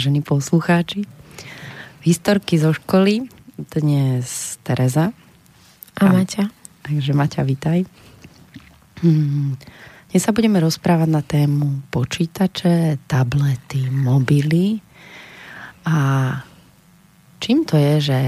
Vážení 0.00 0.24
poslucháči. 0.24 1.04
Historky 2.00 2.56
zo 2.56 2.72
školy, 2.72 3.28
dnes 3.76 4.56
Tereza. 4.64 5.12
A, 5.92 6.08
a 6.08 6.16
Maťa. 6.16 6.48
Takže 6.88 7.12
Maťa, 7.12 7.44
vítaj. 7.44 7.84
Hmm. 9.04 9.60
Dnes 10.08 10.24
sa 10.24 10.32
budeme 10.32 10.56
rozprávať 10.56 11.08
na 11.12 11.20
tému 11.20 11.84
počítače, 11.92 13.04
tablety, 13.04 13.92
mobily. 13.92 14.80
A 15.84 16.32
čím 17.36 17.68
to 17.68 17.76
je, 17.76 18.00
že 18.00 18.20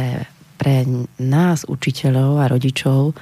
pre 0.61 0.84
nás, 1.25 1.65
učiteľov 1.65 2.37
a 2.37 2.53
rodičov, 2.53 3.17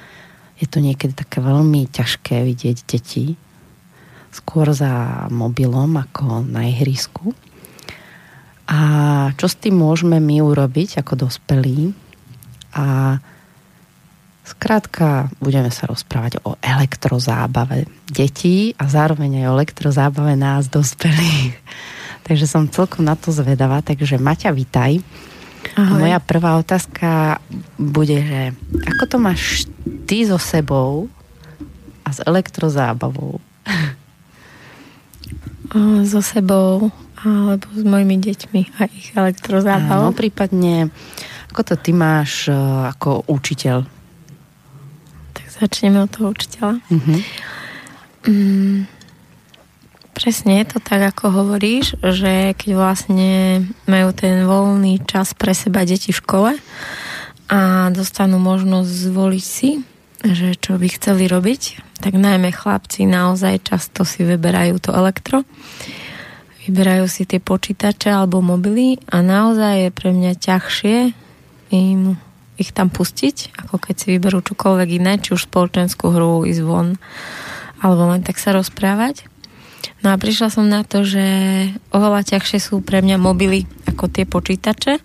je 0.58 0.66
to 0.66 0.82
niekedy 0.82 1.14
také 1.14 1.38
veľmi 1.38 1.86
ťažké 1.86 2.42
vidieť 2.50 2.82
deti 2.82 3.38
skôr 4.34 4.74
za 4.74 5.30
mobilom 5.30 5.94
ako 5.94 6.42
na 6.50 6.66
ihrisku. 6.66 7.30
A 8.70 8.78
čo 9.34 9.50
s 9.50 9.58
tým 9.58 9.74
môžeme 9.74 10.22
my 10.22 10.46
urobiť 10.46 11.02
ako 11.02 11.26
dospelí? 11.26 11.90
A 12.70 13.18
skrátka 14.46 15.26
budeme 15.42 15.74
sa 15.74 15.90
rozprávať 15.90 16.38
o 16.46 16.54
elektrozábave 16.62 17.90
detí 18.06 18.78
a 18.78 18.86
zároveň 18.86 19.42
aj 19.42 19.44
o 19.50 19.54
elektrozábave 19.58 20.38
nás 20.38 20.70
dospelých. 20.70 21.58
Takže 22.26 22.46
som 22.46 22.70
celkom 22.70 23.02
na 23.02 23.18
to 23.18 23.34
zvedavá. 23.34 23.82
Takže 23.82 24.22
Maťa, 24.22 24.54
vítaj. 24.54 25.02
Ahoj. 25.74 26.06
Moja 26.06 26.22
prvá 26.22 26.54
otázka 26.54 27.42
bude, 27.74 28.22
že 28.22 28.40
ako 28.86 29.04
to 29.10 29.16
máš 29.18 29.66
ty 30.06 30.22
so 30.22 30.38
sebou 30.38 31.10
a 32.06 32.14
s 32.14 32.22
elektrozábavou? 32.22 33.42
So 36.06 36.22
sebou 36.22 36.94
alebo 37.20 37.66
s 37.76 37.82
mojimi 37.84 38.16
deťmi 38.16 38.62
a 38.80 38.88
ich 38.88 39.12
elektrozábavou. 39.12 40.12
No, 40.12 40.16
prípadne, 40.16 40.88
ako 41.52 41.60
to 41.62 41.74
ty 41.76 41.92
máš 41.92 42.48
uh, 42.48 42.88
ako 42.88 43.28
učiteľ? 43.28 43.84
Tak 45.36 45.46
začneme 45.52 46.00
od 46.00 46.10
toho 46.10 46.32
učiteľa. 46.32 46.74
Uh-huh. 46.80 47.18
Mm, 48.24 48.78
presne 50.16 50.64
je 50.64 50.76
to 50.76 50.78
tak, 50.80 51.00
ako 51.12 51.32
hovoríš, 51.32 51.96
že 52.00 52.56
keď 52.56 52.70
vlastne 52.76 53.32
majú 53.84 54.12
ten 54.16 54.48
voľný 54.48 55.04
čas 55.04 55.36
pre 55.36 55.52
seba 55.52 55.84
deti 55.84 56.12
v 56.12 56.20
škole 56.20 56.52
a 57.50 57.60
dostanú 57.92 58.40
možnosť 58.40 58.92
zvoliť 59.12 59.44
si, 59.44 59.84
že 60.20 60.56
čo 60.56 60.76
by 60.76 60.88
chceli 60.92 61.24
robiť, 61.28 61.92
tak 62.00 62.16
najmä 62.16 62.52
chlapci 62.52 63.08
naozaj 63.08 63.64
často 63.64 64.04
si 64.04 64.24
vyberajú 64.24 64.76
to 64.80 64.92
elektro 64.92 65.44
vyberajú 66.66 67.06
si 67.08 67.24
tie 67.24 67.40
počítače 67.40 68.12
alebo 68.12 68.44
mobily 68.44 69.00
a 69.08 69.24
naozaj 69.24 69.88
je 69.88 69.90
pre 69.92 70.10
mňa 70.12 70.32
ťažšie 70.36 70.96
im 71.70 72.18
ich 72.60 72.76
tam 72.76 72.92
pustiť, 72.92 73.56
ako 73.56 73.80
keď 73.80 73.94
si 73.96 74.06
vyberú 74.12 74.44
čokoľvek 74.44 74.88
iné, 75.00 75.16
či 75.16 75.32
už 75.32 75.48
spoločenskú 75.48 76.12
hru, 76.12 76.44
ísť 76.44 76.60
von, 76.60 77.00
alebo 77.80 78.12
len 78.12 78.20
tak 78.20 78.36
sa 78.36 78.52
rozprávať. 78.52 79.24
No 80.04 80.12
a 80.12 80.20
prišla 80.20 80.48
som 80.52 80.68
na 80.68 80.84
to, 80.84 81.04
že 81.04 81.24
oveľa 81.92 82.36
ťažšie 82.36 82.60
sú 82.60 82.84
pre 82.84 83.00
mňa 83.00 83.16
mobily 83.16 83.64
ako 83.88 84.12
tie 84.12 84.28
počítače, 84.28 85.00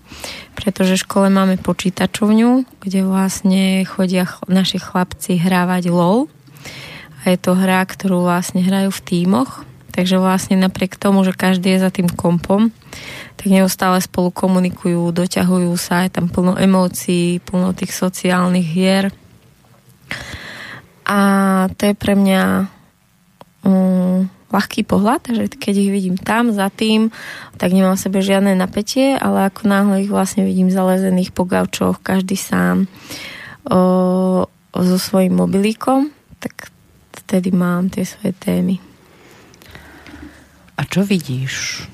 pretože 0.55 0.99
v 0.99 1.03
škole 1.07 1.27
máme 1.31 1.55
počítačovňu, 1.59 2.83
kde 2.83 3.07
vlastne 3.07 3.87
chodia 3.87 4.27
naši 4.51 4.79
chlapci 4.79 5.39
hrávať 5.39 5.91
LOL. 5.91 6.27
A 7.23 7.31
je 7.31 7.39
to 7.39 7.55
hra, 7.55 7.83
ktorú 7.87 8.23
vlastne 8.23 8.63
hrajú 8.63 8.91
v 8.91 9.03
tímoch, 9.03 9.63
Takže 9.95 10.19
vlastne 10.19 10.59
napriek 10.59 10.99
tomu, 10.99 11.23
že 11.23 11.31
každý 11.31 11.79
je 11.79 11.87
za 11.87 11.87
tým 11.87 12.11
kompom, 12.11 12.67
tak 13.39 13.47
neustále 13.47 14.03
spolu 14.03 14.27
komunikujú, 14.27 15.15
doťahujú 15.15 15.71
sa, 15.79 16.03
je 16.03 16.11
tam 16.11 16.27
plno 16.27 16.59
emócií, 16.59 17.39
plno 17.39 17.71
tých 17.71 17.95
sociálnych 17.95 18.67
hier. 18.67 19.07
A 21.07 21.19
to 21.79 21.81
je 21.87 21.95
pre 21.95 22.11
mňa 22.11 22.67
um, 23.63 24.27
ľahký 24.51 24.83
pohľad, 24.83 25.31
že 25.31 25.43
keď 25.47 25.73
ich 25.79 25.91
vidím 25.95 26.17
tam, 26.19 26.51
za 26.51 26.67
tým, 26.67 27.07
tak 27.55 27.71
nemám 27.71 27.95
sebe 27.95 28.19
žiadne 28.19 28.51
napätie, 28.51 29.15
ale 29.15 29.47
ako 29.47 29.63
náhle 29.63 30.03
ich 30.03 30.11
vlastne 30.11 30.43
vidím 30.43 30.67
zalezených 30.67 31.31
po 31.31 31.47
gaučoch, 31.47 32.03
každý 32.03 32.35
sám 32.35 32.91
o, 33.67 34.43
so 34.75 34.97
svojím 34.99 35.39
mobilíkom, 35.39 36.11
tak 36.43 36.67
vtedy 37.25 37.55
mám 37.55 37.87
tie 37.87 38.03
svoje 38.03 38.35
témy. 38.35 38.84
A 40.75 40.81
čo 40.83 41.07
vidíš? 41.07 41.85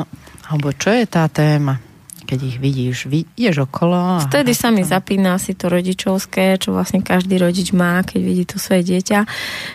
No, 0.00 0.08
alebo 0.48 0.72
čo 0.72 0.92
je 0.92 1.04
tá 1.04 1.28
téma? 1.28 1.80
Keď 2.24 2.40
ich 2.46 2.58
vidíš, 2.62 3.10
ideš 3.34 3.66
okolo. 3.66 3.98
A... 3.98 4.22
Vtedy 4.22 4.54
sa 4.54 4.70
mi 4.70 4.86
zapína 4.86 5.34
si 5.42 5.58
to 5.58 5.66
rodičovské, 5.66 6.62
čo 6.62 6.70
vlastne 6.70 7.02
každý 7.02 7.42
rodič 7.42 7.74
má, 7.74 8.06
keď 8.06 8.20
vidí 8.22 8.44
to 8.46 8.62
svoje 8.62 8.86
dieťa, 8.86 9.26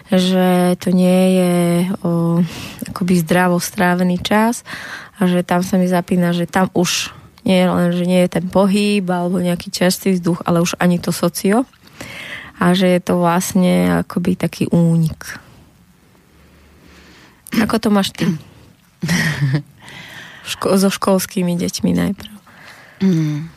že 0.07 0.79
to 0.79 0.95
nie 0.95 1.21
je 1.35 1.55
o, 1.99 2.39
akoby 2.87 3.13
zdravo 3.19 3.59
strávený 3.59 4.23
čas 4.23 4.63
a 5.19 5.27
že 5.27 5.43
tam 5.43 5.67
sa 5.67 5.75
mi 5.75 5.91
zapína, 5.91 6.31
že 6.31 6.47
tam 6.47 6.71
už 6.71 7.11
nie 7.43 7.59
je 7.59 7.67
len, 7.67 7.89
že 7.91 8.03
nie 8.07 8.23
je 8.23 8.29
ten 8.39 8.45
pohyb 8.47 9.03
alebo 9.03 9.43
nejaký 9.43 9.69
čerstvý 9.69 10.17
vzduch, 10.17 10.39
ale 10.47 10.63
už 10.63 10.79
ani 10.79 10.97
to 10.97 11.11
socio 11.11 11.67
a 12.55 12.71
že 12.71 12.87
je 12.87 13.01
to 13.03 13.19
vlastne 13.19 13.99
akoby 14.07 14.39
taký 14.39 14.71
únik. 14.71 15.43
Ako 17.55 17.83
to 17.83 17.91
máš 17.91 18.15
ty? 18.15 18.31
Ško- 20.51 20.77
so 20.77 20.89
školskými 20.93 21.57
deťmi 21.57 21.91
najprv. 21.95 22.33
Mm. 23.01 23.49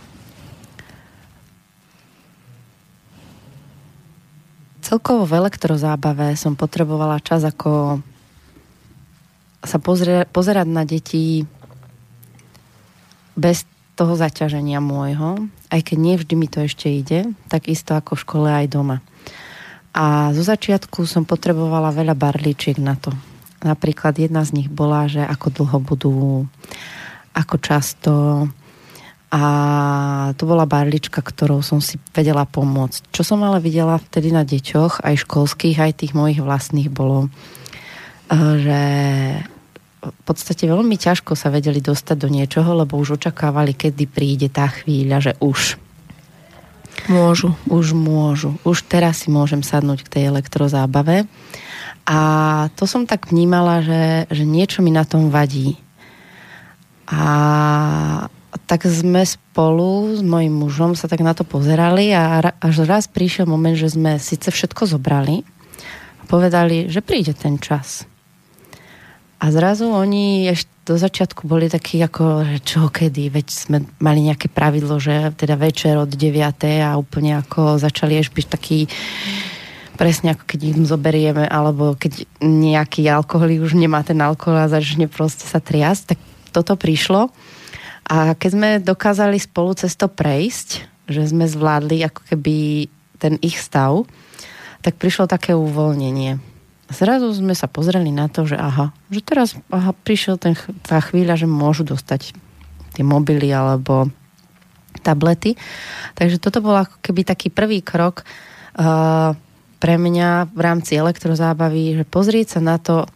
Celkovo 4.81 5.28
v 5.28 5.36
elektrozábave 5.36 6.32
som 6.32 6.56
potrebovala 6.56 7.21
čas 7.21 7.45
ako 7.45 8.00
sa 9.60 9.77
pozrie, 9.83 10.24
pozerať 10.24 10.65
na 10.65 10.89
deti 10.89 11.45
bez 13.36 13.68
toho 13.98 14.15
zaťaženia 14.15 14.78
môjho, 14.78 15.51
aj 15.74 15.80
keď 15.83 15.97
nie 15.98 16.15
vždy 16.15 16.34
mi 16.39 16.47
to 16.47 16.62
ešte 16.62 16.86
ide, 16.86 17.34
tak 17.51 17.66
isto 17.66 17.98
ako 17.98 18.15
v 18.15 18.22
škole 18.22 18.48
aj 18.48 18.66
doma. 18.71 19.03
A 19.91 20.30
zo 20.30 20.47
začiatku 20.47 21.03
som 21.04 21.27
potrebovala 21.27 21.91
veľa 21.91 22.15
barličiek 22.15 22.78
na 22.78 22.94
to, 22.94 23.10
Napríklad 23.63 24.15
jedna 24.15 24.47
z 24.47 24.55
nich 24.55 24.69
bola, 24.71 25.10
že 25.10 25.22
ako 25.22 25.49
dlho 25.51 25.78
budú, 25.83 26.16
ako 27.34 27.57
často. 27.59 28.13
A 29.28 29.43
to 30.41 30.49
bola 30.49 30.65
barlička, 30.65 31.21
ktorou 31.21 31.60
som 31.60 31.84
si 31.84 32.01
vedela 32.16 32.49
pomôcť. 32.49 33.13
Čo 33.13 33.22
som 33.34 33.45
ale 33.45 33.60
videla 33.60 34.01
vtedy 34.01 34.33
na 34.33 34.47
deťoch, 34.47 35.05
aj 35.05 35.27
školských, 35.28 35.77
aj 35.77 35.93
tých 36.01 36.13
mojich 36.16 36.41
vlastných, 36.41 36.89
bolo, 36.89 37.28
eh, 38.33 38.55
že 38.57 38.81
v 39.99 40.22
podstate 40.25 40.65
veľmi 40.65 40.95
ťažko 40.95 41.34
sa 41.34 41.51
vedeli 41.51 41.83
dostať 41.83 42.16
do 42.16 42.28
niečoho, 42.31 42.71
lebo 42.72 42.97
už 42.97 43.19
očakávali, 43.19 43.75
kedy 43.75 44.07
príde 44.07 44.49
tá 44.49 44.71
chvíľa, 44.71 45.19
že 45.21 45.33
už. 45.43 45.77
Môžu. 47.07 47.54
Už 47.71 47.95
môžu. 47.95 48.59
Už 48.63 48.87
teraz 48.87 49.27
si 49.27 49.28
môžem 49.31 49.63
sadnúť 49.63 50.07
k 50.07 50.13
tej 50.19 50.22
elektrozábave. 50.31 51.27
A 52.09 52.19
to 52.72 52.89
som 52.89 53.05
tak 53.05 53.28
vnímala, 53.28 53.84
že, 53.84 54.25
že 54.33 54.49
niečo 54.49 54.81
mi 54.81 54.89
na 54.89 55.05
tom 55.05 55.28
vadí. 55.28 55.77
A 57.05 58.33
tak 58.65 58.89
sme 58.89 59.25
spolu 59.28 60.16
s 60.16 60.25
mojim 60.25 60.53
mužom 60.53 60.97
sa 60.97 61.05
tak 61.05 61.21
na 61.21 61.37
to 61.37 61.45
pozerali 61.45 62.13
a 62.16 62.41
až 62.41 62.89
raz 62.89 63.05
prišiel 63.09 63.45
moment, 63.45 63.77
že 63.77 63.93
sme 63.93 64.16
síce 64.16 64.49
všetko 64.49 64.89
zobrali 64.89 65.45
a 66.21 66.22
povedali, 66.25 66.89
že 66.89 67.05
príde 67.05 67.37
ten 67.37 67.60
čas. 67.60 68.09
A 69.39 69.53
zrazu 69.53 69.93
oni 69.93 70.49
ešte 70.49 70.78
do 70.89 70.97
začiatku 70.97 71.45
boli 71.45 71.69
takí 71.69 72.01
ako, 72.01 72.49
že 72.49 72.59
čo 72.65 72.89
kedy, 72.89 73.28
veď 73.28 73.47
sme 73.53 73.78
mali 74.01 74.25
nejaké 74.25 74.49
pravidlo, 74.49 74.97
že 74.97 75.37
teda 75.37 75.61
večer 75.61 76.01
od 76.01 76.09
9. 76.09 76.41
a 76.81 76.97
úplne 76.97 77.37
ako 77.37 77.77
začali 77.77 78.16
až 78.16 78.33
byť 78.33 78.47
taký 78.49 78.89
presne 79.98 80.33
ako 80.33 80.47
keď 80.47 80.60
im 80.78 80.83
zoberieme, 80.86 81.45
alebo 81.50 81.98
keď 81.98 82.22
nejaký 82.39 83.03
alkohol 83.10 83.50
už 83.59 83.74
nemá 83.74 84.06
ten 84.06 84.22
alkohol 84.22 84.62
a 84.62 84.71
začne 84.71 85.10
proste 85.10 85.42
sa 85.42 85.59
triasť, 85.59 86.15
tak 86.15 86.18
toto 86.54 86.78
prišlo. 86.78 87.34
A 88.09 88.39
keď 88.39 88.50
sme 88.54 88.68
dokázali 88.80 89.36
spolu 89.36 89.74
cez 89.74 89.98
prejsť, 89.98 90.86
že 91.10 91.28
sme 91.28 91.45
zvládli 91.45 92.06
ako 92.06 92.24
keby 92.30 92.86
ten 93.18 93.36
ich 93.42 93.59
stav, 93.59 94.06
tak 94.80 94.97
prišlo 94.97 95.27
také 95.27 95.53
uvoľnenie. 95.53 96.39
Zrazu 96.89 97.28
sme 97.36 97.53
sa 97.53 97.68
pozreli 97.68 98.09
na 98.09 98.33
to, 98.33 98.48
že 98.48 98.56
aha, 98.56 98.97
že 99.12 99.21
teraz 99.21 99.59
aha, 99.68 99.92
prišiel 99.92 100.41
ten, 100.41 100.56
tá 100.86 101.03
chvíľa, 101.04 101.36
že 101.36 101.44
môžu 101.44 101.84
dostať 101.84 102.33
tie 102.97 103.04
mobily 103.04 103.53
alebo 103.53 104.09
tablety. 105.04 105.59
Takže 106.16 106.41
toto 106.41 106.65
bol 106.65 106.80
ako 106.80 106.97
keby 107.04 107.28
taký 107.28 107.53
prvý 107.53 107.84
krok 107.84 108.24
uh, 108.80 109.36
pre 109.78 109.95
mňa 109.98 110.51
v 110.51 110.60
rámci 110.60 110.98
elektrozábavy, 110.98 112.03
že 112.03 112.04
pozrieť 112.07 112.59
sa 112.59 112.60
na 112.60 112.77
to, 112.78 113.07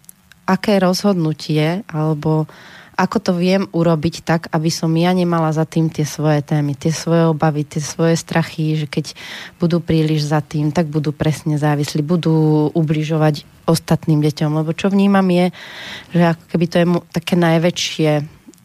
aké 0.47 0.79
rozhodnutie 0.83 1.87
alebo 1.91 2.51
ako 2.93 3.19
to 3.19 3.33
viem 3.35 3.67
urobiť 3.73 4.23
tak, 4.23 4.43
aby 4.53 4.69
som 4.69 4.93
ja 4.95 5.11
nemala 5.17 5.49
za 5.51 5.65
tým 5.65 5.89
tie 5.89 6.05
svoje 6.05 6.45
témy, 6.45 6.77
tie 6.77 6.93
svoje 6.93 7.25
obavy, 7.25 7.65
tie 7.65 7.81
svoje 7.81 8.21
strachy, 8.21 8.85
že 8.85 8.87
keď 8.87 9.17
budú 9.57 9.81
príliš 9.81 10.29
za 10.29 10.45
tým, 10.45 10.71
tak 10.71 10.93
budú 10.93 11.11
presne 11.11 11.57
závislí, 11.57 12.05
budú 12.05 12.69
ubližovať 12.77 13.49
ostatným 13.65 14.21
deťom, 14.21 14.61
lebo 14.61 14.77
čo 14.77 14.93
vnímam 14.93 15.25
je, 15.33 15.51
že 16.13 16.23
ako 16.37 16.45
keby 16.53 16.65
to 16.69 16.77
je 16.79 16.87
také 17.17 17.35
najväčšie, 17.41 18.11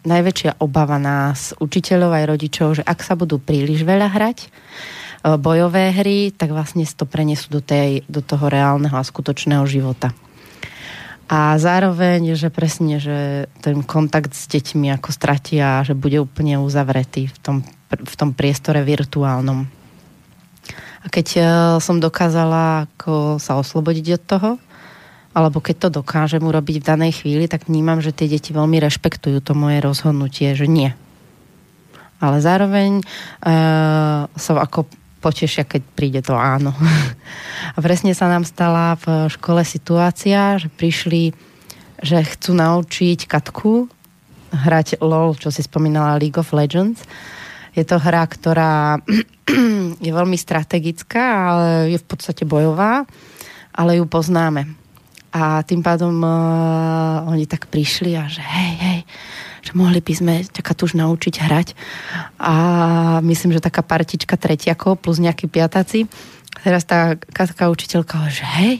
najväčšia 0.03 0.51
obava 0.59 0.99
nás, 0.99 1.55
učiteľov 1.57 2.11
aj 2.11 2.25
rodičov, 2.27 2.69
že 2.77 2.83
ak 2.83 2.99
sa 3.01 3.15
budú 3.15 3.39
príliš 3.39 3.87
veľa 3.87 4.11
hrať, 4.11 4.51
bojové 5.23 5.91
hry, 5.91 6.31
tak 6.31 6.53
vlastne 6.53 6.85
to 6.85 7.05
prenesú 7.09 7.59
do, 7.59 7.61
tej, 7.61 8.05
do 8.05 8.21
toho 8.21 8.47
reálneho 8.47 8.93
a 8.93 9.03
skutočného 9.03 9.65
života. 9.65 10.13
A 11.27 11.59
zároveň, 11.59 12.39
že 12.39 12.47
presne, 12.47 13.03
že 13.03 13.51
ten 13.59 13.83
kontakt 13.83 14.31
s 14.31 14.47
deťmi 14.47 14.95
ako 14.95 15.11
stratia, 15.11 15.83
že 15.83 15.91
bude 15.91 16.23
úplne 16.23 16.55
uzavretý 16.55 17.27
v 17.27 17.37
tom, 17.43 17.57
v 17.91 18.15
tom 18.15 18.31
priestore 18.31 18.79
virtuálnom. 18.79 19.67
A 21.03 21.05
keď 21.11 21.27
e, 21.35 21.41
som 21.83 21.99
dokázala 21.99 22.87
ako 22.87 23.43
sa 23.43 23.59
oslobodiť 23.59 24.05
od 24.15 24.23
toho, 24.23 24.51
alebo 25.35 25.59
keď 25.59 25.75
to 25.87 25.89
dokážem 26.01 26.41
urobiť 26.41 26.79
v 26.79 26.87
danej 26.87 27.11
chvíli, 27.21 27.45
tak 27.51 27.67
vnímam, 27.67 27.99
že 27.99 28.15
tie 28.15 28.31
deti 28.31 28.55
veľmi 28.55 28.79
rešpektujú 28.79 29.43
to 29.43 29.51
moje 29.53 29.83
rozhodnutie, 29.83 30.55
že 30.55 30.65
nie. 30.65 30.95
Ale 32.17 32.41
zároveň 32.41 33.05
uh, 33.45 34.25
som 34.33 34.57
ako 34.57 34.89
potešia, 35.27 35.67
keď 35.67 35.81
príde 35.91 36.21
to 36.23 36.39
áno. 36.39 36.71
A 37.75 37.77
presne 37.83 38.15
sa 38.15 38.31
nám 38.31 38.47
stala 38.47 38.95
v 39.03 39.27
škole 39.27 39.67
situácia, 39.67 40.55
že 40.55 40.71
prišli, 40.71 41.35
že 41.99 42.23
chcú 42.23 42.55
naučiť 42.55 43.27
Katku 43.27 43.91
hrať 44.47 45.03
LOL, 45.03 45.35
čo 45.35 45.51
si 45.51 45.59
spomínala 45.59 46.15
League 46.15 46.39
of 46.39 46.55
Legends. 46.55 47.03
Je 47.75 47.83
to 47.83 47.99
hra, 47.99 48.23
ktorá 48.23 49.03
je 50.05 50.11
veľmi 50.15 50.39
strategická, 50.39 51.51
ale 51.51 51.67
je 51.91 51.97
v 51.99 52.07
podstate 52.07 52.47
bojová, 52.47 53.03
ale 53.75 53.99
ju 53.99 54.07
poznáme. 54.07 54.63
A 55.35 55.61
tým 55.67 55.83
pádom 55.83 56.23
uh, 56.23 57.27
oni 57.27 57.43
tak 57.45 57.67
prišli 57.67 58.15
a 58.15 58.31
že 58.31 58.39
hej, 58.39 58.73
hej, 58.79 58.99
že 59.67 59.75
mohli 59.75 59.99
by 59.99 60.13
sme 60.15 60.33
ťa 60.47 60.63
už 60.63 60.95
naučiť 60.95 61.35
hrať. 61.43 61.67
A 62.39 62.55
myslím, 63.19 63.51
že 63.51 63.59
taká 63.59 63.83
partička 63.83 64.39
tretiakov 64.39 65.03
plus 65.03 65.19
nejakí 65.19 65.51
piataci. 65.51 66.07
Teraz 66.63 66.87
tá 66.87 67.19
Katka 67.19 67.67
učiteľka, 67.67 68.31
že 68.31 68.47
hej, 68.47 68.73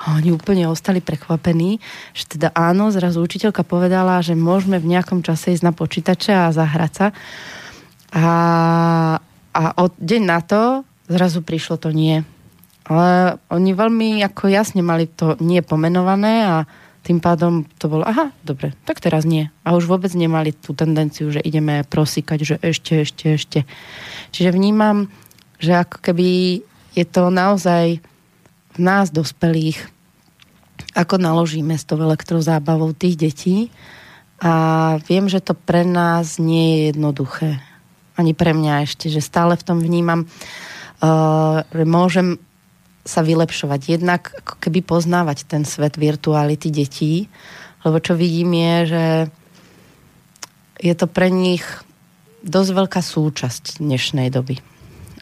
a 0.00 0.16
oni 0.16 0.32
úplne 0.32 0.64
ostali 0.64 1.04
prekvapení, 1.04 1.76
že 2.16 2.24
teda 2.24 2.48
áno, 2.56 2.88
zrazu 2.88 3.20
učiteľka 3.20 3.68
povedala, 3.68 4.24
že 4.24 4.32
môžeme 4.32 4.80
v 4.80 4.96
nejakom 4.96 5.20
čase 5.20 5.52
ísť 5.52 5.64
na 5.66 5.76
počítače 5.76 6.32
a 6.32 6.54
zahrať 6.56 6.92
sa. 6.96 7.06
A, 8.16 8.26
a 9.52 9.62
od 9.76 9.92
deň 10.00 10.22
na 10.24 10.40
to 10.40 10.88
zrazu 11.04 11.44
prišlo 11.44 11.76
to 11.76 11.92
nie. 11.92 12.24
Ale 12.88 13.36
oni 13.52 13.70
veľmi 13.76 14.24
ako 14.24 14.48
jasne 14.48 14.80
mali 14.80 15.04
to 15.04 15.36
nie 15.36 15.60
pomenované 15.60 16.48
a 16.48 16.56
tým 17.00 17.18
pádom 17.18 17.64
to 17.80 17.88
bolo, 17.88 18.04
aha, 18.04 18.32
dobre, 18.44 18.76
tak 18.84 19.00
teraz 19.00 19.24
nie. 19.24 19.48
A 19.64 19.72
už 19.72 19.88
vôbec 19.88 20.12
nemali 20.12 20.52
tú 20.52 20.76
tendenciu, 20.76 21.32
že 21.32 21.40
ideme 21.40 21.80
prosíkať, 21.88 22.38
že 22.44 22.56
ešte, 22.60 23.08
ešte, 23.08 23.24
ešte. 23.40 23.58
Čiže 24.36 24.52
vnímam, 24.52 25.08
že 25.56 25.80
ako 25.80 25.96
keby 26.04 26.60
je 26.92 27.04
to 27.08 27.32
naozaj 27.32 28.00
v 28.76 28.78
nás 28.78 29.08
dospelých, 29.08 29.80
ako 30.92 31.16
naložíme 31.16 31.72
s 31.76 31.88
tou 31.88 31.96
elektrozábavou 32.00 32.92
tých 32.92 33.16
detí. 33.16 33.56
A 34.40 34.96
viem, 35.04 35.28
že 35.28 35.44
to 35.44 35.52
pre 35.52 35.84
nás 35.84 36.40
nie 36.40 36.72
je 36.72 36.80
jednoduché. 36.92 37.60
Ani 38.16 38.32
pre 38.32 38.56
mňa 38.56 38.88
ešte, 38.88 39.12
že 39.12 39.20
stále 39.20 39.56
v 39.56 39.64
tom 39.64 39.78
vnímam, 39.80 40.24
uh, 40.24 41.60
že 41.72 41.84
môžem 41.84 42.40
sa 43.04 43.24
vylepšovať. 43.24 43.80
Jednak 44.00 44.30
ako 44.44 44.54
keby 44.60 44.84
poznávať 44.84 45.48
ten 45.48 45.62
svet 45.64 45.96
virtuality 45.96 46.68
detí, 46.68 47.26
lebo 47.84 47.96
čo 47.98 48.12
vidím 48.12 48.52
je, 48.52 48.76
že 48.86 49.04
je 50.80 50.94
to 50.96 51.06
pre 51.08 51.32
nich 51.32 51.64
dosť 52.44 52.70
veľká 52.72 53.00
súčasť 53.00 53.80
dnešnej 53.80 54.32
doby. 54.32 54.60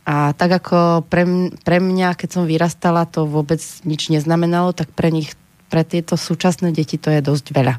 A 0.09 0.33
tak 0.33 0.65
ako 0.65 1.05
pre, 1.05 1.53
pre 1.67 1.79
mňa, 1.85 2.17
keď 2.17 2.29
som 2.41 2.49
vyrastala, 2.49 3.05
to 3.05 3.29
vôbec 3.29 3.61
nič 3.85 4.09
neznamenalo, 4.09 4.73
tak 4.73 4.89
pre 4.97 5.13
nich, 5.13 5.37
pre 5.69 5.85
tieto 5.85 6.17
súčasné 6.17 6.73
deti 6.73 6.97
to 6.97 7.13
je 7.13 7.21
dosť 7.21 7.53
veľa. 7.53 7.77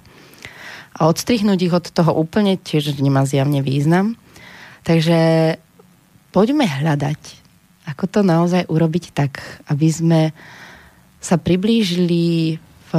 A 1.00 1.08
odstrihnúť 1.10 1.60
ich 1.64 1.74
od 1.74 1.90
toho 1.90 2.12
úplne 2.14 2.60
tiež 2.60 3.00
nemá 3.02 3.26
zjavne 3.26 3.64
význam. 3.66 4.20
Takže 4.84 5.56
poďme 6.30 6.70
hľadať 6.70 7.39
ako 7.90 8.06
to 8.06 8.20
naozaj 8.22 8.70
urobiť 8.70 9.06
tak, 9.12 9.42
aby 9.66 9.88
sme 9.90 10.22
sa 11.20 11.36
priblížili 11.36 12.56
v 12.90 12.92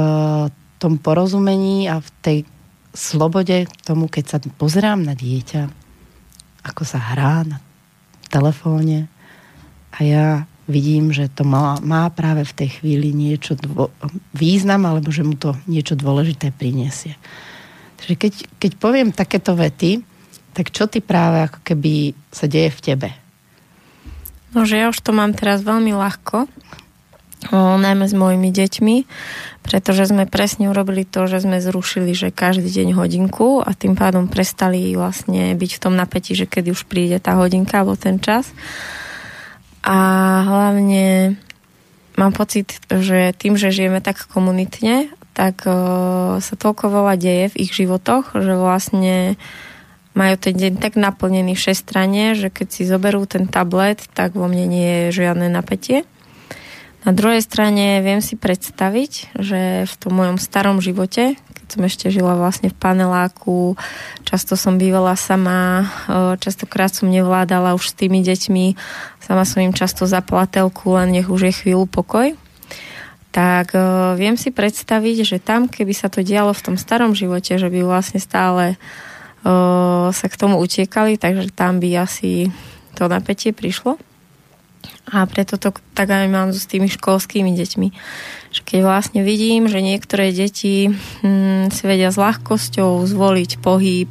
tom 0.77 0.97
porozumení 0.99 1.87
a 1.87 1.99
v 1.99 2.09
tej 2.21 2.37
slobode 2.91 3.65
tomu, 3.87 4.11
keď 4.11 4.25
sa 4.27 4.37
pozerám 4.59 5.01
na 5.01 5.15
dieťa, 5.15 5.69
ako 6.67 6.83
sa 6.83 6.99
hrá 6.99 7.47
na 7.47 7.57
telefóne 8.27 9.07
a 9.91 9.97
ja 10.03 10.27
vidím, 10.69 11.11
že 11.11 11.27
to 11.27 11.43
má, 11.43 11.79
má 11.83 12.07
práve 12.13 12.47
v 12.47 12.55
tej 12.55 12.69
chvíli 12.79 13.11
niečo 13.11 13.59
dvo, 13.59 13.91
význam, 14.31 14.87
alebo 14.87 15.11
že 15.11 15.25
mu 15.25 15.35
to 15.35 15.57
niečo 15.67 15.99
dôležité 15.99 16.55
prinesie. 16.55 17.19
Takže 17.99 18.15
keď, 18.15 18.33
keď 18.55 18.71
poviem 18.79 19.09
takéto 19.11 19.51
vety, 19.53 20.01
tak 20.55 20.71
čo 20.71 20.87
ty 20.87 21.03
práve 21.03 21.47
ako 21.47 21.59
keby 21.63 22.15
sa 22.31 22.47
deje 22.47 22.71
v 22.71 22.81
tebe? 22.81 23.09
No, 24.51 24.67
že 24.67 24.75
ja 24.75 24.91
už 24.91 24.99
to 24.99 25.15
mám 25.15 25.31
teraz 25.31 25.63
veľmi 25.63 25.95
ľahko, 25.95 26.51
o, 27.49 27.57
najmä 27.79 28.05
s 28.05 28.13
mojimi 28.13 28.51
deťmi, 28.51 28.95
pretože 29.63 30.11
sme 30.11 30.27
presne 30.27 30.67
urobili 30.67 31.07
to, 31.07 31.25
že 31.25 31.47
sme 31.47 31.63
zrušili, 31.63 32.11
že 32.11 32.35
každý 32.35 32.67
deň 32.67 32.99
hodinku 32.99 33.63
a 33.63 33.71
tým 33.71 33.95
pádom 33.95 34.27
prestali 34.27 34.91
vlastne 34.93 35.55
byť 35.55 35.71
v 35.71 35.81
tom 35.81 35.95
napätí, 35.95 36.35
že 36.35 36.45
kedy 36.51 36.75
už 36.75 36.83
príde 36.85 37.17
tá 37.23 37.39
hodinka 37.39 37.79
alebo 37.79 37.95
ten 37.95 38.19
čas. 38.19 38.51
A 39.81 39.97
hlavne 40.45 41.39
mám 42.19 42.35
pocit, 42.35 42.77
že 42.91 43.33
tým, 43.33 43.57
že 43.57 43.73
žijeme 43.73 44.03
tak 44.03 44.29
komunitne, 44.29 45.09
tak 45.31 45.63
o, 45.63 45.73
sa 46.43 46.53
toľko 46.59 46.91
veľa 46.91 47.15
deje 47.15 47.45
v 47.55 47.59
ich 47.63 47.71
životoch, 47.71 48.35
že 48.35 48.53
vlastne 48.59 49.39
majú 50.11 50.35
ten 50.35 50.55
deň 50.55 50.83
tak 50.83 50.99
naplnený 50.99 51.55
všestranne, 51.55 52.35
že 52.35 52.51
keď 52.51 52.67
si 52.67 52.83
zoberú 52.83 53.23
ten 53.23 53.47
tablet, 53.47 54.03
tak 54.11 54.35
vo 54.35 54.47
mne 54.51 54.67
nie 54.67 54.89
je 55.07 55.23
žiadne 55.23 55.47
napätie. 55.47 56.03
Na 57.01 57.17
druhej 57.17 57.41
strane 57.41 57.97
viem 58.05 58.21
si 58.21 58.37
predstaviť, 58.37 59.33
že 59.33 59.89
v 59.89 59.93
tom 59.97 60.13
mojom 60.21 60.37
starom 60.37 60.77
živote, 60.85 61.33
keď 61.33 61.67
som 61.73 61.81
ešte 61.81 62.07
žila 62.13 62.37
vlastne 62.37 62.69
v 62.69 62.77
paneláku, 62.77 63.73
často 64.21 64.53
som 64.53 64.77
bývala 64.77 65.17
sama, 65.17 65.89
častokrát 66.37 66.93
som 66.93 67.09
nevládala 67.09 67.73
už 67.73 67.89
s 67.89 67.97
tými 67.97 68.21
deťmi, 68.21 68.65
sama 69.17 69.49
som 69.49 69.65
im 69.65 69.73
často 69.73 70.05
zapala 70.05 70.45
telku, 70.45 70.93
len 70.93 71.17
nech 71.17 71.25
už 71.31 71.49
je 71.49 71.53
chvíľu 71.53 71.89
pokoj 71.89 72.37
tak 73.31 73.71
viem 74.19 74.35
si 74.35 74.51
predstaviť, 74.51 75.23
že 75.23 75.37
tam, 75.39 75.71
keby 75.71 75.95
sa 75.95 76.11
to 76.11 76.19
dialo 76.19 76.51
v 76.51 76.63
tom 76.67 76.75
starom 76.75 77.15
živote, 77.15 77.55
že 77.55 77.71
by 77.71 77.79
vlastne 77.87 78.19
stále 78.19 78.75
sa 80.11 80.25
k 80.29 80.39
tomu 80.39 80.61
utiekali, 80.61 81.17
takže 81.17 81.49
tam 81.53 81.81
by 81.81 82.05
asi 82.05 82.53
to 82.93 83.09
napätie 83.09 83.53
prišlo. 83.53 83.97
A 85.11 85.27
preto 85.27 85.59
to 85.59 85.75
tak 85.97 86.07
aj 86.07 86.29
mám 86.31 86.53
s 86.55 86.69
tými 86.69 86.87
školskými 86.87 87.51
deťmi. 87.51 87.87
Že 88.53 88.61
keď 88.63 88.79
vlastne 88.85 89.21
vidím, 89.25 89.67
že 89.67 89.83
niektoré 89.83 90.31
deti 90.31 90.87
hm, 90.89 91.73
si 91.73 91.83
vedia 91.83 92.13
s 92.13 92.21
ľahkosťou 92.21 93.03
zvoliť 93.05 93.59
pohyb, 93.59 94.09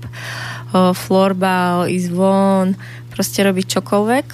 florbal, 0.75 1.91
ísť 1.91 2.09
von, 2.15 2.79
proste 3.11 3.43
robiť 3.43 3.81
čokoľvek. 3.81 4.27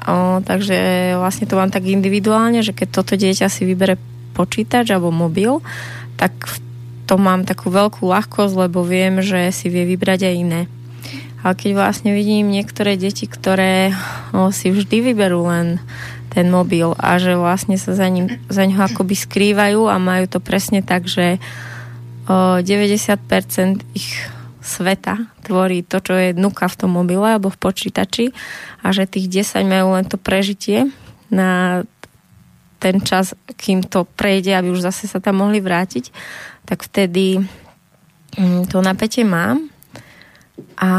O, 0.00 0.40
takže 0.40 1.12
vlastne 1.20 1.44
to 1.44 1.60
mám 1.60 1.68
tak 1.68 1.84
individuálne, 1.84 2.64
že 2.64 2.72
keď 2.72 2.88
toto 2.88 3.14
dieťa 3.20 3.52
si 3.52 3.68
vybere 3.68 4.00
počítač 4.32 4.88
alebo 4.92 5.12
mobil, 5.12 5.60
tak 6.16 6.32
to 7.10 7.18
mám 7.18 7.42
takú 7.42 7.74
veľkú 7.74 8.06
ľahkosť, 8.06 8.54
lebo 8.54 8.86
viem, 8.86 9.18
že 9.18 9.50
si 9.50 9.66
vie 9.66 9.82
vybrať 9.82 10.30
aj 10.30 10.34
iné. 10.38 10.62
Ale 11.42 11.58
keď 11.58 11.70
vlastne 11.74 12.14
vidím 12.14 12.54
niektoré 12.54 12.94
deti, 12.94 13.26
ktoré 13.26 13.90
o, 14.30 14.54
si 14.54 14.70
vždy 14.70 15.10
vyberú 15.10 15.50
len 15.50 15.82
ten 16.30 16.46
mobil 16.46 16.94
a 16.94 17.18
že 17.18 17.34
vlastne 17.34 17.74
sa 17.74 17.98
za, 17.98 18.06
ním, 18.06 18.38
za 18.46 18.62
ňoho 18.62 18.94
akoby 18.94 19.18
skrývajú 19.18 19.90
a 19.90 19.98
majú 19.98 20.30
to 20.30 20.38
presne 20.38 20.86
tak, 20.86 21.10
že 21.10 21.42
o, 22.30 22.62
90% 22.62 23.82
ich 23.98 24.14
sveta 24.62 25.34
tvorí 25.42 25.82
to, 25.82 25.98
čo 25.98 26.14
je 26.14 26.30
nuka 26.38 26.70
v 26.70 26.78
tom 26.78 26.94
mobile 26.94 27.26
alebo 27.26 27.50
v 27.50 27.58
počítači 27.58 28.30
a 28.86 28.94
že 28.94 29.10
tých 29.10 29.50
10 29.50 29.66
majú 29.66 29.98
len 29.98 30.06
to 30.06 30.14
prežitie 30.14 30.86
na 31.26 31.82
ten 32.80 33.04
čas, 33.04 33.36
kým 33.60 33.84
to 33.84 34.08
prejde, 34.08 34.56
aby 34.56 34.72
už 34.72 34.80
zase 34.80 35.04
sa 35.04 35.20
tam 35.20 35.44
mohli 35.44 35.60
vrátiť, 35.60 36.08
tak 36.64 36.80
vtedy 36.80 37.44
mm, 38.40 38.72
to 38.72 38.80
napätie 38.80 39.22
mám 39.28 39.68
a 40.80 40.90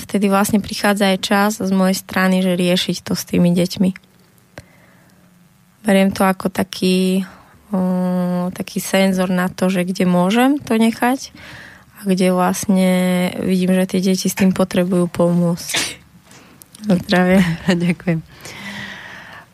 vtedy 0.00 0.32
vlastne 0.32 0.64
prichádza 0.64 1.12
aj 1.12 1.18
čas 1.20 1.52
z 1.60 1.68
mojej 1.68 1.96
strany, 2.00 2.40
že 2.40 2.56
riešiť 2.56 3.04
to 3.04 3.12
s 3.12 3.28
tými 3.28 3.52
deťmi. 3.52 3.90
Beriem 5.84 6.10
to 6.12 6.24
ako 6.24 6.48
taký, 6.48 7.24
taký 8.56 8.78
senzor 8.80 9.28
na 9.28 9.52
to, 9.52 9.68
že 9.68 9.84
kde 9.84 10.08
môžem 10.08 10.56
to 10.56 10.80
nechať 10.80 11.32
a 12.00 12.08
kde 12.08 12.32
vlastne 12.32 12.92
vidím, 13.44 13.76
že 13.76 13.96
tie 13.96 14.00
deti 14.00 14.28
s 14.32 14.36
tým 14.36 14.56
potrebujú 14.56 15.12
pomôcť. 15.12 16.00
Zdravie. 16.88 17.44
Ďakujem. 17.84 18.24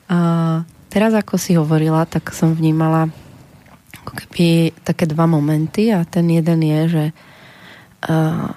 Uh, 0.06 0.62
teraz, 0.86 1.10
ako 1.14 1.34
si 1.34 1.58
hovorila, 1.58 2.06
tak 2.06 2.30
som 2.30 2.54
vnímala 2.54 3.10
ako 4.06 4.12
keby 4.22 4.70
také 4.86 5.10
dva 5.10 5.26
momenty 5.26 5.90
a 5.90 6.06
ten 6.06 6.30
jeden 6.30 6.62
je, 6.62 6.80
že 6.86 7.04
uh, 8.06 8.54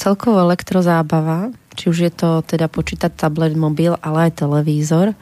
celkovo 0.00 0.40
elektrozábava, 0.40 1.52
či 1.76 1.92
už 1.92 1.98
je 2.08 2.12
to 2.12 2.40
teda 2.40 2.72
počítať 2.72 3.12
tablet, 3.12 3.52
mobil, 3.52 4.00
ale 4.00 4.32
aj 4.32 4.40
televízor, 4.40 5.12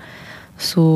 sú 0.55 0.87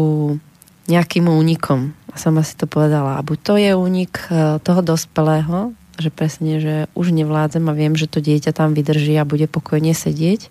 nejakým 0.87 1.27
únikom. 1.27 1.91
A 2.09 2.17
sama 2.17 2.47
si 2.47 2.55
to 2.55 2.71
povedala. 2.71 3.19
A 3.19 3.27
buď 3.27 3.39
to 3.43 3.55
je 3.59 3.73
únik 3.75 4.23
uh, 4.31 4.63
toho 4.63 4.87
dospelého, 4.87 5.75
že 5.99 6.15
presne, 6.15 6.63
že 6.63 6.75
už 6.95 7.11
nevládzem 7.11 7.67
a 7.67 7.75
viem, 7.75 7.99
že 7.99 8.07
to 8.07 8.23
dieťa 8.23 8.55
tam 8.55 8.71
vydrží 8.71 9.19
a 9.19 9.27
bude 9.27 9.51
pokojne 9.51 9.91
sedieť, 9.99 10.47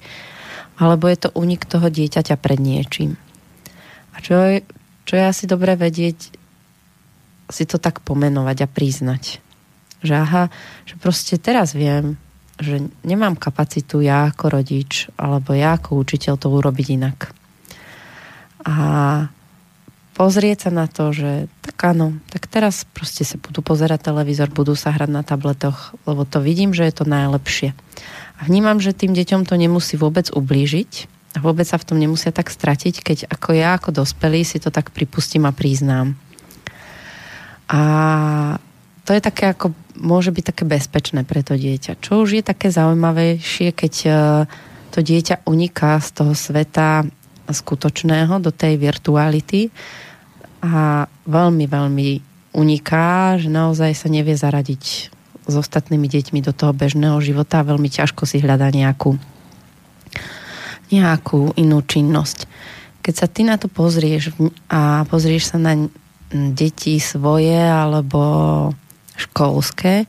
alebo 0.75 1.08
je 1.08 1.17
to 1.24 1.29
únik 1.34 1.63
toho 1.63 1.88
dieťaťa 1.88 2.36
pred 2.36 2.60
niečím. 2.60 3.15
A 4.18 4.22
čo 4.26 4.34
je, 4.34 4.66
čo 5.06 5.14
je 5.14 5.24
asi 5.24 5.46
dobré 5.46 5.78
vedieť, 5.78 6.34
si 7.48 7.64
to 7.64 7.78
tak 7.78 8.02
pomenovať 8.02 8.66
a 8.66 8.68
priznať. 8.68 9.40
Že 10.02 10.14
aha, 10.18 10.44
že 10.84 10.98
proste 10.98 11.38
teraz 11.38 11.78
viem, 11.78 12.20
že 12.58 12.90
nemám 13.06 13.38
kapacitu 13.38 14.02
ja 14.02 14.34
ako 14.34 14.60
rodič 14.60 15.08
alebo 15.16 15.54
ja 15.54 15.78
ako 15.78 16.02
učiteľ 16.02 16.34
to 16.42 16.50
urobiť 16.50 16.88
inak. 16.98 17.32
A 18.68 18.76
pozrieť 20.18 20.68
sa 20.68 20.72
na 20.74 20.90
to, 20.90 21.14
že 21.14 21.48
tak 21.62 21.78
áno, 21.86 22.18
tak 22.34 22.50
teraz 22.50 22.84
proste 22.90 23.24
sa 23.24 23.38
budú 23.38 23.62
pozerať 23.62 24.12
televízor, 24.12 24.50
budú 24.50 24.74
sa 24.74 24.92
hrať 24.92 25.10
na 25.14 25.22
tabletoch, 25.22 25.94
lebo 26.10 26.26
to 26.26 26.42
vidím, 26.42 26.74
že 26.74 26.90
je 26.90 26.94
to 26.98 27.06
najlepšie. 27.06 27.78
A 28.38 28.40
vnímam, 28.44 28.82
že 28.82 28.98
tým 28.98 29.14
deťom 29.14 29.46
to 29.46 29.56
nemusí 29.56 29.96
vôbec 29.96 30.34
ublížiť 30.34 31.17
a 31.38 31.41
vôbec 31.46 31.70
sa 31.70 31.77
v 31.77 31.86
tom 31.86 32.01
nemusia 32.01 32.34
tak 32.34 32.50
stratiť, 32.50 33.06
keď 33.06 33.17
ako 33.29 33.53
ja, 33.53 33.77
ako 33.77 33.94
dospelý 33.94 34.41
si 34.41 34.58
to 34.58 34.74
tak 34.74 34.89
pripustím 34.89 35.46
a 35.46 35.53
priznám. 35.53 36.17
A 37.70 37.82
to 39.06 39.13
je 39.13 39.22
také 39.22 39.53
ako, 39.53 39.77
môže 40.01 40.34
byť 40.34 40.44
také 40.50 40.63
bezpečné 40.65 41.22
pre 41.29 41.46
to 41.46 41.53
dieťa. 41.53 42.01
Čo 42.01 42.25
už 42.25 42.41
je 42.41 42.44
také 42.44 42.74
zaujímavejšie, 42.74 43.70
keď 43.70 43.94
e, 44.03 44.10
to 44.89 45.00
dieťa 45.06 45.46
uniká 45.46 46.01
z 46.01 46.10
toho 46.17 46.34
sveta 46.34 47.06
skutočného 47.46 48.41
do 48.41 48.50
tej 48.50 48.82
virtuality 48.82 49.70
a 50.65 51.06
veľmi, 51.29 51.70
veľmi 51.70 52.10
uniká, 52.58 53.38
že 53.38 53.53
naozaj 53.53 53.94
sa 53.94 54.10
nevie 54.10 54.34
zaradiť 54.34 54.84
s 55.48 55.53
ostatnými 55.53 56.10
deťmi 56.10 56.41
do 56.41 56.51
toho 56.51 56.74
bežného 56.74 57.22
života 57.22 57.62
a 57.62 57.67
veľmi 57.70 57.94
ťažko 57.94 58.25
si 58.25 58.41
hľadá 58.41 58.74
nejakú 58.74 59.37
nejakú 60.91 61.56
inú 61.60 61.84
činnosť. 61.84 62.48
Keď 63.03 63.13
sa 63.15 63.27
ty 63.27 63.48
na 63.48 63.56
to 63.56 63.72
pozrieš 63.72 64.36
a 64.67 65.08
pozrieš 65.08 65.56
sa 65.56 65.58
na 65.60 65.88
deti 66.32 67.00
svoje 67.00 67.56
alebo 67.56 68.22
školské, 69.15 70.06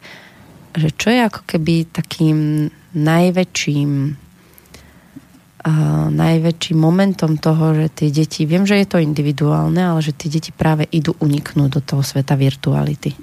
že 0.75 0.88
čo 0.94 1.08
je 1.11 1.20
ako 1.23 1.42
keby 1.47 1.88
takým 1.90 2.68
najväčším 2.94 3.92
uh, 5.64 6.06
najväčším 6.11 6.78
momentom 6.78 7.38
toho, 7.38 7.75
že 7.75 7.87
tie 7.94 8.08
deti, 8.11 8.47
viem, 8.47 8.66
že 8.66 8.78
je 8.78 8.87
to 8.87 8.99
individuálne, 9.02 9.78
ale 9.78 10.00
že 10.02 10.14
tie 10.14 10.30
deti 10.30 10.50
práve 10.54 10.87
idú 10.90 11.14
uniknúť 11.18 11.70
do 11.70 11.80
toho 11.82 12.02
sveta 12.02 12.35
virtuality. 12.38 13.14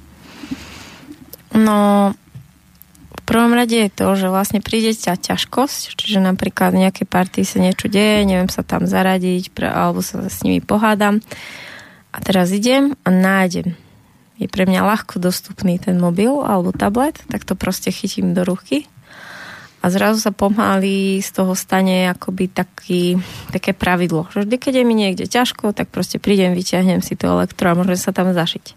No, 1.55 2.12
prvom 3.25 3.51
rade 3.58 3.75
je 3.75 3.89
to, 3.89 4.13
že 4.15 4.29
vlastne 4.29 4.62
príde 4.62 4.94
ťa 4.94 5.17
ťažkosť, 5.17 5.98
čiže 5.98 6.22
napríklad 6.22 6.72
v 6.72 6.88
nejakej 6.88 7.08
partii 7.10 7.46
sa 7.46 7.58
niečo 7.60 7.89
deje, 7.89 8.24
neviem 8.24 8.48
sa 8.48 8.62
tam 8.62 8.86
zaradiť, 8.86 9.50
alebo 9.65 10.05
sa 10.05 10.24
s 10.29 10.46
nimi 10.46 10.62
pohádam. 10.62 11.20
A 12.13 12.17
teraz 12.24 12.53
idem 12.53 12.96
a 13.03 13.10
nájdem. 13.12 13.75
Je 14.39 14.48
pre 14.48 14.67
mňa 14.67 14.84
ľahko 14.84 15.20
dostupný 15.20 15.79
ten 15.79 16.00
mobil 16.00 16.32
alebo 16.44 16.75
tablet, 16.75 17.20
tak 17.27 17.48
to 17.48 17.55
proste 17.55 17.91
chytím 17.91 18.36
do 18.36 18.44
ruky 18.44 18.88
a 19.86 19.94
zrazu 19.94 20.18
sa 20.18 20.34
pomaly 20.34 21.22
z 21.22 21.30
toho 21.30 21.54
stane 21.54 22.10
akoby 22.10 22.50
taký, 22.50 23.22
také 23.54 23.77
pravidlo, 23.77 24.25
že 24.34 24.42
vždy, 24.42 24.58
keď 24.58 24.74
je 24.82 24.84
mi 24.89 24.98
niekde 24.98 25.25
ťažko, 25.30 25.77
tak 25.77 25.94
proste 25.94 26.18
prídem, 26.18 26.58
vyťahnem 26.58 27.06
si 27.06 27.13
to 27.13 27.30
elektro 27.30 27.70
a 27.70 27.77
môžem 27.77 28.01
sa 28.01 28.10
tam 28.10 28.34
zašiť. 28.34 28.74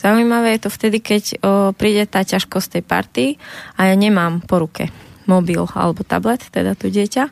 Zaujímavé 0.00 0.56
je 0.56 0.60
to 0.64 0.70
vtedy, 0.72 1.04
keď 1.04 1.22
o, 1.36 1.76
príde 1.76 2.08
tá 2.08 2.24
ťažkosť 2.24 2.80
tej 2.80 2.82
party 2.88 3.24
a 3.76 3.92
ja 3.92 3.94
nemám 3.94 4.40
po 4.40 4.64
ruke 4.64 4.88
mobil 5.28 5.68
alebo 5.76 6.00
tablet, 6.08 6.40
teda 6.48 6.72
tu 6.72 6.88
dieťa 6.88 7.24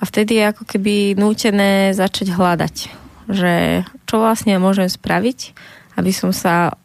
a 0.00 0.02
vtedy 0.08 0.40
je 0.40 0.44
ako 0.48 0.64
keby 0.64 1.12
nútené 1.20 1.92
začať 1.92 2.32
hľadať 2.32 3.04
že 3.26 3.82
čo 4.06 4.22
vlastne 4.22 4.58
môžem 4.62 4.86
spraviť, 4.86 5.54
aby 5.98 6.10
som 6.14 6.30
sa 6.30 6.78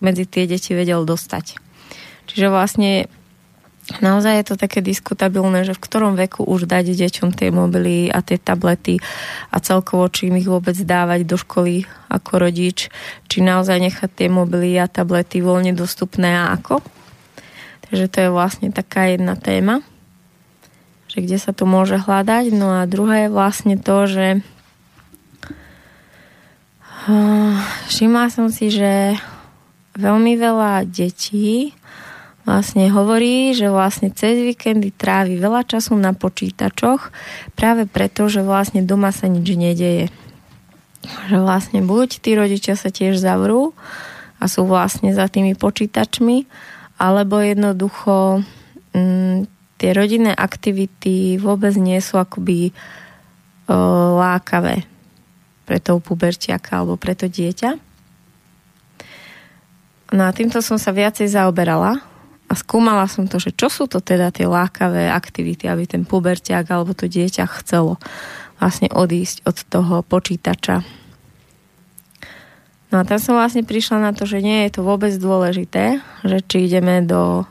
medzi 0.00 0.28
tie 0.28 0.44
deti 0.48 0.76
vedel 0.76 1.04
dostať. 1.04 1.56
Čiže 2.28 2.46
vlastne 2.52 3.08
naozaj 3.98 4.38
je 4.38 4.46
to 4.46 4.54
také 4.54 4.78
diskutabilné, 4.78 5.66
že 5.66 5.74
v 5.74 5.82
ktorom 5.82 6.14
veku 6.14 6.46
už 6.46 6.70
dať 6.70 6.94
deťom 6.94 7.34
tie 7.34 7.50
mobily 7.50 8.06
a 8.06 8.22
tie 8.22 8.38
tablety 8.38 9.02
a 9.50 9.58
celkovo, 9.58 10.06
či 10.06 10.30
im 10.30 10.38
ich 10.38 10.46
vôbec 10.46 10.78
dávať 10.78 11.26
do 11.26 11.34
školy 11.34 11.90
ako 12.06 12.46
rodič, 12.46 12.86
či 13.26 13.42
naozaj 13.42 13.82
nechať 13.82 14.10
tie 14.14 14.28
mobily 14.30 14.78
a 14.78 14.86
tablety 14.86 15.42
voľne 15.42 15.74
dostupné 15.74 16.38
a 16.38 16.54
ako. 16.54 16.78
Takže 17.90 18.06
to 18.06 18.18
je 18.22 18.30
vlastne 18.30 18.70
taká 18.70 19.10
jedna 19.10 19.34
téma, 19.34 19.82
že 21.10 21.26
kde 21.26 21.42
sa 21.42 21.50
to 21.50 21.66
môže 21.66 21.98
hľadať. 21.98 22.54
No 22.54 22.78
a 22.78 22.86
druhé 22.86 23.26
je 23.26 23.34
vlastne 23.34 23.74
to, 23.74 24.06
že 24.06 24.26
Všimla 27.88 28.28
som 28.28 28.52
si, 28.52 28.68
že 28.68 29.16
veľmi 29.96 30.36
veľa 30.36 30.84
detí 30.84 31.72
vlastne 32.50 32.90
hovorí, 32.90 33.54
že 33.54 33.70
vlastne 33.70 34.10
cez 34.10 34.42
víkendy 34.42 34.90
trávi 34.90 35.38
veľa 35.38 35.62
času 35.62 35.94
na 35.94 36.10
počítačoch 36.10 37.14
práve 37.54 37.86
preto, 37.86 38.26
že 38.26 38.42
vlastne 38.42 38.82
doma 38.82 39.14
sa 39.14 39.30
nič 39.30 39.46
nedeje. 39.54 40.10
Že 41.30 41.46
vlastne 41.46 41.78
buď 41.86 42.18
tí 42.18 42.34
rodičia 42.34 42.74
sa 42.74 42.90
tiež 42.90 43.22
zavrú 43.22 43.70
a 44.42 44.50
sú 44.50 44.66
vlastne 44.66 45.14
za 45.14 45.30
tými 45.30 45.54
počítačmi, 45.54 46.50
alebo 46.98 47.38
jednoducho 47.38 48.42
m, 48.92 48.98
mm, 48.98 49.38
tie 49.78 49.90
rodinné 49.94 50.34
aktivity 50.34 51.38
vôbec 51.38 51.72
nie 51.78 52.02
sú 52.02 52.18
akoby 52.18 52.68
o, 52.68 52.74
lákavé 54.20 54.84
pre 55.64 55.78
toho 55.78 56.02
pubertiaka 56.02 56.82
alebo 56.82 56.98
pre 56.98 57.14
to 57.14 57.30
dieťa. 57.30 57.78
No 60.10 60.26
a 60.26 60.34
týmto 60.34 60.58
som 60.58 60.76
sa 60.76 60.90
viacej 60.90 61.30
zaoberala 61.30 62.09
a 62.50 62.52
skúmala 62.58 63.06
som 63.06 63.30
to, 63.30 63.38
že 63.38 63.54
čo 63.54 63.70
sú 63.70 63.86
to 63.86 64.02
teda 64.02 64.34
tie 64.34 64.50
lákavé 64.50 65.06
aktivity, 65.06 65.70
aby 65.70 65.86
ten 65.86 66.02
puberťák 66.02 66.66
alebo 66.66 66.98
to 66.98 67.06
dieťa 67.06 67.46
chcelo 67.62 68.02
vlastne 68.58 68.90
odísť 68.90 69.46
od 69.46 69.56
toho 69.70 70.02
počítača. 70.02 70.82
No 72.90 72.98
a 72.98 73.06
tam 73.06 73.22
som 73.22 73.38
vlastne 73.38 73.62
prišla 73.62 74.02
na 74.02 74.10
to, 74.10 74.26
že 74.26 74.42
nie 74.42 74.66
je 74.66 74.74
to 74.74 74.80
vôbec 74.82 75.14
dôležité, 75.14 76.02
že 76.26 76.42
či 76.42 76.66
ideme 76.66 77.06
do 77.06 77.46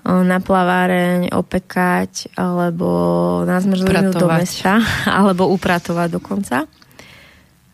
na 0.00 0.40
plaváreň, 0.40 1.28
opekať 1.36 2.32
alebo 2.32 2.88
na 3.44 3.60
zmrzlinu 3.60 4.16
do 4.16 4.32
mesta 4.32 4.80
alebo 5.20 5.50
upratovať 5.52 6.08
dokonca. 6.08 6.56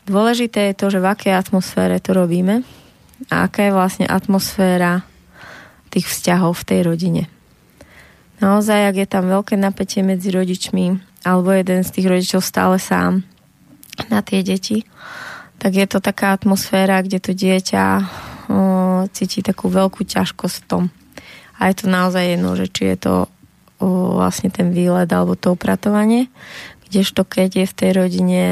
Dôležité 0.09 0.73
je 0.73 0.75
to, 0.75 0.87
že 0.91 0.99
v 0.99 1.07
akej 1.07 1.35
atmosfére 1.39 2.03
to 2.03 2.17
robíme 2.17 2.67
a 3.31 3.35
aká 3.47 3.71
je 3.71 3.77
vlastne 3.77 4.07
atmosféra 4.11 5.07
tých 5.97 6.13
vzťahov 6.13 6.53
v 6.53 6.67
tej 6.69 6.81
rodine. 6.85 7.23
Naozaj, 8.45 8.93
ak 8.93 8.97
je 9.01 9.09
tam 9.09 9.25
veľké 9.33 9.57
napätie 9.57 10.05
medzi 10.05 10.29
rodičmi 10.29 11.01
alebo 11.25 11.57
jeden 11.57 11.81
z 11.81 11.91
tých 11.97 12.07
rodičov 12.07 12.45
stále 12.45 12.77
sám 12.77 13.25
na 14.13 14.21
tie 14.21 14.45
deti, 14.45 14.85
tak 15.57 15.73
je 15.73 15.89
to 15.89 16.05
taká 16.05 16.37
atmosféra, 16.37 17.01
kde 17.01 17.17
to 17.17 17.33
dieťa 17.33 17.85
o, 17.97 18.05
cíti 19.09 19.41
takú 19.41 19.73
veľkú 19.73 20.05
ťažkosť 20.05 20.57
v 20.61 20.67
tom. 20.69 20.83
A 21.57 21.73
je 21.73 21.81
to 21.81 21.87
naozaj 21.89 22.37
jedno, 22.37 22.53
že 22.53 22.69
či 22.69 22.93
je 22.93 22.97
to 23.01 23.15
o, 23.81 24.21
vlastne 24.21 24.53
ten 24.53 24.69
výlet 24.77 25.09
alebo 25.09 25.33
to 25.33 25.57
upratovanie, 25.57 26.29
kdežto 26.93 27.25
keď 27.25 27.65
je 27.65 27.67
v 27.73 27.77
tej 27.77 27.91
rodine 27.97 28.45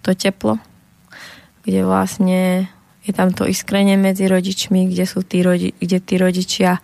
to 0.00 0.16
teplo, 0.16 0.56
kde 1.68 1.84
vlastne 1.84 2.72
je 3.04 3.12
tam 3.12 3.36
to 3.36 3.44
iskrenie 3.44 4.00
medzi 4.00 4.24
rodičmi, 4.24 4.88
kde, 4.88 5.04
sú 5.04 5.20
tí 5.20 5.44
rodi, 5.44 5.76
kde 5.76 5.98
tí 6.00 6.16
rodičia 6.16 6.80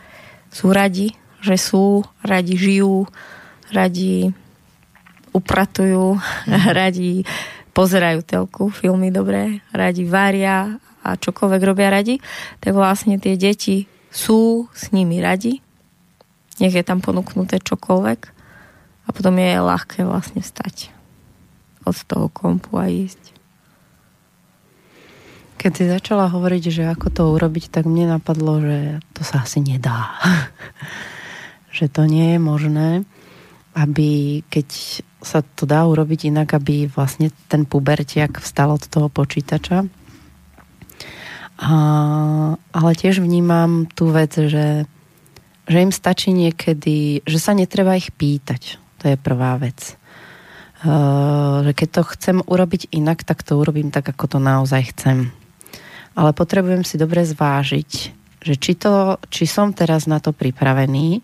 sú 0.53 0.69
radi, 0.69 1.17
že 1.41 1.57
sú, 1.57 2.05
radi 2.21 2.55
žijú, 2.61 3.09
radi 3.73 4.29
upratujú, 5.33 6.21
mm. 6.21 6.69
radi 6.81 7.25
pozerajú 7.73 8.21
telku, 8.27 8.69
filmy 8.69 9.09
dobré, 9.09 9.65
radi 9.73 10.05
varia 10.05 10.77
a 11.00 11.17
čokoľvek 11.17 11.62
robia 11.65 11.89
radi, 11.89 12.21
tak 12.61 12.77
vlastne 12.77 13.17
tie 13.17 13.41
deti 13.41 13.89
sú 14.12 14.69
s 14.75 14.93
nimi 14.93 15.23
radi, 15.23 15.65
nech 16.61 16.75
je 16.77 16.85
tam 16.85 17.00
ponúknuté 17.00 17.62
čokoľvek 17.62 18.21
a 19.07 19.09
potom 19.17 19.33
je 19.41 19.65
ľahké 19.65 20.05
vlastne 20.05 20.45
stať 20.45 20.93
od 21.89 21.97
toho 22.05 22.29
kompu 22.29 22.77
a 22.77 22.93
ísť. 22.93 23.20
Keď 25.61 25.73
si 25.76 25.93
začala 25.93 26.33
hovoriť, 26.33 26.73
že 26.73 26.88
ako 26.88 27.12
to 27.12 27.23
urobiť, 27.37 27.69
tak 27.69 27.85
mne 27.85 28.17
napadlo, 28.17 28.64
že 28.64 29.05
to 29.12 29.21
sa 29.21 29.45
asi 29.45 29.61
nedá. 29.61 30.17
že 31.76 31.93
to 31.93 32.09
nie 32.09 32.33
je 32.33 32.40
možné, 32.40 32.88
aby 33.76 34.40
keď 34.49 34.69
sa 35.21 35.45
to 35.45 35.69
dá 35.69 35.85
urobiť 35.85 36.33
inak, 36.33 36.57
aby 36.57 36.88
vlastne 36.88 37.29
ten 37.52 37.69
pubertiak 37.69 38.40
vstal 38.40 38.73
od 38.73 38.88
toho 38.88 39.12
počítača. 39.12 39.85
A, 41.61 41.73
ale 42.57 42.90
tiež 42.97 43.21
vnímam 43.21 43.85
tú 43.85 44.09
vec, 44.17 44.33
že, 44.33 44.88
že 45.69 45.79
im 45.85 45.93
stačí 45.93 46.33
niekedy, 46.33 47.21
že 47.29 47.37
sa 47.37 47.52
netreba 47.52 48.00
ich 48.00 48.09
pýtať. 48.17 48.81
To 49.05 49.12
je 49.12 49.17
prvá 49.21 49.61
vec. 49.61 50.00
Uh, 50.81 51.61
že 51.69 51.76
keď 51.76 51.88
to 51.93 52.02
chcem 52.17 52.37
urobiť 52.40 52.88
inak, 52.97 53.29
tak 53.29 53.45
to 53.45 53.61
urobím 53.61 53.93
tak, 53.93 54.09
ako 54.09 54.25
to 54.25 54.38
naozaj 54.40 54.88
chcem 54.97 55.37
ale 56.14 56.31
potrebujem 56.35 56.83
si 56.83 56.99
dobre 56.99 57.23
zvážiť, 57.26 57.90
že 58.41 58.54
či, 58.56 58.73
to, 58.75 59.21
či 59.28 59.45
som 59.45 59.76
teraz 59.76 60.08
na 60.08 60.19
to 60.19 60.32
pripravený 60.32 61.21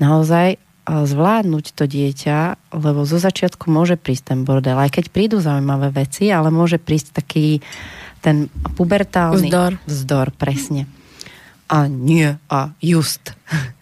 naozaj 0.00 0.56
zvládnuť 0.86 1.66
to 1.74 1.84
dieťa, 1.90 2.70
lebo 2.78 3.02
zo 3.02 3.18
začiatku 3.18 3.66
môže 3.66 3.98
prísť 3.98 4.34
ten 4.34 4.40
bordel, 4.46 4.78
aj 4.78 4.94
keď 4.94 5.04
prídu 5.10 5.42
zaujímavé 5.42 5.90
veci, 5.90 6.30
ale 6.30 6.54
môže 6.54 6.78
prísť 6.78 7.18
taký 7.22 7.58
ten 8.22 8.46
pubertálny 8.78 9.50
vzdor, 9.50 9.72
vzdor 9.82 10.28
presne. 10.38 10.86
A 11.66 11.90
nie, 11.90 12.38
a 12.46 12.70
just. 12.78 13.34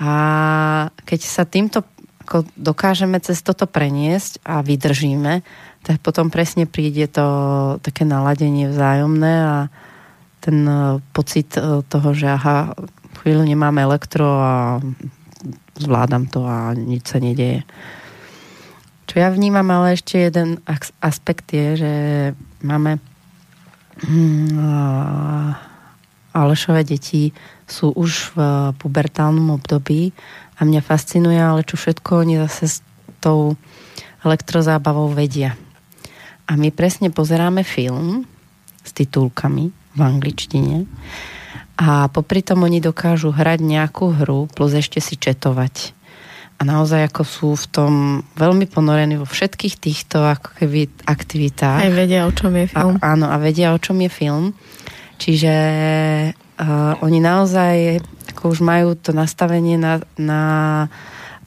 A 0.00 0.88
keď 1.04 1.20
sa 1.20 1.44
týmto 1.44 1.84
ako 2.30 2.46
dokážeme 2.54 3.18
cez 3.18 3.42
toto 3.42 3.66
preniesť 3.66 4.38
a 4.46 4.62
vydržíme, 4.62 5.42
tak 5.80 5.98
potom 6.04 6.28
presne 6.28 6.68
príde 6.68 7.08
to 7.08 7.26
také 7.80 8.04
naladenie 8.04 8.68
vzájomné 8.68 9.34
a 9.44 9.56
ten 10.40 10.64
e, 10.64 11.00
pocit 11.12 11.56
e, 11.56 11.80
toho, 11.84 12.08
že 12.12 12.28
aha, 12.28 12.76
chvíľu 13.20 13.44
nemám 13.44 13.76
elektro 13.80 14.28
a 14.28 14.80
zvládam 15.76 16.28
to 16.28 16.44
a 16.44 16.72
nič 16.76 17.08
sa 17.08 17.20
nedeje. 17.20 17.64
Čo 19.08 19.14
ja 19.20 19.28
vnímam, 19.32 19.66
ale 19.72 19.96
ešte 19.98 20.20
jeden 20.20 20.60
aspekt 21.02 21.50
je, 21.50 21.68
že 21.80 21.92
máme 22.62 23.02
hmm, 24.06 24.54
Alešové 26.30 26.86
deti 26.86 27.34
sú 27.66 27.90
už 27.90 28.38
v 28.38 28.38
pubertálnom 28.78 29.58
období 29.58 30.14
a 30.54 30.62
mňa 30.62 30.78
fascinuje, 30.78 31.42
ale 31.42 31.66
čo 31.66 31.74
všetko 31.74 32.22
oni 32.22 32.38
zase 32.46 32.64
s 32.70 32.78
tou 33.18 33.58
elektrozábavou 34.22 35.10
vedia. 35.10 35.58
A 36.50 36.58
my 36.58 36.74
presne 36.74 37.14
pozeráme 37.14 37.62
film 37.62 38.26
s 38.82 38.90
titulkami 38.90 39.70
v 39.70 40.00
angličtine 40.02 40.90
a 41.80 42.10
popri 42.12 42.42
tom 42.42 42.66
oni 42.66 42.82
dokážu 42.82 43.30
hrať 43.30 43.62
nejakú 43.62 44.12
hru 44.18 44.50
plus 44.52 44.74
ešte 44.76 44.98
si 44.98 45.14
četovať. 45.16 45.96
A 46.60 46.68
naozaj 46.68 47.08
ako 47.08 47.22
sú 47.24 47.48
v 47.56 47.66
tom 47.72 47.92
veľmi 48.36 48.68
ponorení 48.68 49.16
vo 49.16 49.24
všetkých 49.24 49.80
týchto 49.80 50.20
ako 50.20 50.60
keby 50.60 50.92
aktivitách. 51.08 51.88
Aj 51.88 51.92
vedia, 51.94 52.28
o 52.28 52.32
čom 52.36 52.52
je 52.52 52.68
film. 52.68 53.00
A, 53.00 53.16
áno, 53.16 53.32
a 53.32 53.36
vedia, 53.40 53.72
o 53.72 53.80
čom 53.80 53.96
je 54.04 54.10
film. 54.12 54.52
Čiže 55.16 55.54
uh, 56.34 57.00
oni 57.00 57.18
naozaj 57.24 58.04
ako 58.36 58.52
už 58.52 58.60
majú 58.60 58.92
to 58.92 59.16
nastavenie 59.16 59.80
na, 59.80 60.04
na 60.20 60.42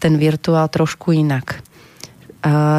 ten 0.01 0.17
virtuál 0.17 0.65
trošku 0.65 1.13
inak. 1.13 1.61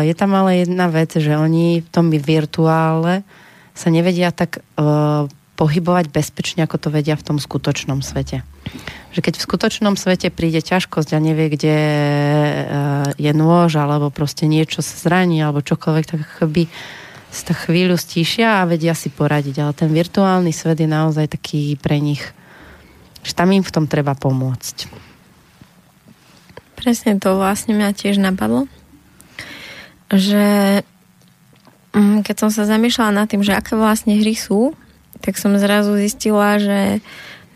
Je 0.04 0.12
tam 0.12 0.36
ale 0.36 0.68
jedna 0.68 0.92
vec, 0.92 1.16
že 1.16 1.32
oni 1.40 1.80
v 1.80 1.88
tom 1.88 2.12
virtuále 2.12 3.24
sa 3.72 3.88
nevedia 3.88 4.28
tak 4.28 4.60
uh, 4.76 5.24
pohybovať 5.56 6.12
bezpečne, 6.12 6.68
ako 6.68 6.76
to 6.76 6.88
vedia 6.92 7.16
v 7.16 7.24
tom 7.24 7.38
skutočnom 7.40 8.04
svete. 8.04 8.44
Že 9.16 9.20
keď 9.24 9.34
v 9.40 9.46
skutočnom 9.48 9.94
svete 9.96 10.28
príde 10.28 10.60
ťažkosť 10.60 11.16
a 11.16 11.18
nevie, 11.18 11.48
kde 11.48 11.76
uh, 11.80 13.08
je 13.16 13.32
nôž, 13.32 13.80
alebo 13.80 14.12
proste 14.12 14.44
niečo 14.44 14.84
sa 14.84 15.00
zraní, 15.00 15.40
alebo 15.40 15.64
čokoľvek, 15.64 16.04
tak 16.06 16.20
akoby 16.28 16.68
sa 17.32 17.56
chvíľu 17.56 17.96
stíšia 17.96 18.62
a 18.62 18.68
vedia 18.68 18.92
si 18.92 19.08
poradiť. 19.08 19.64
Ale 19.64 19.72
ten 19.72 19.88
virtuálny 19.90 20.52
svet 20.52 20.76
je 20.76 20.86
naozaj 20.86 21.34
taký 21.40 21.80
pre 21.80 22.04
nich, 22.04 22.20
že 23.24 23.32
tam 23.32 23.48
im 23.48 23.64
v 23.64 23.74
tom 23.74 23.88
treba 23.88 24.12
pomôcť. 24.12 24.92
Presne 26.78 27.16
to 27.16 27.40
vlastne 27.40 27.74
mňa 27.74 27.96
tiež 27.96 28.20
napadlo 28.20 28.68
že 30.12 30.82
mm, 31.94 32.26
keď 32.26 32.36
som 32.36 32.50
sa 32.52 32.68
zamýšľala 32.68 33.24
nad 33.24 33.26
tým, 33.30 33.40
že 33.40 33.56
aké 33.56 33.78
vlastne 33.78 34.18
hry 34.18 34.36
sú, 34.36 34.76
tak 35.24 35.40
som 35.40 35.56
zrazu 35.56 35.96
zistila, 35.96 36.60
že 36.60 37.00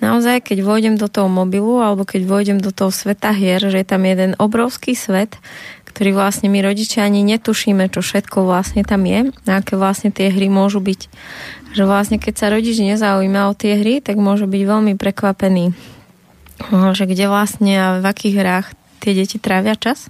naozaj, 0.00 0.40
keď 0.40 0.64
vojdem 0.64 0.94
do 0.96 1.10
toho 1.10 1.28
mobilu 1.28 1.84
alebo 1.84 2.08
keď 2.08 2.24
vojdem 2.24 2.58
do 2.62 2.72
toho 2.72 2.88
sveta 2.88 3.34
hier, 3.34 3.60
že 3.60 3.82
je 3.82 3.86
tam 3.86 4.08
jeden 4.08 4.32
obrovský 4.40 4.96
svet, 4.96 5.36
ktorý 5.84 6.14
vlastne 6.14 6.46
my 6.46 6.62
rodičia 6.62 7.02
ani 7.02 7.26
netušíme, 7.26 7.90
čo 7.90 8.00
všetko 8.00 8.46
vlastne 8.46 8.86
tam 8.86 9.02
je 9.02 9.34
aké 9.50 9.74
vlastne 9.74 10.14
tie 10.14 10.30
hry 10.30 10.46
môžu 10.46 10.78
byť. 10.78 11.00
Že 11.74 11.82
vlastne 11.84 12.16
keď 12.22 12.34
sa 12.38 12.46
rodič 12.54 12.78
nezaujíma 12.78 13.50
o 13.50 13.58
tie 13.58 13.76
hry, 13.76 13.98
tak 13.98 14.16
môže 14.16 14.46
byť 14.46 14.62
veľmi 14.62 14.94
prekvapený, 14.94 15.74
že 16.94 17.04
kde 17.04 17.26
vlastne 17.26 17.74
a 17.74 17.88
v 17.98 18.06
akých 18.06 18.36
hrách 18.38 18.66
tie 19.02 19.12
deti 19.12 19.42
trávia 19.42 19.74
čas. 19.74 20.06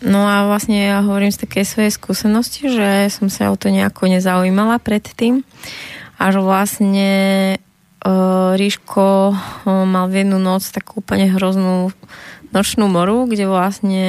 No 0.00 0.24
a 0.24 0.48
vlastne 0.48 0.80
ja 0.80 1.04
hovorím 1.04 1.28
z 1.28 1.44
takej 1.44 1.64
svojej 1.68 1.92
skúsenosti, 1.92 2.72
že 2.72 3.12
som 3.12 3.28
sa 3.28 3.52
o 3.52 3.56
to 3.60 3.68
nejako 3.68 4.08
nezaujímala 4.08 4.80
predtým 4.80 5.44
a 6.16 6.32
že 6.32 6.40
vlastne 6.40 7.10
uh, 8.04 8.56
Ríško 8.56 9.36
uh, 9.36 9.84
mal 9.84 10.08
v 10.08 10.24
jednu 10.24 10.40
noc 10.40 10.64
takú 10.72 11.04
úplne 11.04 11.28
hroznú 11.28 11.92
nočnú 12.50 12.90
moru, 12.90 13.30
kde 13.30 13.46
vlastne 13.46 14.06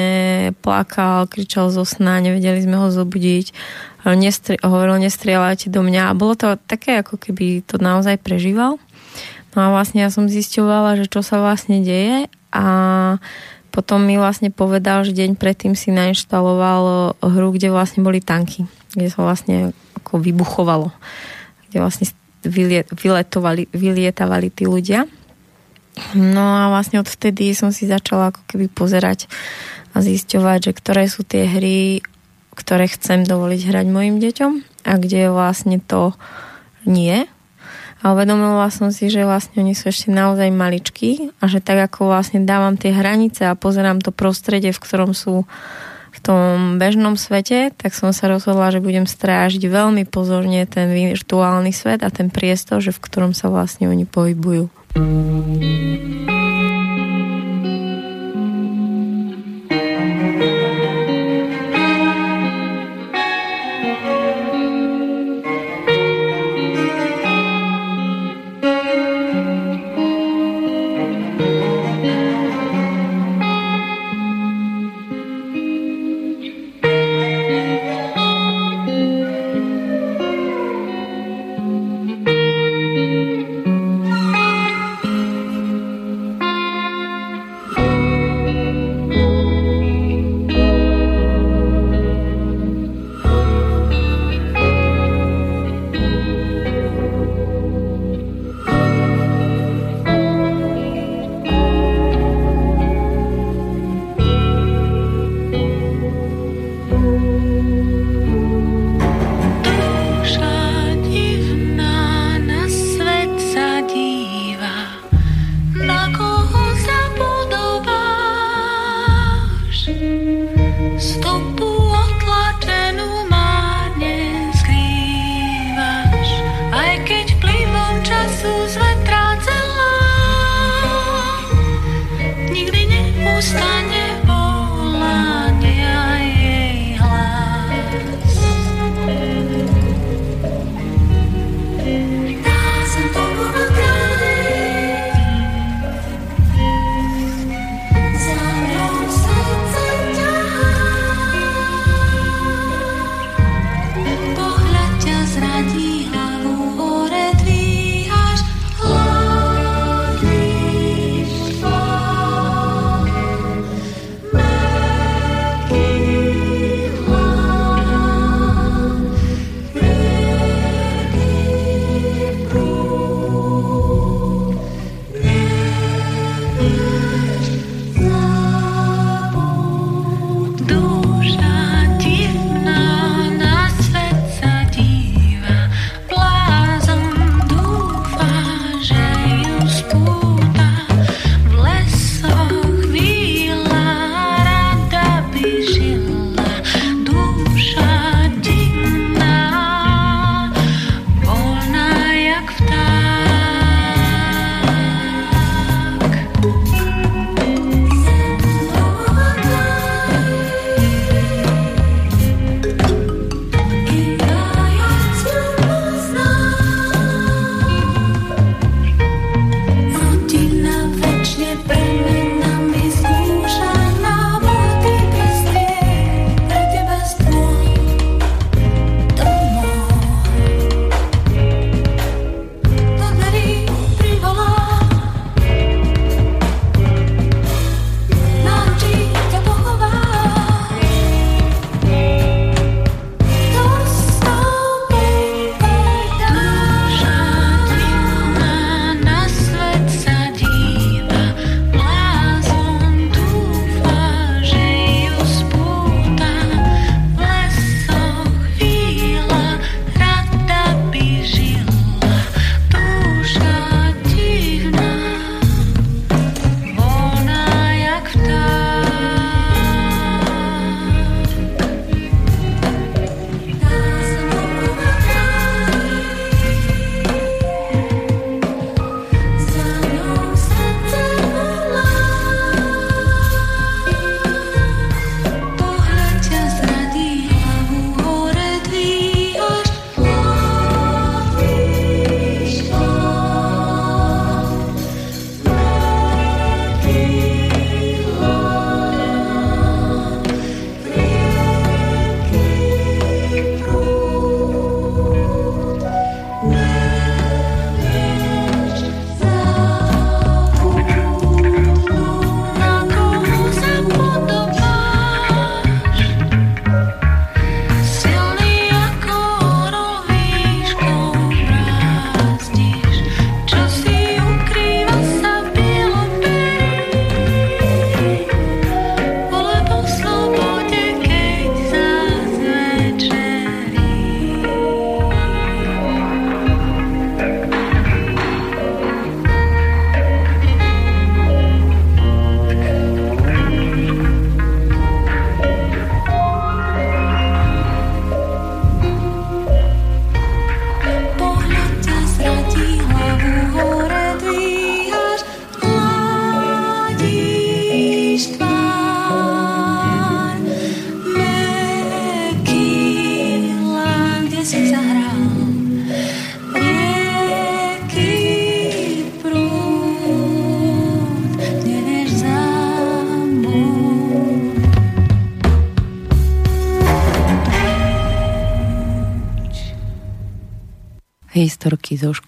plakal, 0.65 1.29
kričal 1.29 1.69
zo 1.69 1.85
sna, 1.85 2.17
nevedeli 2.25 2.65
sme 2.65 2.73
ho 2.81 2.89
zobudiť, 2.89 3.53
nestri- 4.17 4.57
hovoril 4.65 4.97
nestrieľajte 4.97 5.69
do 5.69 5.85
mňa 5.85 6.09
a 6.09 6.17
bolo 6.17 6.33
to 6.33 6.57
také, 6.65 7.05
ako 7.05 7.21
keby 7.21 7.61
to 7.61 7.77
naozaj 7.77 8.17
prežíval. 8.17 8.81
No 9.53 9.59
a 9.61 9.67
vlastne 9.69 10.01
ja 10.01 10.09
som 10.09 10.25
zisťovala, 10.25 10.97
že 10.97 11.05
čo 11.05 11.21
sa 11.21 11.37
vlastne 11.37 11.85
deje 11.85 12.31
a 12.49 12.65
potom 13.71 14.03
mi 14.03 14.19
vlastne 14.19 14.51
povedal, 14.51 15.07
že 15.07 15.15
deň 15.15 15.39
predtým 15.39 15.73
si 15.79 15.95
nainštaloval 15.95 17.15
hru, 17.23 17.49
kde 17.55 17.71
vlastne 17.71 18.03
boli 18.03 18.19
tanky, 18.19 18.67
kde 18.91 19.07
sa 19.07 19.23
vlastne 19.23 19.71
ako 20.03 20.19
vybuchovalo, 20.19 20.91
kde 21.71 21.77
vlastne 21.79 22.05
vyletovali, 22.91 23.71
vylietavali 23.71 24.47
tí 24.51 24.67
ľudia. 24.67 25.07
No 26.15 26.43
a 26.43 26.71
vlastne 26.71 26.99
odvtedy 26.99 27.51
som 27.55 27.71
si 27.71 27.87
začala 27.87 28.31
ako 28.31 28.41
keby 28.47 28.71
pozerať 28.71 29.27
a 29.91 29.99
zisťovať, 29.99 30.59
že 30.67 30.71
ktoré 30.71 31.03
sú 31.11 31.27
tie 31.27 31.47
hry, 31.47 31.99
ktoré 32.55 32.87
chcem 32.87 33.27
dovoliť 33.27 33.61
hrať 33.71 33.85
mojim 33.91 34.19
deťom 34.19 34.51
a 34.87 34.91
kde 34.99 35.31
vlastne 35.31 35.83
to 35.83 36.15
nie. 36.87 37.27
A 38.01 38.17
uvedomila 38.17 38.65
som 38.73 38.89
si, 38.89 39.13
že 39.13 39.21
vlastne 39.21 39.61
oni 39.61 39.77
sú 39.77 39.93
ešte 39.93 40.09
naozaj 40.09 40.49
maličkí 40.49 41.37
a 41.37 41.45
že 41.45 41.61
tak 41.61 41.85
ako 41.85 42.09
vlastne 42.09 42.41
dávam 42.41 42.73
tie 42.73 42.89
hranice 42.89 43.45
a 43.45 43.53
pozerám 43.53 44.01
to 44.01 44.09
prostredie, 44.09 44.73
v 44.73 44.81
ktorom 44.81 45.13
sú 45.13 45.45
v 46.11 46.19
tom 46.19 46.81
bežnom 46.81 47.15
svete, 47.15 47.71
tak 47.77 47.95
som 47.95 48.11
sa 48.11 48.27
rozhodla, 48.27 48.73
že 48.73 48.83
budem 48.83 49.07
strážiť 49.07 49.63
veľmi 49.63 50.03
pozorne 50.09 50.65
ten 50.67 50.91
virtuálny 50.91 51.71
svet 51.71 52.03
a 52.03 52.11
ten 52.11 52.27
priestor, 52.27 52.83
že 52.83 52.91
v 52.91 52.99
ktorom 52.99 53.31
sa 53.31 53.47
vlastne 53.47 53.87
oni 53.87 54.03
pohybujú. 54.03 54.67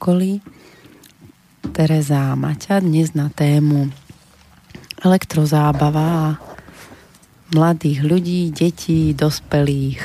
Školy. 0.03 0.43
Tereza 1.71 2.35
Maťa 2.35 2.83
dnes 2.83 3.15
na 3.15 3.31
tému 3.31 3.87
elektrozábava 4.99 6.43
mladých 7.55 8.03
ľudí, 8.03 8.51
detí, 8.51 9.15
dospelých 9.15 10.03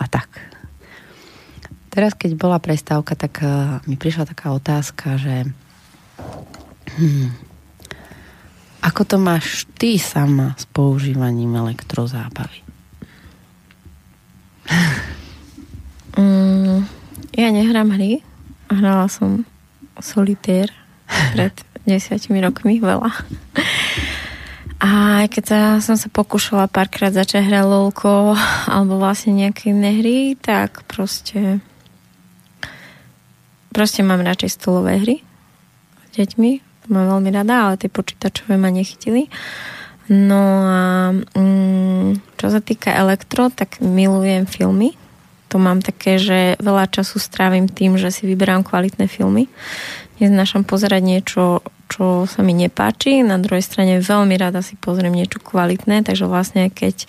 a 0.00 0.08
tak. 0.08 0.40
Teraz, 1.92 2.16
keď 2.16 2.32
bola 2.40 2.56
prestávka, 2.56 3.12
tak 3.12 3.44
uh, 3.44 3.84
mi 3.84 4.00
prišla 4.00 4.24
taká 4.24 4.56
otázka, 4.56 5.20
že 5.20 5.44
hmm, 6.96 7.28
ako 8.88 9.04
to 9.04 9.16
máš 9.20 9.68
ty 9.76 10.00
sama 10.00 10.56
s 10.56 10.64
používaním 10.64 11.60
elektrozábavy? 11.60 12.64
Mm, 16.16 16.88
ja 17.36 17.52
nehrám 17.52 17.92
hry. 17.92 18.24
Hrala 18.68 19.08
som 19.08 19.48
solitér 20.00 20.68
pred 21.32 21.54
desiatimi 21.88 22.44
rokmi 22.44 22.78
veľa. 22.78 23.10
A 24.78 24.90
keď 25.26 25.42
sa, 25.42 25.60
som 25.82 25.96
sa 25.98 26.06
pokúšala 26.06 26.70
párkrát 26.70 27.10
začať 27.10 27.50
hrať 27.50 27.66
lolko 27.66 28.38
alebo 28.70 29.02
vlastne 29.02 29.34
nejaké 29.34 29.74
iné 29.74 29.98
hry, 29.98 30.18
tak 30.38 30.86
proste 30.86 31.58
proste 33.74 34.06
mám 34.06 34.22
radšej 34.22 34.54
stolové 34.54 35.02
hry 35.02 35.16
s 36.06 36.08
deťmi. 36.14 36.50
To 36.86 36.86
mám 36.94 37.18
veľmi 37.18 37.30
rada, 37.34 37.54
ale 37.68 37.74
tie 37.80 37.90
počítačové 37.90 38.54
ma 38.54 38.70
nechytili. 38.70 39.26
No 40.08 40.42
a 40.64 40.80
mm, 41.12 42.38
čo 42.38 42.46
sa 42.48 42.62
týka 42.62 42.94
elektro, 42.94 43.50
tak 43.50 43.82
milujem 43.82 44.46
filmy 44.46 44.94
to 45.48 45.56
mám 45.56 45.80
také, 45.80 46.20
že 46.20 46.60
veľa 46.60 46.92
času 46.92 47.16
strávim 47.16 47.66
tým, 47.66 47.96
že 47.96 48.12
si 48.12 48.28
vyberám 48.28 48.62
kvalitné 48.62 49.08
filmy. 49.08 49.48
Neznášam 50.20 50.68
pozerať 50.68 51.02
niečo, 51.02 51.42
čo 51.88 52.28
sa 52.28 52.40
mi 52.44 52.52
nepáči. 52.52 53.24
Na 53.24 53.40
druhej 53.40 53.64
strane 53.64 54.04
veľmi 54.04 54.36
rada 54.36 54.60
si 54.60 54.76
pozriem 54.76 55.16
niečo 55.16 55.40
kvalitné, 55.40 56.04
takže 56.04 56.28
vlastne 56.28 56.68
keď 56.68 57.08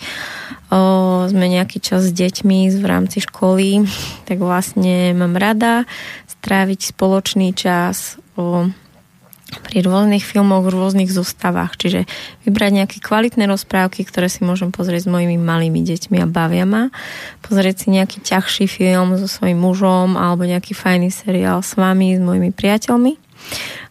o, 0.72 1.28
sme 1.28 1.46
nejaký 1.52 1.84
čas 1.84 2.08
s 2.08 2.16
deťmi 2.16 2.72
v 2.80 2.84
rámci 2.88 3.20
školy, 3.20 3.84
tak 4.28 4.40
vlastne 4.40 5.12
mám 5.12 5.36
rada 5.36 5.84
stráviť 6.40 6.96
spoločný 6.96 7.52
čas 7.52 8.16
o, 8.40 8.72
pri 9.58 9.82
rôznych 9.82 10.22
filmoch, 10.22 10.62
v 10.62 10.78
rôznych 10.78 11.10
zostavách. 11.10 11.74
Čiže 11.74 12.06
vybrať 12.46 12.70
nejaké 12.70 12.96
kvalitné 13.02 13.50
rozprávky, 13.50 14.06
ktoré 14.06 14.30
si 14.30 14.46
môžem 14.46 14.70
pozrieť 14.70 15.06
s 15.06 15.12
mojimi 15.12 15.34
malými 15.34 15.82
deťmi 15.82 16.22
a 16.22 16.30
bavia 16.30 16.62
ma. 16.62 16.94
Pozrieť 17.42 17.86
si 17.86 17.86
nejaký 17.90 18.22
ťažší 18.22 18.70
film 18.70 19.18
so 19.18 19.26
svojím 19.26 19.58
mužom 19.58 20.14
alebo 20.14 20.46
nejaký 20.46 20.78
fajný 20.78 21.10
seriál 21.10 21.66
s 21.66 21.74
vami, 21.74 22.14
s 22.14 22.22
mojimi 22.22 22.54
priateľmi. 22.54 23.18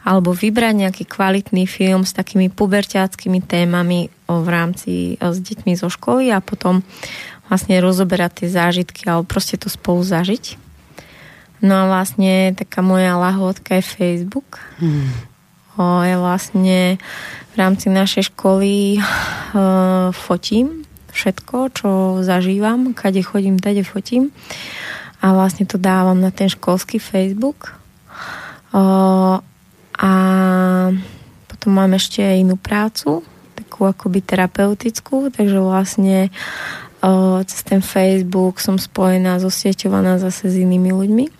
Alebo 0.08 0.32
vybrať 0.32 0.88
nejaký 0.88 1.04
kvalitný 1.04 1.68
film 1.68 2.08
s 2.08 2.16
takými 2.16 2.48
puberťáckými 2.48 3.44
témami 3.44 4.08
v 4.30 4.48
rámci 4.48 5.20
s 5.20 5.38
deťmi 5.44 5.76
zo 5.76 5.92
školy 5.92 6.32
a 6.32 6.40
potom 6.40 6.86
vlastne 7.52 7.82
rozoberať 7.82 8.46
tie 8.46 8.48
zážitky 8.48 9.10
alebo 9.10 9.26
proste 9.28 9.60
to 9.60 9.68
spolu 9.68 10.06
zažiť. 10.06 10.56
No 11.60 11.76
a 11.76 11.84
vlastne 11.92 12.56
taká 12.56 12.80
moja 12.80 13.20
lahodka 13.20 13.76
je 13.76 13.84
Facebook. 13.84 14.64
Hmm 14.80 15.29
ja 15.80 16.20
vlastne 16.20 17.00
v 17.52 17.56
rámci 17.56 17.88
našej 17.88 18.36
školy 18.36 19.00
fotím 20.12 20.84
všetko, 21.10 21.56
čo 21.74 21.90
zažívam, 22.22 22.94
kade 22.94 23.24
chodím, 23.24 23.58
tade 23.58 23.82
fotím 23.88 24.36
a 25.24 25.34
vlastne 25.36 25.68
to 25.68 25.80
dávam 25.82 26.20
na 26.20 26.32
ten 26.32 26.48
školský 26.48 27.00
Facebook. 27.00 27.76
A 28.72 30.12
potom 31.48 31.72
mám 31.76 31.92
ešte 31.98 32.24
inú 32.24 32.56
prácu, 32.56 33.26
takú 33.58 33.88
akoby 33.88 34.24
terapeutickú, 34.24 35.32
takže 35.32 35.60
vlastne 35.60 36.32
cez 37.48 37.60
ten 37.64 37.80
Facebook 37.80 38.60
som 38.60 38.76
spojená, 38.80 39.40
zosieťovaná 39.40 40.20
zase 40.20 40.52
s 40.52 40.56
inými 40.60 40.92
ľuďmi 40.92 41.39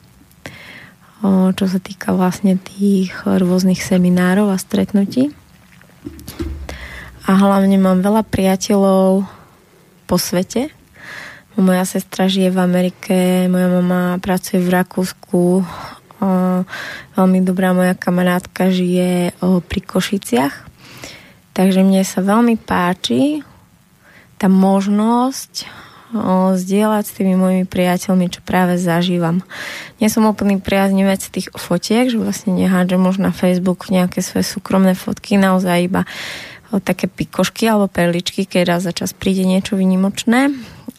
čo 1.24 1.66
sa 1.68 1.80
týka 1.84 2.16
vlastne 2.16 2.56
tých 2.56 3.12
rôznych 3.28 3.84
seminárov 3.84 4.52
a 4.52 4.58
stretnutí. 4.58 5.36
A 7.28 7.32
hlavne 7.36 7.76
mám 7.76 8.00
veľa 8.00 8.24
priateľov 8.24 9.28
po 10.08 10.16
svete. 10.16 10.72
Moja 11.60 11.84
sestra 11.84 12.32
žije 12.32 12.56
v 12.56 12.60
Amerike, 12.64 13.18
moja 13.52 13.68
mama 13.68 14.16
pracuje 14.24 14.64
v 14.64 14.72
Rakúsku, 14.72 15.62
veľmi 17.20 17.40
dobrá 17.44 17.76
moja 17.76 18.00
kamarátka 18.00 18.72
žije 18.72 19.36
pri 19.40 19.82
Košiciach. 19.84 20.56
Takže 21.52 21.84
mne 21.84 22.08
sa 22.08 22.24
veľmi 22.24 22.56
páči 22.56 23.44
tá 24.40 24.48
možnosť 24.48 25.68
o, 26.14 26.58
zdieľať 26.58 27.04
s 27.06 27.16
tými 27.16 27.38
mojimi 27.38 27.66
priateľmi, 27.70 28.28
čo 28.34 28.42
práve 28.42 28.82
zažívam. 28.82 29.46
Nie 30.02 30.10
som 30.10 30.26
úplný 30.26 30.58
priaznivec 30.58 31.22
tých 31.22 31.54
fotiek, 31.54 32.10
že 32.10 32.18
vlastne 32.18 32.58
nehádžem 32.58 33.02
možno 33.02 33.30
na 33.30 33.34
Facebook 33.36 33.90
nejaké 33.94 34.26
svoje 34.26 34.46
súkromné 34.48 34.98
fotky, 34.98 35.38
naozaj 35.38 35.86
iba 35.86 36.02
o, 36.74 36.82
také 36.82 37.06
pikošky 37.06 37.70
alebo 37.70 37.90
perličky, 37.92 38.50
keď 38.50 38.78
raz 38.78 38.82
za 38.86 38.94
čas 38.94 39.14
príde 39.14 39.46
niečo 39.46 39.78
vynimočné, 39.78 40.54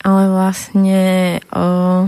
ale 0.07 0.23
vlastne 0.31 1.03
o, 1.51 2.07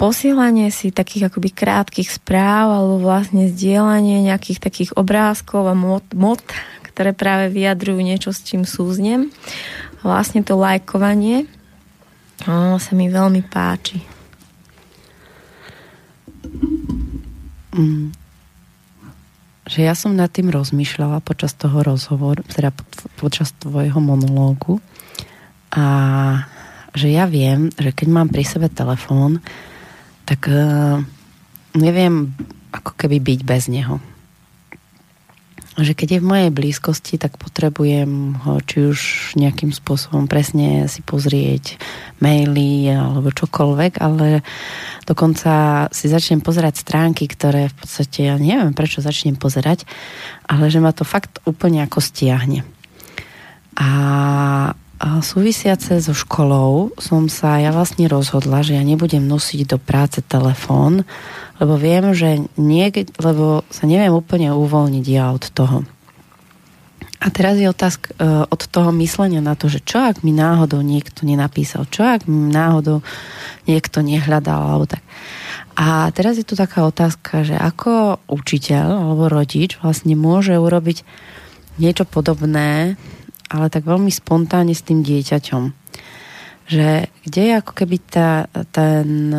posielanie 0.00 0.72
si 0.72 0.94
takých 0.94 1.30
akoby 1.30 1.50
krátkých 1.52 2.10
správ 2.10 2.72
alebo 2.72 3.02
vlastne 3.02 3.50
zdieľanie 3.50 4.24
nejakých 4.24 4.58
takých 4.58 4.90
obrázkov 4.96 5.68
a 5.68 5.74
mod, 5.76 6.04
mod 6.16 6.40
ktoré 6.96 7.12
práve 7.12 7.52
vyjadrujú 7.52 8.00
niečo, 8.00 8.32
s 8.32 8.40
čím 8.40 8.64
súznem 8.64 9.28
vlastne 10.04 10.44
to 10.44 10.58
lajkovanie 10.58 11.48
o, 12.44 12.76
sa 12.76 12.92
mi 12.92 13.08
veľmi 13.08 13.40
páči. 13.46 14.00
Mm. 17.76 18.12
Že 19.66 19.80
ja 19.82 19.94
som 19.98 20.16
nad 20.16 20.30
tým 20.32 20.48
rozmýšľala 20.48 21.20
počas 21.20 21.52
toho 21.52 21.82
rozhovoru, 21.82 22.40
teda 22.46 22.72
počas 23.18 23.52
tvojho 23.60 23.98
monológu 23.98 24.80
a 25.74 25.84
že 26.96 27.12
ja 27.12 27.28
viem, 27.28 27.68
že 27.76 27.92
keď 27.92 28.08
mám 28.08 28.28
pri 28.32 28.46
sebe 28.46 28.72
telefón, 28.72 29.44
tak 30.24 30.48
uh, 30.48 30.96
neviem 31.76 32.32
ako 32.72 32.96
keby 32.96 33.20
byť 33.20 33.40
bez 33.44 33.68
neho 33.68 34.00
že 35.76 35.92
keď 35.92 36.16
je 36.16 36.22
v 36.24 36.30
mojej 36.32 36.50
blízkosti, 36.52 37.20
tak 37.20 37.36
potrebujem 37.36 38.40
ho 38.48 38.60
či 38.64 38.88
už 38.88 39.00
nejakým 39.36 39.76
spôsobom 39.76 40.24
presne 40.24 40.88
si 40.88 41.04
pozrieť 41.04 41.76
maily 42.24 42.88
alebo 42.88 43.28
čokoľvek, 43.28 44.00
ale 44.00 44.40
dokonca 45.04 45.84
si 45.92 46.08
začnem 46.08 46.40
pozerať 46.40 46.80
stránky, 46.80 47.28
ktoré 47.28 47.68
v 47.68 47.76
podstate 47.76 48.32
ja 48.32 48.40
neviem 48.40 48.72
prečo 48.72 49.04
začnem 49.04 49.36
pozerať, 49.36 49.84
ale 50.48 50.72
že 50.72 50.80
ma 50.80 50.96
to 50.96 51.04
fakt 51.04 51.44
úplne 51.44 51.84
ako 51.84 52.00
stiahne. 52.00 52.64
A 53.76 53.88
súvisiace 55.20 56.00
so 56.00 56.16
školou 56.16 56.96
som 56.96 57.28
sa 57.28 57.60
ja 57.60 57.68
vlastne 57.68 58.08
rozhodla, 58.08 58.64
že 58.64 58.80
ja 58.80 58.84
nebudem 58.84 59.28
nosiť 59.28 59.68
do 59.68 59.76
práce 59.76 60.24
telefón, 60.24 61.04
lebo 61.60 61.76
viem, 61.76 62.16
že 62.16 62.48
niek- 62.56 63.12
lebo 63.20 63.60
sa 63.68 63.84
neviem 63.84 64.12
úplne 64.12 64.56
uvoľniť 64.56 65.06
ja 65.08 65.32
od 65.36 65.44
toho. 65.52 65.84
A 67.16 67.32
teraz 67.32 67.56
je 67.56 67.64
otázka 67.64 68.12
uh, 68.12 68.44
od 68.52 68.60
toho 68.68 68.92
myslenia 69.00 69.40
na 69.40 69.56
to, 69.56 69.72
že 69.72 69.80
čo 69.80 70.04
ak 70.04 70.20
mi 70.20 70.36
náhodou 70.36 70.84
niekto 70.84 71.24
nenapísal, 71.24 71.88
čo 71.88 72.04
ak 72.04 72.28
mi 72.28 72.52
náhodou 72.52 73.00
niekto 73.64 74.04
nehľadal, 74.04 74.60
alebo 74.60 74.84
tak. 74.84 75.00
A 75.76 76.08
teraz 76.12 76.36
je 76.36 76.44
tu 76.44 76.56
taká 76.56 76.84
otázka, 76.84 77.44
že 77.44 77.56
ako 77.56 78.20
učiteľ 78.28 78.86
alebo 79.00 79.32
rodič 79.32 79.80
vlastne 79.80 80.12
môže 80.16 80.56
urobiť 80.56 81.04
niečo 81.80 82.04
podobné 82.08 82.96
ale 83.50 83.70
tak 83.70 83.86
veľmi 83.86 84.10
spontánne 84.10 84.74
s 84.74 84.86
tým 84.86 85.02
dieťaťom. 85.06 85.64
Že 86.66 87.06
kde 87.22 87.42
je 87.46 87.52
ako 87.54 87.72
keby 87.78 87.96
tá, 88.10 88.50
ten, 88.74 89.30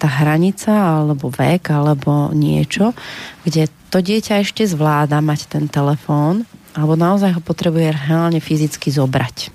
tá 0.00 0.08
hranica 0.08 0.72
alebo 0.72 1.28
vek 1.28 1.68
alebo 1.68 2.32
niečo, 2.32 2.96
kde 3.44 3.68
to 3.92 4.00
dieťa 4.00 4.40
ešte 4.40 4.64
zvláda 4.64 5.20
mať 5.20 5.50
ten 5.52 5.68
telefón 5.68 6.48
alebo 6.72 6.94
naozaj 6.94 7.36
ho 7.36 7.42
potrebuje 7.42 7.92
reálne 7.92 8.38
fyzicky 8.38 8.94
zobrať. 8.94 9.50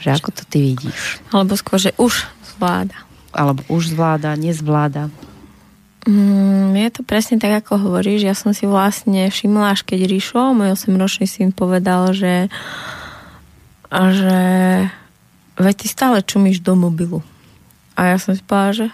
Že 0.00 0.08
ako 0.22 0.30
to 0.32 0.42
ty 0.48 0.58
vidíš? 0.72 1.20
Alebo 1.30 1.54
skôr, 1.58 1.78
že 1.78 1.92
už 2.00 2.24
zvláda. 2.56 2.96
Alebo 3.36 3.60
už 3.68 3.92
zvláda, 3.92 4.32
nezvláda. 4.38 5.12
Mm, 6.06 6.78
je 6.78 6.90
to 6.94 7.02
presne 7.02 7.42
tak, 7.42 7.66
ako 7.66 7.82
hovoríš. 7.90 8.22
Ja 8.22 8.38
som 8.38 8.54
si 8.54 8.62
vlastne 8.62 9.26
všimla, 9.26 9.74
až 9.74 9.82
keď 9.82 10.06
Rišo, 10.06 10.54
môj 10.54 10.78
8-ročný 10.78 11.26
syn, 11.26 11.50
povedal, 11.50 12.14
že, 12.14 12.46
že 13.90 14.38
veď 15.58 15.74
ty 15.74 15.86
stále 15.90 16.22
čumíš 16.22 16.62
do 16.62 16.78
mobilu. 16.78 17.26
A 17.98 18.14
ja 18.14 18.16
som 18.22 18.38
si 18.38 18.42
povedala, 18.46 18.86
že 18.86 18.88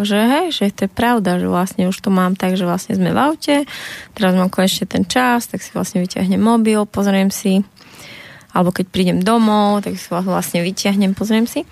že 0.00 0.16
hej, 0.16 0.46
že 0.56 0.72
to 0.72 0.88
je 0.88 0.90
pravda, 0.96 1.36
že 1.36 1.44
vlastne 1.44 1.84
už 1.84 2.00
to 2.00 2.08
mám 2.08 2.32
tak, 2.32 2.56
že 2.56 2.64
vlastne 2.64 2.96
sme 2.96 3.12
v 3.12 3.18
aute, 3.20 3.56
teraz 4.16 4.32
mám 4.32 4.48
konečne 4.48 4.88
ten 4.88 5.04
čas, 5.04 5.52
tak 5.52 5.60
si 5.60 5.68
vlastne 5.76 6.00
vyťahnem 6.00 6.40
mobil, 6.40 6.80
pozriem 6.88 7.28
si, 7.28 7.60
alebo 8.56 8.72
keď 8.72 8.88
prídem 8.88 9.18
domov, 9.20 9.84
tak 9.84 10.00
si 10.00 10.08
vlastne 10.08 10.64
vyťahnem, 10.64 11.12
pozriem 11.12 11.44
si. 11.44 11.68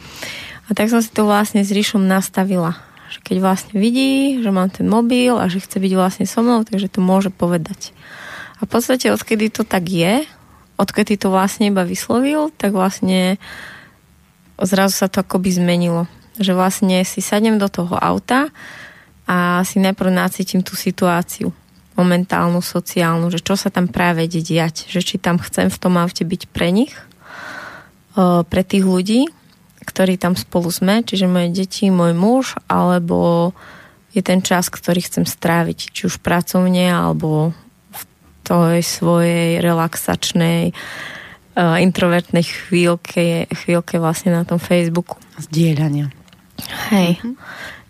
A 0.69 0.77
tak 0.77 0.93
som 0.93 1.01
si 1.01 1.09
to 1.09 1.25
vlastne 1.25 1.65
s 1.65 1.73
Ríšom 1.73 2.05
nastavila, 2.05 2.77
že 3.11 3.19
keď 3.21 3.37
vlastne 3.43 3.75
vidí, 3.75 4.39
že 4.39 4.55
mám 4.55 4.71
ten 4.71 4.87
mobil 4.87 5.35
a 5.35 5.51
že 5.51 5.59
chce 5.59 5.83
byť 5.83 5.93
vlastne 5.99 6.25
so 6.31 6.41
mnou, 6.41 6.63
takže 6.63 6.87
to 6.87 7.03
môže 7.03 7.35
povedať. 7.35 7.91
A 8.63 8.65
v 8.65 8.71
podstate 8.71 9.11
odkedy 9.11 9.51
to 9.51 9.67
tak 9.67 9.91
je, 9.91 10.23
odkedy 10.79 11.19
to 11.19 11.29
vlastne 11.29 11.69
iba 11.69 11.83
vyslovil, 11.83 12.55
tak 12.55 12.71
vlastne 12.71 13.37
zrazu 14.63 14.95
sa 14.95 15.11
to 15.11 15.27
akoby 15.27 15.51
zmenilo 15.51 16.07
že 16.41 16.57
vlastne 16.57 17.05
si 17.05 17.21
sadnem 17.21 17.61
do 17.61 17.69
toho 17.69 18.01
auta 18.01 18.49
a 19.29 19.61
si 19.63 19.77
najprv 19.79 20.11
nacítim 20.11 20.65
tú 20.65 20.75
situáciu 20.75 21.53
momentálnu, 22.01 22.65
sociálnu, 22.65 23.29
že 23.29 23.45
čo 23.45 23.61
sa 23.61 23.69
tam 23.69 23.85
práve 23.85 24.25
ide 24.25 24.41
že 24.73 25.01
či 25.05 25.21
tam 25.21 25.37
chcem 25.37 25.69
v 25.69 25.79
tom 25.79 26.01
aute 26.01 26.25
byť 26.25 26.49
pre 26.49 26.73
nich, 26.73 26.97
pre 28.49 28.63
tých 28.65 28.89
ľudí, 28.89 29.29
ktorí 29.85 30.21
tam 30.21 30.37
spolu 30.37 30.69
sme, 30.69 31.01
čiže 31.01 31.31
moje 31.31 31.53
deti, 31.53 31.89
môj 31.89 32.13
muž, 32.13 32.45
alebo 32.69 33.51
je 34.13 34.21
ten 34.21 34.43
čas, 34.43 34.69
ktorý 34.69 35.01
chcem 35.07 35.25
stráviť, 35.25 35.95
či 35.95 36.01
už 36.11 36.19
pracovne, 36.21 36.91
alebo 36.91 37.55
v 37.95 38.03
tej 38.43 38.83
svojej 38.83 39.63
relaxačnej 39.63 40.75
introvertnej 41.61 42.47
chvíľke, 42.47 43.51
chvíľke 43.51 43.99
vlastne 43.99 44.35
na 44.35 44.43
tom 44.47 44.59
Facebooku. 44.63 45.19
Zdieľania. 45.39 46.09
Hej. 46.91 47.21
Mm-hmm. 47.21 47.35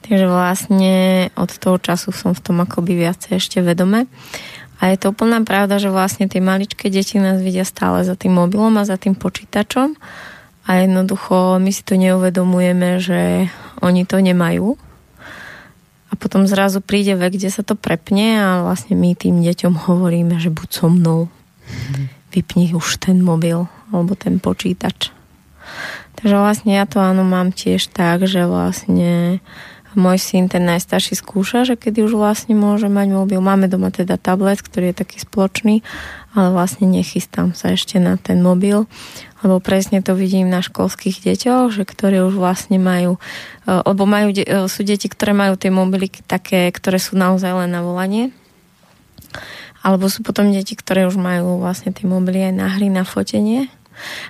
Takže 0.00 0.26
vlastne 0.26 0.94
od 1.38 1.50
toho 1.54 1.78
času 1.78 2.10
som 2.10 2.32
v 2.34 2.42
tom 2.42 2.56
akoby 2.64 2.98
viacej 2.98 3.38
ešte 3.38 3.58
vedome. 3.62 4.10
A 4.80 4.90
je 4.90 4.96
to 4.96 5.12
úplná 5.12 5.44
pravda, 5.44 5.76
že 5.76 5.92
vlastne 5.92 6.24
tie 6.24 6.40
maličké 6.40 6.88
deti 6.88 7.20
nás 7.20 7.38
vidia 7.44 7.68
stále 7.68 8.00
za 8.00 8.16
tým 8.16 8.32
mobilom 8.32 8.74
a 8.80 8.88
za 8.88 8.96
tým 8.96 9.12
počítačom 9.12 9.94
a 10.68 10.70
jednoducho 10.84 11.56
my 11.56 11.70
si 11.72 11.82
to 11.84 11.96
neuvedomujeme, 11.96 13.00
že 13.00 13.48
oni 13.80 14.04
to 14.04 14.20
nemajú. 14.20 14.76
A 16.10 16.12
potom 16.18 16.44
zrazu 16.44 16.82
príde 16.82 17.14
vek, 17.14 17.38
kde 17.38 17.48
sa 17.54 17.62
to 17.62 17.78
prepne 17.78 18.36
a 18.36 18.48
vlastne 18.66 18.98
my 18.98 19.14
tým 19.14 19.40
deťom 19.40 19.86
hovoríme, 19.86 20.36
že 20.42 20.50
buď 20.50 20.68
so 20.68 20.90
mnou, 20.90 21.20
vypni 22.34 22.74
už 22.74 22.98
ten 22.98 23.22
mobil 23.22 23.70
alebo 23.94 24.18
ten 24.18 24.42
počítač. 24.42 25.14
Takže 26.18 26.36
vlastne 26.36 26.76
ja 26.76 26.84
to 26.84 27.00
áno 27.00 27.22
mám 27.22 27.54
tiež 27.54 27.88
tak, 27.94 28.26
že 28.26 28.44
vlastne 28.44 29.40
môj 29.98 30.22
syn, 30.22 30.46
ten 30.46 30.62
najstarší, 30.62 31.18
skúša, 31.18 31.66
že 31.66 31.74
kedy 31.74 32.06
už 32.06 32.14
vlastne 32.14 32.54
môže 32.54 32.86
mať 32.86 33.10
mobil. 33.10 33.42
Máme 33.42 33.66
doma 33.66 33.90
teda 33.90 34.20
tablet, 34.20 34.62
ktorý 34.62 34.94
je 34.94 35.00
taký 35.02 35.18
spoločný, 35.18 35.82
ale 36.30 36.54
vlastne 36.54 36.86
nechystám 36.86 37.58
sa 37.58 37.74
ešte 37.74 37.98
na 37.98 38.14
ten 38.14 38.38
mobil, 38.38 38.86
lebo 39.40 39.56
presne 39.58 40.04
to 40.04 40.12
vidím 40.12 40.52
na 40.52 40.60
školských 40.60 41.24
deťoch, 41.24 41.72
že 41.72 41.88
ktoré 41.88 42.20
už 42.24 42.36
vlastne 42.36 42.76
majú, 42.76 43.16
e, 43.64 43.72
lebo 43.72 44.04
majú, 44.04 44.32
e, 44.36 44.68
sú 44.68 44.84
deti, 44.84 45.08
ktoré 45.08 45.32
majú 45.32 45.56
tie 45.56 45.72
mobily 45.72 46.12
také, 46.28 46.68
ktoré 46.68 47.00
sú 47.00 47.16
naozaj 47.16 47.64
len 47.64 47.72
na 47.72 47.80
volanie, 47.80 48.32
alebo 49.80 50.12
sú 50.12 50.20
potom 50.20 50.52
deti, 50.52 50.76
ktoré 50.76 51.08
už 51.08 51.16
majú 51.16 51.56
vlastne 51.60 51.92
tie 51.92 52.04
mobily 52.04 52.52
aj 52.52 52.54
na 52.56 52.68
hry, 52.68 52.92
na 52.92 53.04
fotenie. 53.08 53.72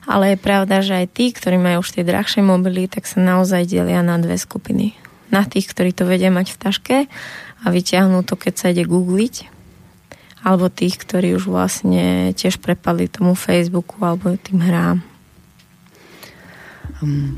Ale 0.07 0.35
je 0.35 0.39
pravda, 0.39 0.83
že 0.83 0.99
aj 0.99 1.07
tí, 1.15 1.31
ktorí 1.31 1.59
majú 1.59 1.83
už 1.83 1.95
tie 1.95 2.07
drahšie 2.07 2.43
mobily, 2.43 2.91
tak 2.91 3.07
sa 3.07 3.23
naozaj 3.23 3.71
delia 3.71 4.03
na 4.03 4.19
dve 4.19 4.39
skupiny. 4.39 4.99
Na 5.31 5.47
tých, 5.47 5.71
ktorí 5.71 5.95
to 5.95 6.07
vedia 6.07 6.31
mať 6.31 6.55
v 6.55 6.59
taške 6.59 6.97
a 7.63 7.67
vyťahnú 7.71 8.27
to, 8.27 8.35
keď 8.35 8.55
sa 8.59 8.67
ide 8.75 8.83
googliť, 8.87 9.60
alebo 10.41 10.73
tých, 10.73 10.97
ktorí 11.01 11.37
už 11.37 11.49
vlastne 11.49 12.33
tiež 12.33 12.61
prepali 12.61 13.09
tomu 13.09 13.37
Facebooku 13.37 14.01
alebo 14.01 14.37
tým 14.41 14.61
hrám. 14.65 14.99
Um, 17.01 17.37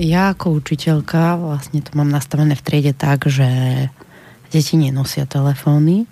ja 0.00 0.32
ako 0.32 0.60
učiteľka 0.60 1.36
vlastne 1.40 1.84
to 1.84 1.92
mám 1.96 2.08
nastavené 2.08 2.56
v 2.56 2.64
triede 2.64 2.92
tak, 2.96 3.28
že 3.28 3.48
deti 4.52 4.76
nenosia 4.76 5.24
telefóny, 5.24 6.04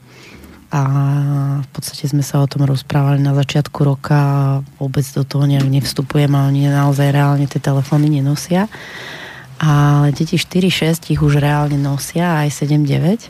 a 0.70 0.82
v 1.66 1.68
podstate 1.74 2.06
sme 2.06 2.22
sa 2.22 2.38
o 2.38 2.46
tom 2.46 2.62
rozprávali 2.62 3.18
na 3.18 3.34
začiatku 3.34 3.82
roka 3.82 4.18
vôbec 4.78 5.02
do 5.10 5.26
toho 5.26 5.42
nejak 5.42 5.66
nevstupujem 5.66 6.30
a 6.30 6.46
oni 6.46 6.70
naozaj 6.70 7.10
reálne 7.10 7.50
tie 7.50 7.58
telefóny 7.58 8.06
nenosia. 8.06 8.70
Ale 9.58 10.14
deti 10.14 10.38
4-6 10.38 11.10
ich 11.10 11.20
už 11.20 11.42
reálne 11.42 11.74
nosia, 11.74 12.46
aj 12.46 12.54
7-9. 12.64 13.28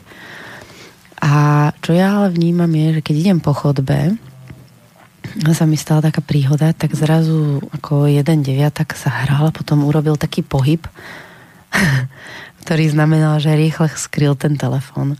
A 1.21 1.69
čo 1.85 1.93
ja 1.93 2.17
ale 2.17 2.33
vnímam 2.33 2.69
je, 2.73 2.97
že 2.97 3.01
keď 3.05 3.15
idem 3.15 3.39
po 3.39 3.53
chodbe, 3.53 4.17
sa 5.53 5.65
mi 5.69 5.77
stala 5.77 6.01
taká 6.01 6.19
príhoda, 6.19 6.73
tak 6.73 6.97
zrazu 6.97 7.61
ako 7.71 8.09
jeden 8.09 8.41
deviatak 8.41 8.97
sa 8.97 9.13
hral 9.23 9.53
potom 9.53 9.85
urobil 9.85 10.17
taký 10.17 10.41
pohyb, 10.41 10.81
ktorý 12.65 12.89
znamenal, 12.89 13.37
že 13.37 13.53
rýchle 13.53 13.87
skryl 13.93 14.33
ten 14.33 14.57
telefón. 14.57 15.15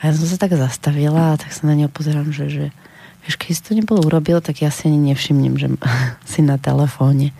A 0.00 0.10
ja 0.10 0.16
som 0.16 0.26
sa 0.26 0.40
tak 0.40 0.56
zastavila 0.56 1.36
a 1.36 1.38
tak 1.38 1.54
sa 1.54 1.68
na 1.68 1.78
neho 1.78 1.92
pozerám, 1.92 2.34
že, 2.34 2.50
že 2.50 2.64
vieš, 3.22 3.38
keď 3.38 3.50
si 3.54 3.62
to 3.62 3.72
nebolo 3.78 4.02
urobil, 4.02 4.42
tak 4.42 4.64
ja 4.64 4.72
si 4.72 4.90
ani 4.90 4.98
nevšimnem, 5.12 5.54
že 5.60 5.68
si 6.32 6.40
na 6.42 6.58
telefóne. 6.58 7.30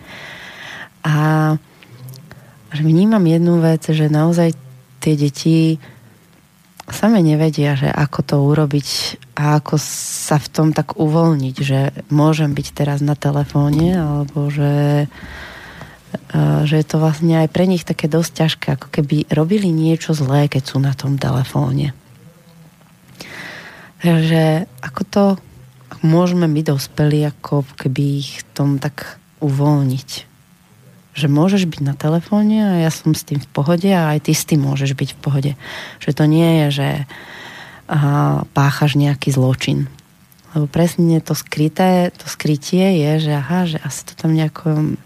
A 1.02 1.56
že 2.72 2.82
vnímam 2.86 3.24
jednu 3.24 3.60
vec, 3.60 3.84
že 3.84 4.08
naozaj 4.08 4.54
tie 5.02 5.14
deti 5.18 5.76
same 6.92 7.24
nevedia, 7.24 7.74
že 7.74 7.88
ako 7.88 8.20
to 8.22 8.36
urobiť 8.40 8.88
a 9.36 9.58
ako 9.58 9.80
sa 9.80 10.36
v 10.36 10.48
tom 10.52 10.68
tak 10.70 11.00
uvoľniť, 11.00 11.56
že 11.58 11.90
môžem 12.12 12.52
byť 12.52 12.66
teraz 12.76 13.00
na 13.00 13.16
telefóne, 13.18 13.96
alebo 13.96 14.52
že, 14.52 15.08
že 16.68 16.74
je 16.76 16.86
to 16.86 16.96
vlastne 17.00 17.40
aj 17.40 17.48
pre 17.50 17.64
nich 17.64 17.82
také 17.88 18.06
dosť 18.06 18.32
ťažké, 18.32 18.66
ako 18.76 18.88
keby 18.92 19.32
robili 19.32 19.72
niečo 19.72 20.12
zlé, 20.14 20.46
keď 20.46 20.62
sú 20.62 20.76
na 20.78 20.92
tom 20.92 21.16
telefóne 21.16 21.96
že 24.02 24.66
ako 24.82 25.02
to 25.06 25.24
môžeme 26.02 26.50
my 26.50 26.60
dospeli, 26.66 27.22
ako 27.22 27.62
keby 27.78 28.18
ich 28.18 28.42
tom 28.50 28.82
tak 28.82 29.22
uvoľniť. 29.38 30.31
Že 31.12 31.26
môžeš 31.28 31.62
byť 31.68 31.80
na 31.84 31.92
telefóne 31.92 32.56
a 32.64 32.72
ja 32.80 32.90
som 32.92 33.12
s 33.12 33.24
tým 33.26 33.40
v 33.40 33.48
pohode 33.52 33.88
a 33.88 34.16
aj 34.16 34.28
ty 34.28 34.32
s 34.32 34.48
tým 34.48 34.64
môžeš 34.64 34.96
byť 34.96 35.10
v 35.12 35.20
pohode. 35.20 35.52
Že 36.00 36.10
to 36.16 36.24
nie 36.24 36.48
je, 36.64 36.66
že 36.72 36.88
aha, 37.90 38.48
páchaš 38.56 38.96
nejaký 38.96 39.32
zločin. 39.32 39.92
Lebo 40.56 40.68
presne 40.68 41.20
to 41.20 41.32
skryté, 41.36 42.12
to 42.16 42.28
skrytie 42.28 43.00
je, 43.00 43.28
že 43.28 43.32
aha, 43.32 43.60
že 43.68 43.78
asi 43.80 44.00
to 44.08 44.12
tam 44.16 44.32
nejako 44.32 44.96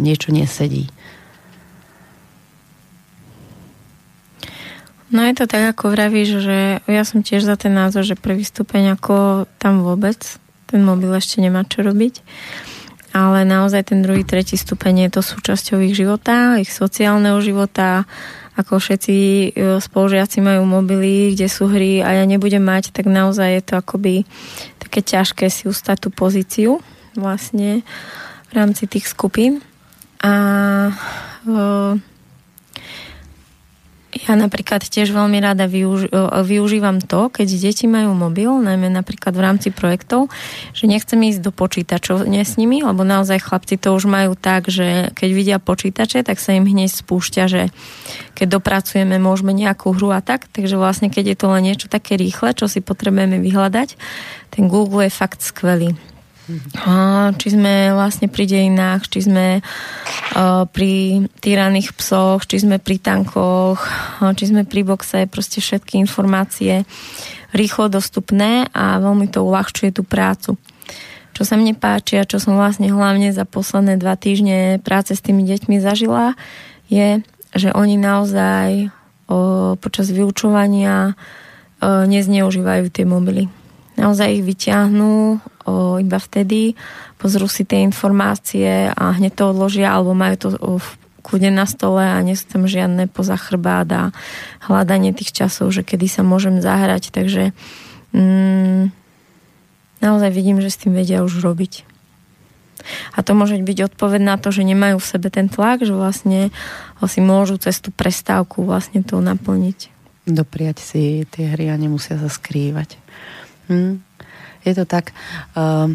niečo 0.00 0.32
nesedí. 0.32 0.88
No 5.10 5.26
je 5.26 5.34
to 5.34 5.50
tak, 5.50 5.74
ako 5.74 5.90
vravíš, 5.90 6.38
že 6.38 6.58
ja 6.86 7.02
som 7.02 7.26
tiež 7.26 7.42
za 7.42 7.58
ten 7.58 7.74
názor, 7.74 8.06
že 8.06 8.14
prvý 8.14 8.46
stupeň 8.46 8.94
ako 8.94 9.44
tam 9.58 9.82
vôbec 9.82 10.16
ten 10.70 10.86
mobil 10.86 11.10
ešte 11.10 11.42
nemá 11.42 11.66
čo 11.66 11.82
robiť. 11.82 12.22
Ale 13.10 13.42
naozaj 13.42 13.90
ten 13.90 14.06
druhý, 14.06 14.22
tretí 14.22 14.54
stupeň 14.54 15.10
je 15.10 15.18
to 15.18 15.20
súčasťou 15.26 15.82
ich 15.82 15.98
života, 15.98 16.62
ich 16.62 16.70
sociálneho 16.70 17.42
života, 17.42 18.06
ako 18.54 18.78
všetci 18.78 19.16
e, 19.16 19.48
spolužiaci 19.82 20.38
majú 20.44 20.62
mobily, 20.68 21.34
kde 21.34 21.48
sú 21.50 21.66
hry 21.66 22.04
a 22.04 22.22
ja 22.22 22.24
nebudem 22.28 22.62
mať, 22.62 22.94
tak 22.94 23.10
naozaj 23.10 23.48
je 23.56 23.62
to 23.66 23.74
akoby 23.80 24.28
také 24.78 25.00
ťažké 25.02 25.48
si 25.50 25.66
ustať 25.66 26.06
tú 26.06 26.08
pozíciu 26.14 26.78
vlastne 27.18 27.82
v 28.50 28.52
rámci 28.54 28.86
tých 28.86 29.10
skupín. 29.10 29.64
A 30.20 30.32
e, 31.46 32.09
ja 34.28 34.36
napríklad 34.36 34.84
tiež 34.84 35.16
veľmi 35.16 35.40
rada 35.40 35.64
využ- 35.64 36.12
e, 36.12 36.20
využívam 36.44 37.00
to, 37.00 37.32
keď 37.32 37.48
deti 37.56 37.88
majú 37.88 38.12
mobil, 38.12 38.52
najmä 38.60 38.92
napríklad 38.92 39.32
v 39.32 39.44
rámci 39.44 39.68
projektov, 39.72 40.28
že 40.76 40.84
nechcem 40.84 41.16
ísť 41.16 41.40
do 41.40 41.52
počítačov 41.54 42.28
nie 42.28 42.44
s 42.44 42.60
nimi, 42.60 42.84
lebo 42.84 43.00
naozaj 43.00 43.40
chlapci 43.40 43.80
to 43.80 43.96
už 43.96 44.04
majú 44.04 44.36
tak, 44.36 44.68
že 44.68 45.14
keď 45.16 45.30
vidia 45.32 45.56
počítače, 45.56 46.20
tak 46.20 46.36
sa 46.36 46.52
im 46.52 46.68
hneď 46.68 46.92
spúšťa, 46.92 47.44
že 47.48 47.62
keď 48.36 48.60
dopracujeme, 48.60 49.16
môžeme 49.16 49.56
nejakú 49.56 49.96
hru 49.96 50.12
a 50.12 50.20
tak, 50.20 50.48
takže 50.52 50.76
vlastne 50.76 51.08
keď 51.08 51.32
je 51.32 51.36
to 51.40 51.46
len 51.48 51.64
niečo 51.64 51.88
také 51.88 52.20
rýchle, 52.20 52.52
čo 52.52 52.68
si 52.68 52.84
potrebujeme 52.84 53.40
vyhľadať, 53.40 53.96
ten 54.52 54.68
Google 54.68 55.08
je 55.08 55.12
fakt 55.12 55.40
skvelý. 55.40 55.96
Či 57.36 57.48
sme 57.54 57.94
vlastne 57.94 58.26
pri 58.26 58.44
dejinách, 58.46 59.06
či 59.06 59.26
sme 59.26 59.62
pri 60.70 60.94
týraných 61.38 61.94
psoch, 61.94 62.46
či 62.46 62.62
sme 62.62 62.82
pri 62.82 62.98
tankoch, 62.98 63.80
či 64.34 64.44
sme 64.50 64.66
pri 64.66 64.82
boxe, 64.82 65.30
proste 65.30 65.62
všetky 65.62 65.98
informácie 65.98 66.84
rýchlo 67.50 67.90
dostupné 67.90 68.70
a 68.70 69.02
veľmi 69.02 69.26
to 69.30 69.42
uľahčuje 69.42 69.90
tú 69.90 70.02
prácu. 70.06 70.54
Čo 71.34 71.42
sa 71.46 71.54
mne 71.56 71.72
páči 71.72 72.20
a 72.20 72.28
čo 72.28 72.36
som 72.42 72.58
vlastne 72.58 72.90
hlavne 72.90 73.32
za 73.32 73.48
posledné 73.48 73.96
dva 73.96 74.14
týždne 74.18 74.82
práce 74.82 75.14
s 75.16 75.24
tými 75.24 75.46
deťmi 75.46 75.80
zažila, 75.80 76.36
je, 76.90 77.22
že 77.54 77.70
oni 77.72 77.96
naozaj 77.96 78.90
o, 79.30 79.74
počas 79.78 80.10
vyučovania 80.10 81.14
o, 81.14 82.04
nezneužívajú 82.06 82.92
tie 82.92 83.06
mobily. 83.06 83.48
Naozaj 84.00 84.40
ich 84.40 84.44
vyťahnú 84.48 85.12
o, 85.36 86.00
iba 86.00 86.16
vtedy, 86.16 86.72
pozrú 87.20 87.44
si 87.52 87.68
tie 87.68 87.84
informácie 87.84 88.88
a 88.88 89.12
hneď 89.12 89.36
to 89.36 89.52
odložia, 89.52 89.92
alebo 89.92 90.16
majú 90.16 90.36
to 90.40 90.48
v 90.56 90.88
kľude 91.20 91.52
na 91.52 91.68
stole 91.68 92.00
a 92.00 92.16
nie 92.24 92.32
sú 92.32 92.48
tam 92.48 92.64
žiadne 92.64 93.12
pozachrbát 93.12 93.88
a 93.92 94.02
hľadanie 94.64 95.12
tých 95.12 95.36
časov, 95.36 95.68
že 95.70 95.84
kedy 95.84 96.08
sa 96.08 96.24
môžem 96.24 96.64
zahrať. 96.64 97.12
Takže 97.12 97.52
mm, 98.16 98.88
naozaj 100.00 100.30
vidím, 100.32 100.64
že 100.64 100.72
s 100.72 100.80
tým 100.80 100.96
vedia 100.96 101.20
už 101.20 101.44
robiť. 101.44 101.84
A 103.12 103.20
to 103.20 103.36
môže 103.36 103.60
byť 103.60 103.92
odpoveď 103.92 104.20
na 104.24 104.36
to, 104.40 104.48
že 104.48 104.64
nemajú 104.64 104.96
v 104.96 105.10
sebe 105.12 105.28
ten 105.28 105.52
tlak, 105.52 105.84
že 105.84 105.92
vlastne 105.92 106.48
si 107.04 107.20
môžu 107.20 107.60
cez 107.60 107.76
tú 107.76 107.92
prestávku 107.92 108.64
vlastne 108.64 109.04
to 109.04 109.20
naplniť. 109.20 109.92
Dopriať 110.24 110.76
si 110.80 111.02
tie 111.28 111.52
hry 111.52 111.68
a 111.68 111.76
nemusia 111.76 112.16
sa 112.16 112.32
skrývať. 112.32 112.96
Hm. 113.70 114.02
Je 114.66 114.72
to 114.74 114.84
tak. 114.84 115.14
Uh, 115.54 115.94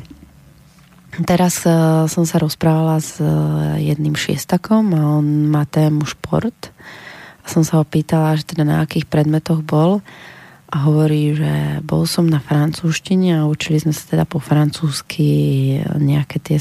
teraz 1.28 1.62
uh, 1.68 2.08
som 2.08 2.24
sa 2.24 2.40
rozprávala 2.40 3.04
s 3.04 3.20
uh, 3.20 3.76
jedným 3.78 4.16
šiestakom 4.16 4.96
a 4.96 5.22
on 5.22 5.52
má 5.52 5.68
tému 5.68 6.08
šport. 6.08 6.72
A 7.44 7.46
som 7.46 7.62
sa 7.62 7.78
ho 7.78 7.86
pýtala, 7.86 8.40
že 8.40 8.48
teda 8.48 8.66
na 8.66 8.82
akých 8.82 9.06
predmetoch 9.06 9.62
bol 9.62 10.02
a 10.66 10.76
hovorí, 10.90 11.38
že 11.38 11.80
bol 11.86 12.10
som 12.10 12.26
na 12.26 12.42
francúzštine 12.42 13.38
a 13.38 13.46
učili 13.46 13.78
sme 13.78 13.94
sa 13.94 14.18
teda 14.18 14.26
po 14.26 14.42
francúzsky 14.42 15.30
nejaké 15.94 16.42
tie, 16.42 16.58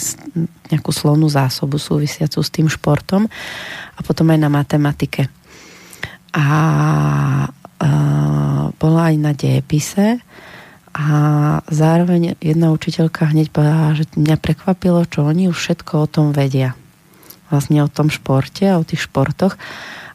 nejakú 0.68 0.92
slovnú 0.92 1.24
zásobu 1.32 1.80
súvisiacu 1.80 2.38
s 2.44 2.52
tým 2.52 2.68
športom 2.68 3.24
a 3.96 4.00
potom 4.04 4.28
aj 4.28 4.38
na 4.44 4.52
matematike. 4.52 5.32
A, 6.36 6.46
a 7.80 7.88
bola 8.76 9.00
aj 9.08 9.16
na 9.16 9.32
dejepise 9.32 10.20
a 10.94 11.06
zároveň 11.66 12.38
jedna 12.38 12.70
učiteľka 12.70 13.34
hneď 13.34 13.50
povedala, 13.50 13.98
že 13.98 14.06
mňa 14.14 14.38
prekvapilo, 14.38 15.02
čo 15.10 15.26
oni 15.26 15.50
už 15.50 15.58
všetko 15.58 16.06
o 16.06 16.06
tom 16.06 16.30
vedia. 16.30 16.78
Vlastne 17.50 17.82
o 17.82 17.90
tom 17.90 18.14
športe, 18.14 18.62
o 18.78 18.86
tých 18.86 19.10
športoch. 19.10 19.58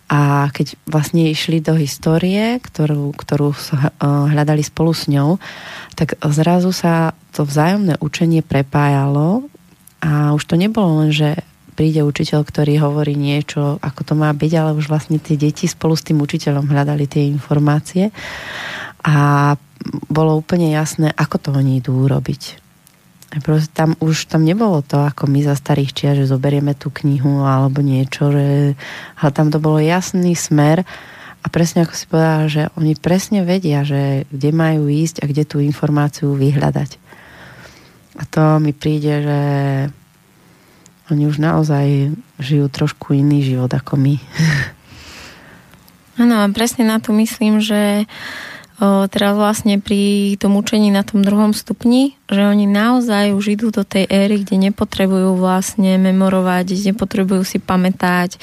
A 0.10 0.50
keď 0.56 0.80
vlastne 0.88 1.30
išli 1.30 1.60
do 1.60 1.76
histórie, 1.76 2.58
ktorú, 2.64 3.12
ktorú 3.12 3.52
eh, 3.52 3.92
hľadali 4.02 4.64
spolu 4.64 4.96
s 4.96 5.12
ňou, 5.12 5.38
tak 6.00 6.16
zrazu 6.24 6.72
sa 6.72 7.12
to 7.36 7.44
vzájomné 7.44 8.00
učenie 8.00 8.40
prepájalo. 8.40 9.52
A 10.00 10.32
už 10.32 10.48
to 10.48 10.56
nebolo 10.56 11.04
len, 11.04 11.12
že 11.12 11.44
príde 11.76 12.08
učiteľ, 12.08 12.48
ktorý 12.48 12.80
hovorí 12.80 13.20
niečo, 13.20 13.84
ako 13.84 14.02
to 14.04 14.14
má 14.16 14.32
byť, 14.32 14.52
ale 14.56 14.72
už 14.80 14.88
vlastne 14.88 15.20
tie 15.20 15.36
deti 15.36 15.68
spolu 15.68 15.96
s 15.96 16.08
tým 16.08 16.24
učiteľom 16.24 16.72
hľadali 16.72 17.04
tie 17.08 17.28
informácie 17.28 18.12
a 19.04 19.56
bolo 20.12 20.36
úplne 20.36 20.72
jasné, 20.72 21.12
ako 21.16 21.36
to 21.40 21.50
oni 21.56 21.80
idú 21.80 22.06
urobiť. 22.06 22.60
Proste 23.46 23.70
tam 23.70 23.94
už 24.02 24.26
tam 24.26 24.42
nebolo 24.42 24.82
to, 24.82 25.06
ako 25.06 25.30
my 25.30 25.46
za 25.46 25.54
starých 25.54 25.94
čia, 25.94 26.12
že 26.18 26.26
zoberieme 26.26 26.74
tú 26.74 26.90
knihu 26.90 27.46
alebo 27.46 27.86
niečo, 27.86 28.34
že, 28.34 28.74
ale 29.22 29.32
tam 29.32 29.54
to 29.54 29.62
bolo 29.62 29.78
jasný 29.78 30.34
smer 30.34 30.82
a 31.40 31.46
presne 31.48 31.86
ako 31.86 31.94
si 31.94 32.06
povedala, 32.10 32.50
že 32.50 32.74
oni 32.74 32.98
presne 32.98 33.46
vedia, 33.46 33.86
že 33.86 34.26
kde 34.34 34.50
majú 34.50 34.90
ísť 34.90 35.22
a 35.22 35.30
kde 35.30 35.46
tú 35.46 35.62
informáciu 35.62 36.34
vyhľadať. 36.34 36.98
A 38.20 38.24
to 38.28 38.60
mi 38.60 38.74
príde, 38.74 39.24
že 39.24 39.40
oni 41.14 41.30
už 41.30 41.38
naozaj 41.38 42.12
žijú 42.42 42.66
trošku 42.68 43.14
iný 43.14 43.46
život 43.46 43.72
ako 43.72 43.96
my. 43.96 44.18
Áno, 46.22 46.44
presne 46.52 46.84
na 46.84 47.00
to 47.00 47.16
myslím, 47.16 47.64
že 47.64 48.04
teraz 49.12 49.36
vlastne 49.36 49.84
pri 49.84 50.34
tom 50.40 50.56
učení 50.56 50.88
na 50.88 51.04
tom 51.04 51.20
druhom 51.20 51.52
stupni, 51.52 52.16
že 52.32 52.48
oni 52.48 52.64
naozaj 52.64 53.36
už 53.36 53.60
idú 53.60 53.76
do 53.76 53.84
tej 53.84 54.08
éry, 54.08 54.40
kde 54.40 54.72
nepotrebujú 54.72 55.36
vlastne 55.36 56.00
memorovať, 56.00 56.64
kde 56.72 56.96
nepotrebujú 56.96 57.44
si 57.44 57.60
pamätať 57.60 58.40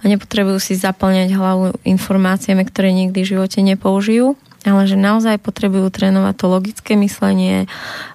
a 0.00 0.04
nepotrebujú 0.04 0.60
si 0.60 0.76
zaplňať 0.76 1.32
hlavu 1.32 1.80
informáciami, 1.88 2.62
ktoré 2.68 2.92
nikdy 2.92 3.24
v 3.24 3.30
živote 3.36 3.64
nepoužijú 3.64 4.36
ale 4.66 4.90
že 4.90 4.98
naozaj 4.98 5.40
potrebujú 5.40 5.88
trénovať 5.88 6.34
to 6.34 6.46
logické 6.50 6.92
myslenie, 6.98 7.70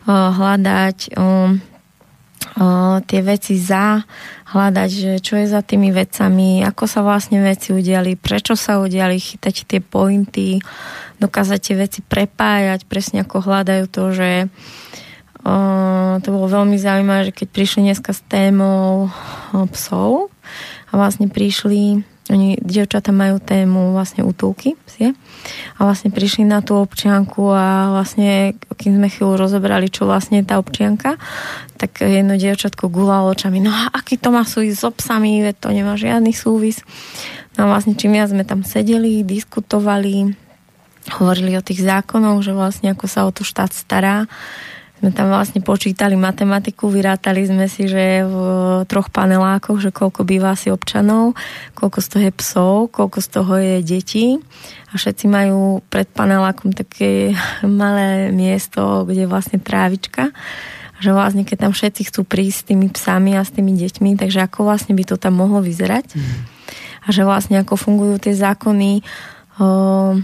hľadať 0.06 1.16
tie 3.08 3.20
veci 3.24 3.56
za, 3.58 4.04
hľadať, 4.54 4.90
že 4.94 5.12
čo 5.18 5.42
je 5.42 5.50
za 5.50 5.66
tými 5.66 5.90
vecami, 5.90 6.62
ako 6.62 6.86
sa 6.86 7.02
vlastne 7.02 7.42
veci 7.42 7.74
udiali, 7.74 8.14
prečo 8.14 8.54
sa 8.54 8.78
udiali, 8.78 9.18
chytať 9.18 9.56
tie 9.66 9.82
pointy, 9.82 10.62
dokázať 11.18 11.60
tie 11.60 11.76
veci 11.76 12.00
prepájať, 12.06 12.86
presne 12.86 13.26
ako 13.26 13.42
hľadajú 13.42 13.86
to, 13.90 14.04
že 14.14 14.30
o, 15.42 15.56
to 16.22 16.28
bolo 16.30 16.48
veľmi 16.48 16.78
zaujímavé, 16.78 17.34
že 17.34 17.38
keď 17.44 17.48
prišli 17.50 17.80
dneska 17.90 18.14
s 18.14 18.22
témou 18.30 19.10
o, 19.10 19.66
psov 19.74 20.30
a 20.90 20.92
vlastne 20.94 21.28
prišli 21.34 22.06
oni, 22.32 22.56
dievčata 22.64 23.12
majú 23.12 23.44
tému 23.44 23.92
vlastne 23.92 24.24
útulky 24.24 24.80
psie 24.88 25.12
a 25.76 25.80
vlastne 25.84 26.08
prišli 26.08 26.48
na 26.48 26.64
tú 26.64 26.80
občianku 26.80 27.52
a 27.52 27.92
vlastne, 27.92 28.56
kým 28.80 28.96
sme 28.96 29.12
chvíľu 29.12 29.36
rozobrali, 29.36 29.92
čo 29.92 30.08
vlastne 30.08 30.40
je 30.40 30.48
tá 30.48 30.56
občianka, 30.56 31.20
tak 31.84 32.00
jedno 32.00 32.40
dievčatko 32.40 32.88
gulalo 32.88 33.36
očami, 33.36 33.60
no 33.60 33.68
a 33.68 33.92
aký 33.92 34.16
to 34.16 34.32
má 34.32 34.48
súvis 34.48 34.80
s 34.80 34.88
psami, 34.88 35.44
veď 35.44 35.56
to 35.60 35.70
nemá 35.76 36.00
žiadny 36.00 36.32
súvis. 36.32 36.80
No 37.60 37.68
vlastne 37.68 38.00
čím 38.00 38.16
viac 38.16 38.32
sme 38.32 38.48
tam 38.48 38.64
sedeli, 38.64 39.28
diskutovali, 39.28 40.32
hovorili 41.20 41.60
o 41.60 41.66
tých 41.66 41.84
zákonoch, 41.84 42.40
že 42.40 42.56
vlastne 42.56 42.96
ako 42.96 43.06
sa 43.12 43.28
o 43.28 43.36
to 43.36 43.44
štát 43.44 43.76
stará, 43.76 44.32
sme 45.04 45.12
tam 45.12 45.28
vlastne 45.28 45.60
počítali 45.60 46.16
matematiku, 46.16 46.88
vyrátali 46.88 47.44
sme 47.44 47.68
si, 47.68 47.92
že 47.92 48.24
v 48.24 48.38
troch 48.88 49.12
panelákoch, 49.12 49.84
že 49.84 49.92
koľko 49.92 50.24
býva 50.24 50.56
asi 50.56 50.72
občanov, 50.72 51.36
koľko 51.76 52.00
z 52.00 52.08
toho 52.08 52.24
je 52.24 52.34
psov, 52.40 52.76
koľko 52.96 53.20
z 53.20 53.28
toho 53.28 53.54
je 53.60 53.76
detí. 53.84 54.40
A 54.88 54.96
všetci 54.96 55.28
majú 55.28 55.84
pred 55.92 56.08
panelákom 56.08 56.72
také 56.72 57.36
malé 57.68 58.32
miesto, 58.32 59.04
kde 59.04 59.28
je 59.28 59.32
vlastne 59.36 59.60
trávička 59.60 60.32
že 61.02 61.10
vlastne 61.16 61.48
keď 61.48 61.70
tam 61.70 61.74
všetci 61.74 62.12
chcú 62.14 62.22
prísť 62.28 62.58
s 62.58 62.68
tými 62.70 62.88
psami 62.92 63.38
a 63.38 63.42
s 63.42 63.52
tými 63.54 63.74
deťmi, 63.74 64.20
takže 64.20 64.46
ako 64.46 64.70
vlastne 64.70 64.94
by 64.94 65.04
to 65.08 65.16
tam 65.18 65.40
mohlo 65.40 65.64
vyzerať 65.64 66.14
mm. 66.14 66.34
a 67.06 67.08
že 67.10 67.26
vlastne 67.26 67.62
ako 67.62 67.74
fungujú 67.80 68.22
tie 68.22 68.34
zákony 68.38 69.02
o, 69.58 70.22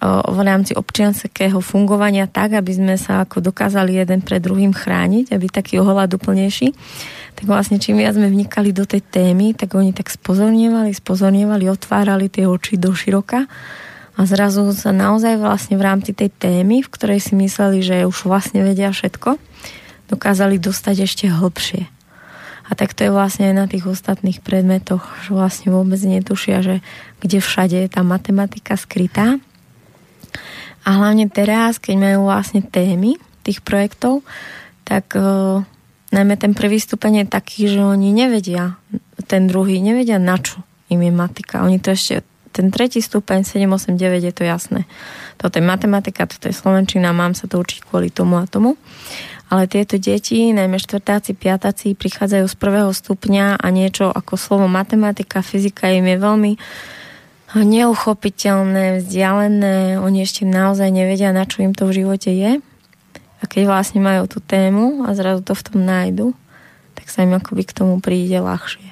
v 0.00 0.40
rámci 0.40 0.72
občianského 0.72 1.60
fungovania 1.60 2.24
tak, 2.24 2.56
aby 2.56 2.72
sme 2.72 2.94
sa 2.96 3.28
ako 3.28 3.52
dokázali 3.52 4.00
jeden 4.00 4.24
pred 4.24 4.40
druhým 4.40 4.72
chrániť, 4.72 5.36
aby 5.36 5.46
taký 5.52 5.76
ohľad 5.76 6.16
úplnejší. 6.16 6.72
Tak 7.36 7.44
vlastne 7.44 7.76
čím 7.76 8.00
viac 8.00 8.16
sme 8.16 8.32
vnikali 8.32 8.72
do 8.72 8.88
tej 8.88 9.04
témy, 9.04 9.52
tak 9.52 9.76
oni 9.76 9.92
tak 9.92 10.08
spozornievali, 10.08 10.96
spozornievali, 10.96 11.68
otvárali 11.68 12.32
tie 12.32 12.48
oči 12.48 12.80
do 12.80 12.96
široka 12.96 13.44
a 14.16 14.20
zrazu 14.24 14.72
sa 14.72 14.92
naozaj 14.92 15.36
vlastne 15.36 15.76
v 15.76 15.84
rámci 15.84 16.16
tej 16.16 16.32
témy, 16.32 16.80
v 16.80 16.92
ktorej 16.92 17.20
si 17.20 17.36
mysleli, 17.36 17.84
že 17.84 18.08
už 18.08 18.24
vlastne 18.24 18.64
vedia 18.64 18.88
všetko, 18.88 19.36
dokázali 20.10 20.58
dostať 20.58 21.06
ešte 21.06 21.30
hlbšie. 21.30 21.86
A 22.70 22.78
tak 22.78 22.94
to 22.94 23.06
je 23.06 23.10
vlastne 23.10 23.50
aj 23.50 23.54
na 23.54 23.66
tých 23.66 23.86
ostatných 23.86 24.42
predmetoch, 24.42 25.02
že 25.26 25.34
vlastne 25.34 25.74
vôbec 25.74 25.98
netušia, 25.98 26.62
že 26.62 26.76
kde 27.18 27.42
všade 27.42 27.74
je 27.74 27.88
tá 27.90 28.02
matematika 28.06 28.78
skrytá 28.78 29.42
a 30.84 30.88
hlavne 30.96 31.28
teraz, 31.28 31.76
keď 31.76 31.94
majú 31.96 32.32
vlastne 32.32 32.64
témy 32.64 33.20
tých 33.44 33.60
projektov, 33.60 34.24
tak 34.88 35.12
uh, 35.12 35.64
najmä 36.12 36.34
ten 36.40 36.56
prvý 36.56 36.80
stupeň 36.80 37.24
je 37.24 37.26
taký, 37.28 37.60
že 37.68 37.80
oni 37.84 38.12
nevedia, 38.16 38.80
ten 39.28 39.44
druhý 39.46 39.78
nevedia 39.84 40.16
na 40.16 40.40
čo 40.40 40.64
im 40.88 41.04
je 41.04 41.12
matika. 41.12 41.62
Oni 41.62 41.78
to 41.78 41.92
ešte, 41.92 42.24
ten 42.50 42.72
tretí 42.72 42.98
stupeň 42.98 43.44
7, 43.44 43.68
8, 43.68 43.94
9 43.94 44.24
je 44.24 44.34
to 44.34 44.42
jasné. 44.42 44.88
Toto 45.38 45.60
je 45.60 45.64
matematika, 45.64 46.26
toto 46.26 46.48
je 46.50 46.56
slovenčina, 46.56 47.14
mám 47.14 47.36
sa 47.36 47.46
to 47.46 47.60
učiť 47.60 47.86
kvôli 47.86 48.10
tomu 48.10 48.40
a 48.40 48.48
tomu. 48.48 48.74
Ale 49.50 49.66
tieto 49.66 49.98
deti, 49.98 50.54
najmä 50.54 50.78
štvrtáci, 50.78 51.34
piatáci, 51.34 51.98
prichádzajú 51.98 52.46
z 52.46 52.54
prvého 52.54 52.94
stupňa 52.94 53.58
a 53.58 53.66
niečo 53.74 54.06
ako 54.06 54.38
slovo 54.38 54.70
matematika, 54.70 55.42
fyzika 55.42 55.90
im 55.90 56.06
je 56.06 56.16
veľmi 56.22 56.52
neuchopiteľné, 57.58 59.02
vzdialené, 59.02 59.98
oni 59.98 60.22
ešte 60.22 60.46
naozaj 60.46 60.86
nevedia, 60.94 61.34
na 61.34 61.42
čo 61.50 61.66
im 61.66 61.74
to 61.74 61.90
v 61.90 61.98
živote 61.98 62.30
je. 62.30 62.62
A 63.40 63.44
keď 63.50 63.66
vlastne 63.66 63.98
majú 63.98 64.30
tú 64.30 64.38
tému 64.38 65.02
a 65.02 65.18
zrazu 65.18 65.42
to 65.42 65.58
v 65.58 65.66
tom 65.66 65.82
nájdu, 65.82 66.30
tak 66.94 67.10
sa 67.10 67.26
im 67.26 67.34
akoby 67.34 67.66
k 67.66 67.74
tomu 67.74 67.98
príde 67.98 68.38
ľahšie. 68.38 68.86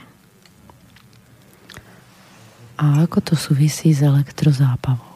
A 2.82 3.06
ako 3.06 3.22
to 3.22 3.34
súvisí 3.38 3.94
s 3.94 4.02
elektrozábavou? 4.02 5.06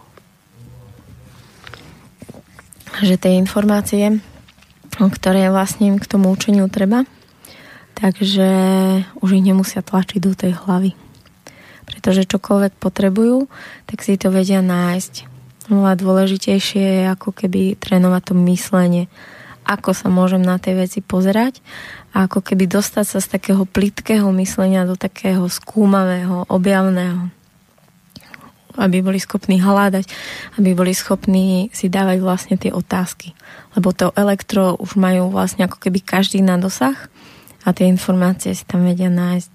Že 3.02 3.18
tie 3.18 3.32
informácie, 3.34 4.22
ktoré 4.98 5.48
vlastne 5.48 5.96
k 5.96 6.04
tomu 6.04 6.28
učeniu 6.32 6.68
treba, 6.68 7.08
takže 7.96 8.48
už 9.20 9.28
ich 9.38 9.44
nemusia 9.44 9.80
tlačiť 9.80 10.20
do 10.20 10.32
tej 10.36 10.52
hlavy. 10.56 10.92
Pretože 11.88 12.28
čokoľvek 12.28 12.78
potrebujú, 12.78 13.50
tak 13.88 14.04
si 14.04 14.16
to 14.16 14.32
vedia 14.32 14.60
nájsť. 14.64 15.28
Oveľa 15.70 15.94
dôležitejšie 15.98 16.84
je 17.02 17.04
ako 17.10 17.30
keby 17.32 17.78
trénovať 17.78 18.32
to 18.32 18.34
myslenie, 18.50 19.06
ako 19.62 19.94
sa 19.94 20.10
môžem 20.10 20.42
na 20.42 20.58
tej 20.58 20.86
veci 20.86 20.98
pozerať 20.98 21.62
a 22.10 22.26
ako 22.26 22.42
keby 22.42 22.66
dostať 22.66 23.06
sa 23.06 23.18
z 23.22 23.30
takého 23.30 23.62
plitkého 23.62 24.26
myslenia 24.34 24.82
do 24.82 24.98
takého 24.98 25.46
skúmavého, 25.46 26.44
objavného 26.50 27.41
aby 28.76 29.04
boli 29.04 29.18
schopní 29.20 29.60
hľadať, 29.60 30.04
aby 30.56 30.70
boli 30.72 30.92
schopní 30.96 31.68
si 31.72 31.92
dávať 31.92 32.18
vlastne 32.24 32.56
tie 32.56 32.72
otázky. 32.72 33.36
Lebo 33.76 33.92
to 33.92 34.12
elektro 34.16 34.76
už 34.80 34.96
majú 34.96 35.28
vlastne 35.32 35.68
ako 35.68 35.78
keby 35.80 36.00
každý 36.00 36.40
na 36.40 36.56
dosah 36.56 36.96
a 37.62 37.70
tie 37.70 37.86
informácie 37.86 38.56
si 38.56 38.64
tam 38.66 38.84
vedia 38.88 39.12
nájsť. 39.12 39.54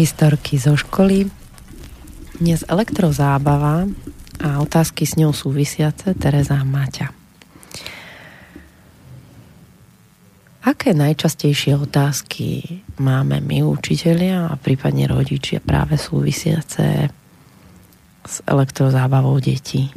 Historky 0.00 0.56
zo 0.56 0.80
školy. 0.80 1.28
Dnes 2.40 2.64
elektrozábava 2.64 3.84
a 4.40 4.48
otázky 4.64 5.04
s 5.04 5.20
ňou 5.20 5.36
súvisiace 5.36 6.16
Tereza 6.16 6.56
Maťa. 6.64 7.12
Aké 10.64 10.96
najčastejšie 10.96 11.76
otázky 11.76 12.80
máme 12.96 13.44
my, 13.44 13.60
učitelia 13.60 14.48
a 14.48 14.56
prípadne 14.56 15.04
rodičia 15.04 15.60
práve 15.60 16.00
súvisiace 16.00 17.12
s 18.24 18.34
elektrozábavou 18.48 19.36
detí? 19.36 19.92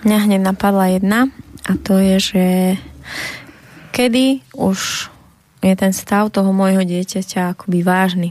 Mňa 0.00 0.18
hneď 0.32 0.40
napadla 0.40 0.96
jedna 0.96 1.28
a 1.68 1.76
to 1.76 2.00
je, 2.00 2.16
že 2.32 2.44
kedy 3.92 4.40
už 4.56 5.12
je 5.60 5.74
ten 5.76 5.92
stav 5.92 6.32
toho 6.32 6.56
môjho 6.56 6.88
dieťaťa 6.88 7.52
akoby 7.52 7.84
vážny. 7.84 8.30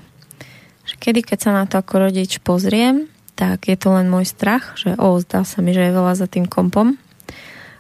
Že 1.06 1.14
kedy, 1.14 1.22
keď 1.22 1.38
sa 1.38 1.52
na 1.54 1.70
to 1.70 1.78
ako 1.78 2.10
rodič 2.10 2.42
pozriem, 2.42 3.06
tak 3.38 3.70
je 3.70 3.78
to 3.78 3.94
len 3.94 4.10
môj 4.10 4.26
strach, 4.26 4.74
že 4.74 4.98
o, 4.98 5.22
zdá 5.22 5.46
sa 5.46 5.62
mi, 5.62 5.70
že 5.70 5.86
je 5.86 5.94
veľa 5.94 6.18
za 6.18 6.26
tým 6.26 6.50
kompom 6.50 6.98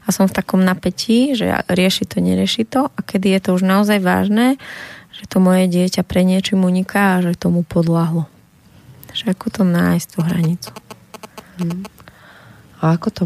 a 0.05 0.07
som 0.13 0.29
v 0.29 0.37
takom 0.37 0.61
napätí, 0.61 1.33
že 1.33 1.49
rieši 1.65 2.05
to, 2.05 2.21
nerieši 2.21 2.69
to 2.69 2.85
a 2.85 2.99
kedy 3.01 3.33
je 3.33 3.39
to 3.41 3.57
už 3.57 3.65
naozaj 3.65 3.97
vážne, 3.97 4.61
že 5.09 5.25
to 5.25 5.41
moje 5.41 5.65
dieťa 5.65 6.05
pre 6.05 6.21
niečím 6.21 6.69
uniká 6.69 7.17
a 7.17 7.25
že 7.25 7.33
tomu 7.33 7.65
podľahlo. 7.65 8.29
Takže 9.09 9.33
ako 9.33 9.45
to 9.49 9.61
nájsť 9.65 10.05
tú 10.05 10.19
hranicu? 10.21 10.69
Hmm. 11.57 11.81
A 12.77 12.93
ako 12.93 13.07
to 13.09 13.23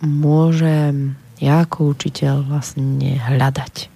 môžem 0.00 1.20
ja 1.44 1.60
ako 1.60 1.92
učiteľ 1.92 2.48
vlastne 2.48 3.20
hľadať? 3.20 3.91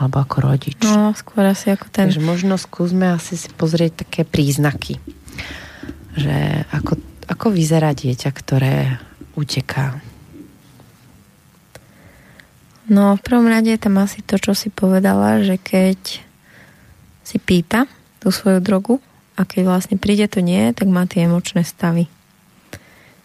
Alebo 0.00 0.16
ako 0.24 0.36
rodič? 0.40 0.80
No, 0.80 1.12
skôr 1.12 1.44
asi 1.44 1.76
ako 1.76 1.92
ten... 1.92 2.08
Takže 2.08 2.24
možno 2.24 2.56
skúsme 2.56 3.12
asi 3.12 3.36
si 3.36 3.52
pozrieť 3.52 4.08
také 4.08 4.24
príznaky 4.24 4.96
že 6.16 6.66
ako, 6.74 6.98
ako 7.30 7.46
vyzerá 7.54 7.94
dieťa, 7.94 8.30
ktoré 8.34 8.98
uteká? 9.38 10.02
No, 12.90 13.14
v 13.14 13.22
prvom 13.22 13.46
rade 13.46 13.70
je 13.70 13.78
tam 13.78 14.02
asi 14.02 14.18
to, 14.26 14.34
čo 14.34 14.50
si 14.50 14.66
povedala, 14.66 15.46
že 15.46 15.54
keď 15.54 16.26
si 17.22 17.36
pýta 17.38 17.86
tú 18.18 18.34
svoju 18.34 18.58
drogu 18.58 18.98
a 19.38 19.46
keď 19.46 19.70
vlastne 19.70 19.96
príde 19.96 20.26
to 20.26 20.42
nie, 20.42 20.74
tak 20.74 20.90
má 20.90 21.06
tie 21.06 21.30
emočné 21.30 21.62
stavy. 21.62 22.10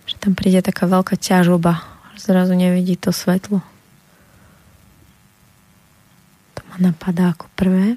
Že 0.05 0.15
tam 0.21 0.33
príde 0.37 0.61
taká 0.61 0.85
veľká 0.85 1.17
ťažoba, 1.17 1.81
že 2.13 2.29
zrazu 2.29 2.53
nevidí 2.53 2.93
to 2.93 3.09
svetlo. 3.09 3.65
To 6.53 6.61
ma 6.75 6.91
napadá 6.91 7.31
ako 7.31 7.47
prvé. 7.55 7.95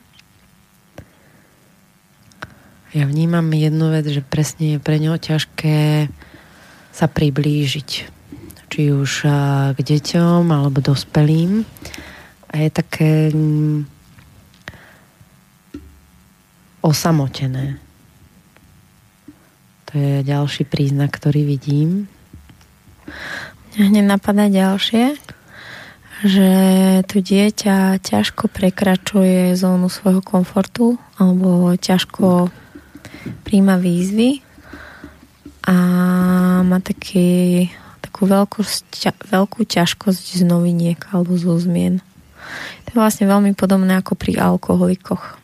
Ja 2.95 3.05
vnímam 3.11 3.51
jednu 3.51 3.91
vec, 3.91 4.07
že 4.07 4.23
presne 4.23 4.75
je 4.75 4.79
pre 4.79 5.03
ňo 5.03 5.19
ťažké 5.19 6.07
sa 6.95 7.07
priblížiť. 7.11 7.91
Či 8.71 8.81
už 8.95 9.13
k 9.75 9.79
deťom 9.83 10.47
alebo 10.55 10.79
dospelým. 10.79 11.67
A 12.49 12.55
je 12.63 12.71
také 12.71 13.35
mm, 13.35 13.83
osamotené. 16.87 17.83
To 19.91 19.93
je 19.99 20.23
ďalší 20.23 20.71
príznak, 20.71 21.19
ktorý 21.19 21.45
vidím. 21.45 22.07
Mňa 23.75 23.85
hneď 23.91 24.05
napadá 24.07 24.47
ďalšie, 24.47 25.19
že 26.25 26.51
to 27.07 27.23
dieťa 27.23 28.03
ťažko 28.03 28.51
prekračuje 28.51 29.55
zónu 29.55 29.87
svojho 29.87 30.19
komfortu 30.19 30.99
alebo 31.15 31.71
ťažko 31.79 32.51
príjma 33.47 33.79
výzvy 33.79 34.43
a 35.69 35.77
má 36.65 36.79
taký, 36.81 37.69
takú 38.01 38.25
veľkú, 38.25 38.65
veľkú 39.29 39.61
ťažkosť 39.69 40.41
z 40.41 40.43
noviniek 40.43 40.99
alebo 41.13 41.37
zo 41.37 41.55
zmien. 41.61 42.01
To 42.89 42.97
je 42.97 42.99
vlastne 42.99 43.29
veľmi 43.29 43.53
podobné 43.53 44.01
ako 44.01 44.17
pri 44.17 44.41
alkoholikoch 44.41 45.37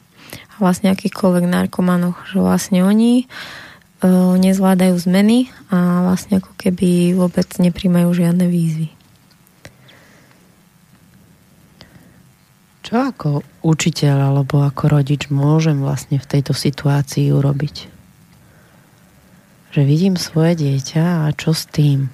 a 0.55 0.55
vlastne 0.62 0.91
akýchkoľvek 0.95 1.45
narkomanoch, 1.51 2.31
že 2.31 2.41
vlastne 2.41 2.87
oni 2.87 3.27
uh, 3.27 4.35
nezvládajú 4.39 4.97
zmeny 4.97 5.51
a 5.68 6.07
vlastne 6.07 6.39
ako 6.39 6.55
keby 6.57 7.12
vôbec 7.18 7.47
nepríjmajú 7.59 8.09
žiadne 8.14 8.47
výzvy. 8.47 8.94
Čo 12.95 13.11
ako 13.11 13.31
učiteľ 13.67 14.31
alebo 14.31 14.63
ako 14.63 14.87
rodič 14.87 15.27
môžem 15.27 15.83
vlastne 15.83 16.23
v 16.23 16.31
tejto 16.31 16.55
situácii 16.55 17.35
urobiť? 17.35 17.91
Že 19.75 19.83
vidím 19.83 20.15
svoje 20.15 20.55
dieťa 20.63 21.27
a 21.27 21.35
čo 21.35 21.51
s 21.51 21.67
tým? 21.67 22.07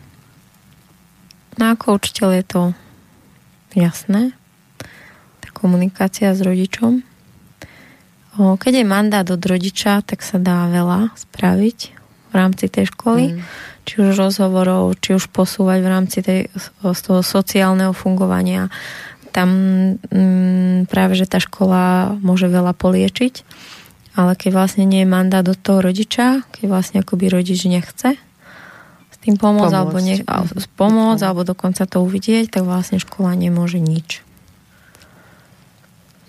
No 1.61 1.77
ako 1.77 2.01
učiteľ 2.01 2.29
je 2.33 2.45
to 2.49 2.63
jasné. 3.77 4.33
Tá 5.45 5.53
komunikácia 5.53 6.33
s 6.33 6.41
rodičom. 6.41 7.05
Keď 8.41 8.73
je 8.81 8.85
mandát 8.89 9.29
od 9.29 9.43
rodiča, 9.45 10.01
tak 10.01 10.25
sa 10.25 10.41
dá 10.41 10.65
veľa 10.65 11.13
spraviť 11.13 11.79
v 12.33 12.33
rámci 12.33 12.73
tej 12.73 12.89
školy. 12.89 13.37
Mm. 13.37 13.45
Či 13.85 13.95
už 14.01 14.17
rozhovorov, 14.17 14.97
či 14.97 15.13
už 15.13 15.29
posúvať 15.29 15.85
v 15.85 15.89
rámci 15.93 16.25
tej, 16.25 16.49
z 16.57 17.01
toho 17.05 17.21
sociálneho 17.21 17.93
fungovania 17.93 18.73
tam 19.31 19.49
mm, 20.11 20.91
práve, 20.91 21.15
že 21.15 21.31
tá 21.31 21.39
škola 21.39 22.15
môže 22.21 22.51
veľa 22.51 22.75
poliečiť, 22.75 23.35
ale 24.19 24.35
keď 24.35 24.51
vlastne 24.53 24.85
nie 24.85 25.07
je 25.07 25.09
mandát 25.09 25.47
od 25.47 25.57
toho 25.57 25.81
rodiča, 25.81 26.43
keď 26.51 26.65
vlastne 26.67 26.99
akoby 27.01 27.31
rodič 27.31 27.65
nechce 27.71 28.19
s 29.11 29.17
tým 29.23 29.39
pomôcť, 29.39 29.71
pomôcť. 29.71 29.79
alebo, 29.79 29.97
ne, 30.03 30.17
pomôcť, 30.75 31.23
alebo 31.23 31.43
dokonca 31.47 31.87
to 31.87 32.03
uvidieť, 32.03 32.51
tak 32.59 32.67
vlastne 32.67 32.99
škola 32.99 33.33
nemôže 33.39 33.79
nič. 33.79 34.27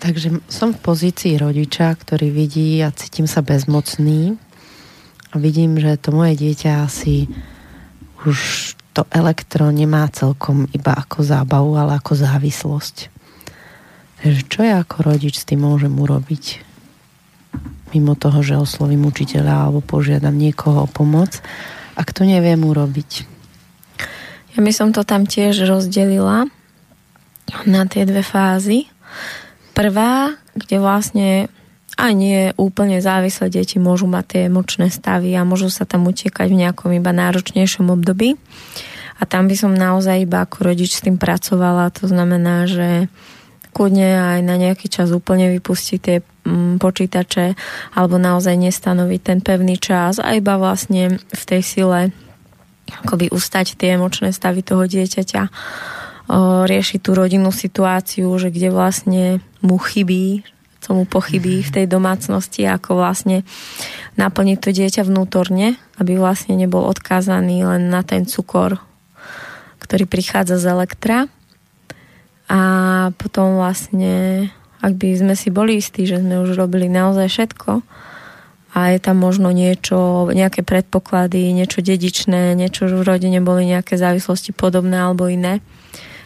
Takže 0.02 0.42
som 0.50 0.74
v 0.74 0.82
pozícii 0.82 1.38
rodiča, 1.38 1.94
ktorý 1.94 2.34
vidí 2.34 2.82
a 2.82 2.90
cítim 2.90 3.30
sa 3.30 3.38
bezmocný 3.38 4.34
a 5.30 5.38
vidím, 5.38 5.78
že 5.78 5.94
to 5.94 6.10
moje 6.10 6.34
dieťa 6.34 6.82
asi 6.82 7.30
už 8.26 8.74
to 8.92 9.08
elektro 9.08 9.72
nemá 9.72 10.08
celkom 10.12 10.68
iba 10.76 10.92
ako 10.92 11.24
zábavu, 11.24 11.76
ale 11.80 11.96
ako 11.96 12.12
závislosť. 12.12 12.96
Takže 14.22 14.40
čo 14.46 14.60
ja 14.62 14.84
ako 14.84 14.96
rodič 15.02 15.40
s 15.40 15.48
tým 15.48 15.64
môžem 15.64 15.92
urobiť? 15.96 16.62
Mimo 17.92 18.16
toho, 18.16 18.40
že 18.40 18.60
oslovím 18.60 19.08
učiteľa 19.08 19.68
alebo 19.68 19.80
požiadam 19.84 20.36
niekoho 20.36 20.84
o 20.84 20.88
pomoc, 20.88 21.42
ak 21.96 22.08
to 22.14 22.24
neviem 22.24 22.60
urobiť. 22.62 23.28
Ja 24.56 24.60
by 24.60 24.72
som 24.72 24.92
to 24.92 25.04
tam 25.04 25.24
tiež 25.24 25.64
rozdelila 25.64 26.48
na 27.64 27.82
tie 27.88 28.04
dve 28.04 28.20
fázy. 28.20 28.88
Prvá, 29.72 30.36
kde 30.52 30.76
vlastne 30.76 31.28
a 31.96 32.10
nie 32.16 32.56
úplne 32.56 33.04
závislé 33.04 33.52
deti 33.52 33.76
môžu 33.76 34.08
mať 34.08 34.24
tie 34.24 34.40
emočné 34.48 34.88
stavy 34.88 35.36
a 35.36 35.44
môžu 35.44 35.68
sa 35.68 35.84
tam 35.84 36.08
utiekať 36.08 36.48
v 36.48 36.60
nejakom 36.66 36.90
iba 36.96 37.12
náročnejšom 37.12 37.92
období. 37.92 38.40
A 39.20 39.22
tam 39.28 39.46
by 39.46 39.54
som 39.54 39.76
naozaj 39.76 40.26
iba 40.26 40.42
ako 40.42 40.72
rodič 40.72 40.98
s 40.98 41.04
tým 41.04 41.20
pracovala. 41.20 41.94
To 42.02 42.10
znamená, 42.10 42.66
že 42.66 43.06
kľudne 43.70 44.36
aj 44.36 44.40
na 44.44 44.56
nejaký 44.58 44.90
čas 44.90 45.14
úplne 45.14 45.48
vypustiť 45.52 45.98
tie 46.00 46.16
mm, 46.20 46.82
počítače 46.82 47.56
alebo 47.96 48.20
naozaj 48.20 48.56
nestanoviť 48.56 49.20
ten 49.22 49.38
pevný 49.40 49.80
čas 49.80 50.20
a 50.20 50.36
iba 50.36 50.60
vlastne 50.60 51.22
v 51.22 51.42
tej 51.46 51.62
sile 51.64 52.00
akoby 52.92 53.32
ustať 53.32 53.80
tie 53.80 53.96
emočné 53.96 54.34
stavy 54.34 54.60
toho 54.60 54.84
dieťaťa 54.84 55.42
riešiť 56.68 57.00
tú 57.02 57.10
rodinnú 57.12 57.50
situáciu, 57.50 58.30
že 58.38 58.48
kde 58.48 58.68
vlastne 58.72 59.24
mu 59.60 59.76
chybí, 59.76 60.46
co 60.82 60.98
mu 60.98 61.06
pochybí 61.06 61.62
v 61.62 61.70
tej 61.70 61.86
domácnosti, 61.86 62.66
ako 62.66 62.98
vlastne 62.98 63.46
naplniť 64.18 64.58
to 64.58 64.74
dieťa 64.74 65.06
vnútorne, 65.06 65.78
aby 66.02 66.18
vlastne 66.18 66.58
nebol 66.58 66.82
odkázaný 66.90 67.62
len 67.62 67.86
na 67.86 68.02
ten 68.02 68.26
cukor, 68.26 68.82
ktorý 69.78 70.10
prichádza 70.10 70.58
z 70.58 70.74
elektra. 70.74 71.30
A 72.50 72.60
potom 73.14 73.62
vlastne, 73.62 74.50
ak 74.82 74.98
by 74.98 75.22
sme 75.22 75.34
si 75.38 75.54
boli 75.54 75.78
istí, 75.78 76.02
že 76.02 76.18
sme 76.18 76.42
už 76.42 76.58
robili 76.58 76.90
naozaj 76.90 77.30
všetko, 77.30 77.72
a 78.72 78.96
je 78.96 78.98
tam 79.04 79.20
možno 79.20 79.52
niečo, 79.52 80.32
nejaké 80.32 80.64
predpoklady, 80.64 81.52
niečo 81.52 81.84
dedičné, 81.84 82.56
niečo 82.56 82.88
v 82.88 83.04
rodine 83.04 83.44
boli 83.44 83.68
nejaké 83.68 84.00
závislosti 84.00 84.56
podobné 84.56 84.96
alebo 84.96 85.28
iné, 85.28 85.60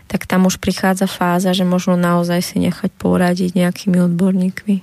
tak 0.07 0.27
tam 0.27 0.47
už 0.47 0.63
prichádza 0.63 1.11
fáza, 1.11 1.51
že 1.51 1.67
možno 1.67 1.99
naozaj 1.99 2.41
si 2.43 2.57
nechať 2.63 2.95
poradiť 2.95 3.59
nejakými 3.59 3.99
odborníkmi. 4.07 4.77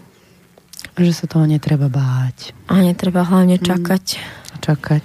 Že 1.00 1.12
sa 1.16 1.26
toho 1.32 1.48
netreba 1.48 1.88
báť. 1.88 2.52
A 2.68 2.84
netreba 2.84 3.24
hlavne 3.24 3.56
mm. 3.58 3.64
čakať. 3.64 4.06
Mm, 4.20 4.44
čakať, 4.64 5.04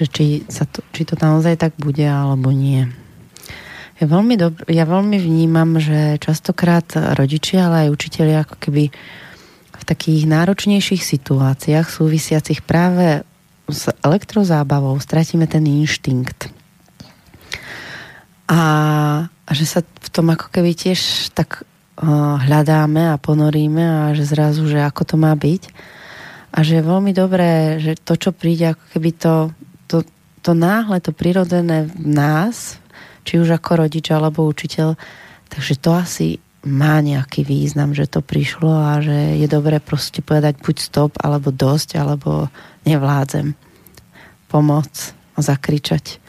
že 0.00 0.04
či, 0.08 0.26
sa 0.48 0.64
to, 0.64 0.80
či 0.92 1.04
to 1.04 1.16
naozaj 1.20 1.56
tak 1.60 1.76
bude, 1.76 2.04
alebo 2.04 2.52
nie. 2.52 2.88
Ja 4.00 4.08
veľmi, 4.08 4.34
dob- 4.40 4.64
ja 4.64 4.88
veľmi 4.88 5.20
vnímam, 5.20 5.76
že 5.76 6.16
častokrát 6.16 6.88
rodičia, 7.16 7.68
ale 7.68 7.88
aj 7.88 7.94
učiteľi 7.96 8.34
ako 8.48 8.56
keby 8.56 8.84
v 9.80 9.84
takých 9.84 10.24
náročnejších 10.24 11.04
situáciách 11.04 11.88
súvisiacich 11.88 12.64
práve 12.64 13.24
s 13.68 13.92
elektrozábavou 14.00 14.96
stratíme 15.00 15.44
ten 15.48 15.64
inštinkt. 15.64 16.59
A, 18.50 18.60
a 19.30 19.50
že 19.54 19.62
sa 19.62 19.86
v 19.86 20.08
tom 20.10 20.26
ako 20.34 20.50
keby 20.50 20.74
tiež 20.74 21.30
tak 21.38 21.62
uh, 21.62 22.34
hľadáme 22.42 23.14
a 23.14 23.20
ponoríme 23.22 24.10
a 24.10 24.18
že 24.18 24.26
zrazu, 24.26 24.66
že 24.66 24.82
ako 24.82 25.02
to 25.06 25.14
má 25.14 25.30
byť. 25.38 25.70
A 26.50 26.66
že 26.66 26.82
je 26.82 26.88
veľmi 26.90 27.14
dobré, 27.14 27.78
že 27.78 27.94
to, 27.94 28.18
čo 28.18 28.34
príde, 28.34 28.74
ako 28.74 28.84
keby 28.90 29.10
to, 29.14 29.34
to, 29.86 30.02
to 30.42 30.50
náhle, 30.50 30.98
to 30.98 31.14
prirodzené 31.14 31.86
v 31.86 32.10
nás, 32.10 32.82
či 33.22 33.38
už 33.38 33.54
ako 33.54 33.86
rodič 33.86 34.10
alebo 34.10 34.50
učiteľ, 34.50 34.98
takže 35.46 35.78
to 35.78 35.94
asi 35.94 36.42
má 36.66 37.00
nejaký 37.00 37.46
význam, 37.46 37.94
že 37.96 38.10
to 38.10 38.20
prišlo 38.20 38.68
a 38.68 39.00
že 39.00 39.40
je 39.40 39.46
dobré 39.48 39.80
proste 39.80 40.20
povedať 40.20 40.60
buď 40.60 40.76
stop, 40.76 41.12
alebo 41.22 41.48
dosť, 41.54 41.96
alebo 41.96 42.52
nevládzem. 42.84 43.56
Pomoc 44.50 44.90
a 45.38 45.40
zakričať. 45.40 46.20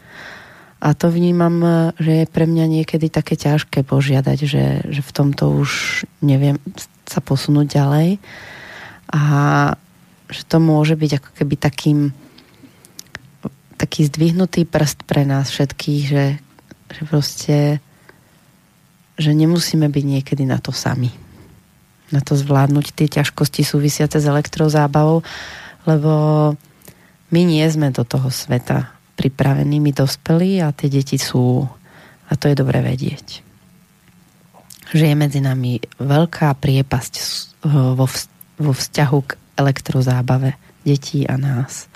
A 0.82 0.98
to 0.98 1.14
vnímam, 1.14 1.62
že 2.02 2.26
je 2.26 2.26
pre 2.26 2.50
mňa 2.50 2.66
niekedy 2.82 3.14
také 3.14 3.38
ťažké 3.38 3.86
požiadať, 3.86 4.40
že, 4.50 4.66
že 4.90 5.02
v 5.06 5.12
tomto 5.14 5.54
už 5.54 6.04
neviem 6.26 6.58
sa 7.06 7.22
posunúť 7.22 7.70
ďalej. 7.70 8.18
A 9.14 9.22
že 10.34 10.42
to 10.50 10.58
môže 10.58 10.98
byť 10.98 11.12
ako 11.22 11.30
keby 11.38 11.56
takým 11.60 12.00
taký 13.78 14.06
zdvihnutý 14.10 14.70
prst 14.70 15.06
pre 15.10 15.26
nás 15.26 15.50
všetkých, 15.50 16.04
že, 16.06 16.26
že 16.94 17.02
proste 17.10 17.58
že 19.22 19.38
nemusíme 19.38 19.86
byť 19.86 20.06
niekedy 20.06 20.50
na 20.50 20.58
to 20.58 20.74
sami. 20.74 21.14
Na 22.10 22.26
to 22.26 22.34
zvládnuť 22.34 22.94
tie 22.94 23.08
ťažkosti 23.10 23.62
súvisiace 23.62 24.18
s 24.18 24.26
elektrozábavou, 24.26 25.22
lebo 25.86 26.14
my 27.30 27.42
nie 27.46 27.66
sme 27.70 27.94
do 27.94 28.02
toho 28.02 28.34
sveta 28.34 29.01
pripravení, 29.16 29.80
my 29.80 29.92
dospelí 29.92 30.62
a 30.64 30.76
tie 30.76 30.88
deti 30.88 31.18
sú. 31.20 31.66
A 32.28 32.32
to 32.40 32.48
je 32.48 32.56
dobre 32.56 32.80
vedieť. 32.80 33.44
Že 34.92 35.04
je 35.12 35.16
medzi 35.16 35.40
nami 35.40 35.84
veľká 36.00 36.56
priepasť 36.60 37.14
vo 38.60 38.72
vzťahu 38.72 39.20
k 39.24 39.32
elektrozábave 39.60 40.56
detí 40.88 41.28
a 41.28 41.36
nás. 41.36 41.92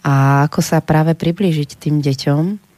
A 0.00 0.44
ako 0.48 0.60
sa 0.64 0.80
práve 0.80 1.12
priblížiť 1.14 1.76
tým 1.76 2.00
deťom, 2.00 2.70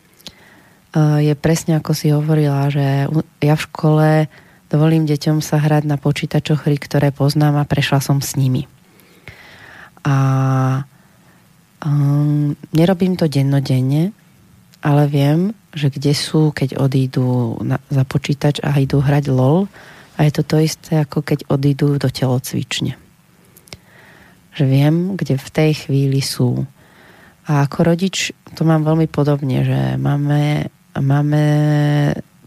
Eh, 0.93 1.33
je 1.33 1.35
presne 1.35 1.81
ako 1.81 1.93
si 1.97 2.13
hovorila, 2.13 2.69
že 2.69 3.09
ja 3.41 3.55
v 3.57 3.65
škole 3.65 4.09
dovolím 4.69 5.09
deťom 5.09 5.41
sa 5.41 5.57
hrať 5.57 5.89
na 5.89 5.97
počítačoch 5.97 6.69
hry, 6.69 6.77
ktoré 6.77 7.09
poznám 7.09 7.65
a 7.65 7.69
prešla 7.69 8.05
som 8.05 8.21
s 8.21 8.37
nimi. 8.37 8.69
A 10.05 10.15
um, 11.85 12.55
nerobím 12.73 13.19
to 13.19 13.27
dennodenne, 13.29 14.15
ale 14.83 15.03
viem, 15.07 15.55
že 15.75 15.91
kde 15.91 16.15
sú, 16.15 16.51
keď 16.51 16.79
odídu 16.79 17.59
na, 17.63 17.79
za 17.91 18.03
počítač 18.03 18.59
a 18.63 18.75
idú 18.79 18.99
hrať 18.99 19.31
LOL 19.31 19.71
a 20.19 20.27
je 20.27 20.33
to 20.35 20.43
to 20.43 20.57
isté, 20.63 21.03
ako 21.03 21.23
keď 21.23 21.47
odídu 21.49 21.97
do 21.99 22.09
telocvične. 22.11 22.99
Že 24.53 24.65
viem, 24.69 24.95
kde 25.17 25.41
v 25.41 25.49
tej 25.49 25.71
chvíli 25.87 26.21
sú. 26.21 26.67
A 27.49 27.65
ako 27.65 27.95
rodič 27.95 28.35
to 28.53 28.69
mám 28.69 28.85
veľmi 28.85 29.09
podobne, 29.09 29.65
že 29.65 29.81
máme 29.97 30.69
máme 31.01 31.45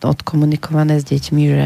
odkomunikované 0.06 1.02
s 1.02 1.06
deťmi, 1.10 1.44
že 1.50 1.66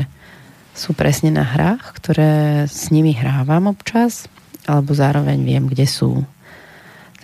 sú 0.72 0.96
presne 0.96 1.36
na 1.36 1.44
hrách, 1.44 2.00
ktoré 2.00 2.64
s 2.72 2.88
nimi 2.88 3.12
hrávam 3.12 3.68
občas, 3.68 4.32
alebo 4.64 4.96
zároveň 4.96 5.44
viem, 5.44 5.68
kde 5.68 5.84
sú. 5.84 6.24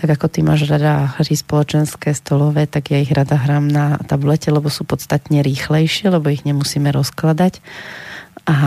Tak 0.05 0.21
ako 0.21 0.29
ty 0.29 0.45
máš 0.45 0.69
rada 0.69 1.17
hry 1.17 1.33
spoločenské, 1.33 2.13
stolové, 2.13 2.69
tak 2.69 2.93
ja 2.93 3.01
ich 3.01 3.09
rada 3.09 3.41
hrám 3.41 3.65
na 3.65 3.97
tablete, 4.05 4.53
lebo 4.53 4.69
sú 4.69 4.85
podstatne 4.85 5.41
rýchlejšie, 5.41 6.13
lebo 6.13 6.29
ich 6.29 6.45
nemusíme 6.45 6.93
rozkladať. 6.93 7.57
A 8.45 8.57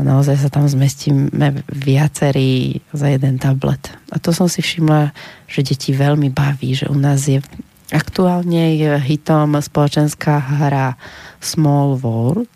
naozaj 0.00 0.40
sa 0.40 0.48
tam 0.48 0.64
zmestíme 0.64 1.60
viacerí 1.68 2.80
za 2.96 3.12
jeden 3.12 3.36
tablet. 3.36 3.92
A 4.08 4.16
to 4.16 4.32
som 4.32 4.48
si 4.48 4.64
všimla, 4.64 5.12
že 5.44 5.60
deti 5.60 5.92
veľmi 5.92 6.32
baví, 6.32 6.72
že 6.72 6.88
u 6.88 6.96
nás 6.96 7.28
je 7.28 7.44
Aktuálne 7.92 8.80
je 8.80 8.96
hitom 8.98 9.60
spoločenská 9.60 10.40
hra 10.40 10.98
Small 11.38 12.00
World 12.00 12.50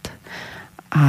a 0.90 1.06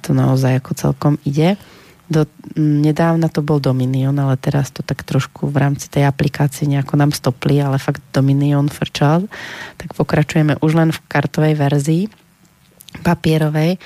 to 0.00 0.16
naozaj 0.16 0.64
ako 0.64 0.72
celkom 0.72 1.14
ide. 1.28 1.60
Do, 2.04 2.28
nedávna 2.60 3.32
to 3.32 3.40
bol 3.40 3.56
Dominion, 3.64 4.12
ale 4.20 4.36
teraz 4.36 4.68
to 4.68 4.84
tak 4.84 5.00
trošku 5.08 5.48
v 5.48 5.56
rámci 5.56 5.88
tej 5.88 6.04
aplikácie 6.04 6.68
nejako 6.68 7.00
nám 7.00 7.16
stopli, 7.16 7.56
ale 7.64 7.80
fakt 7.80 8.04
Dominion 8.12 8.68
frčal. 8.68 9.24
Tak 9.80 9.96
pokračujeme 9.96 10.60
už 10.60 10.72
len 10.76 10.90
v 10.92 11.00
kartovej 11.08 11.54
verzii, 11.56 12.02
papierovej, 13.00 13.80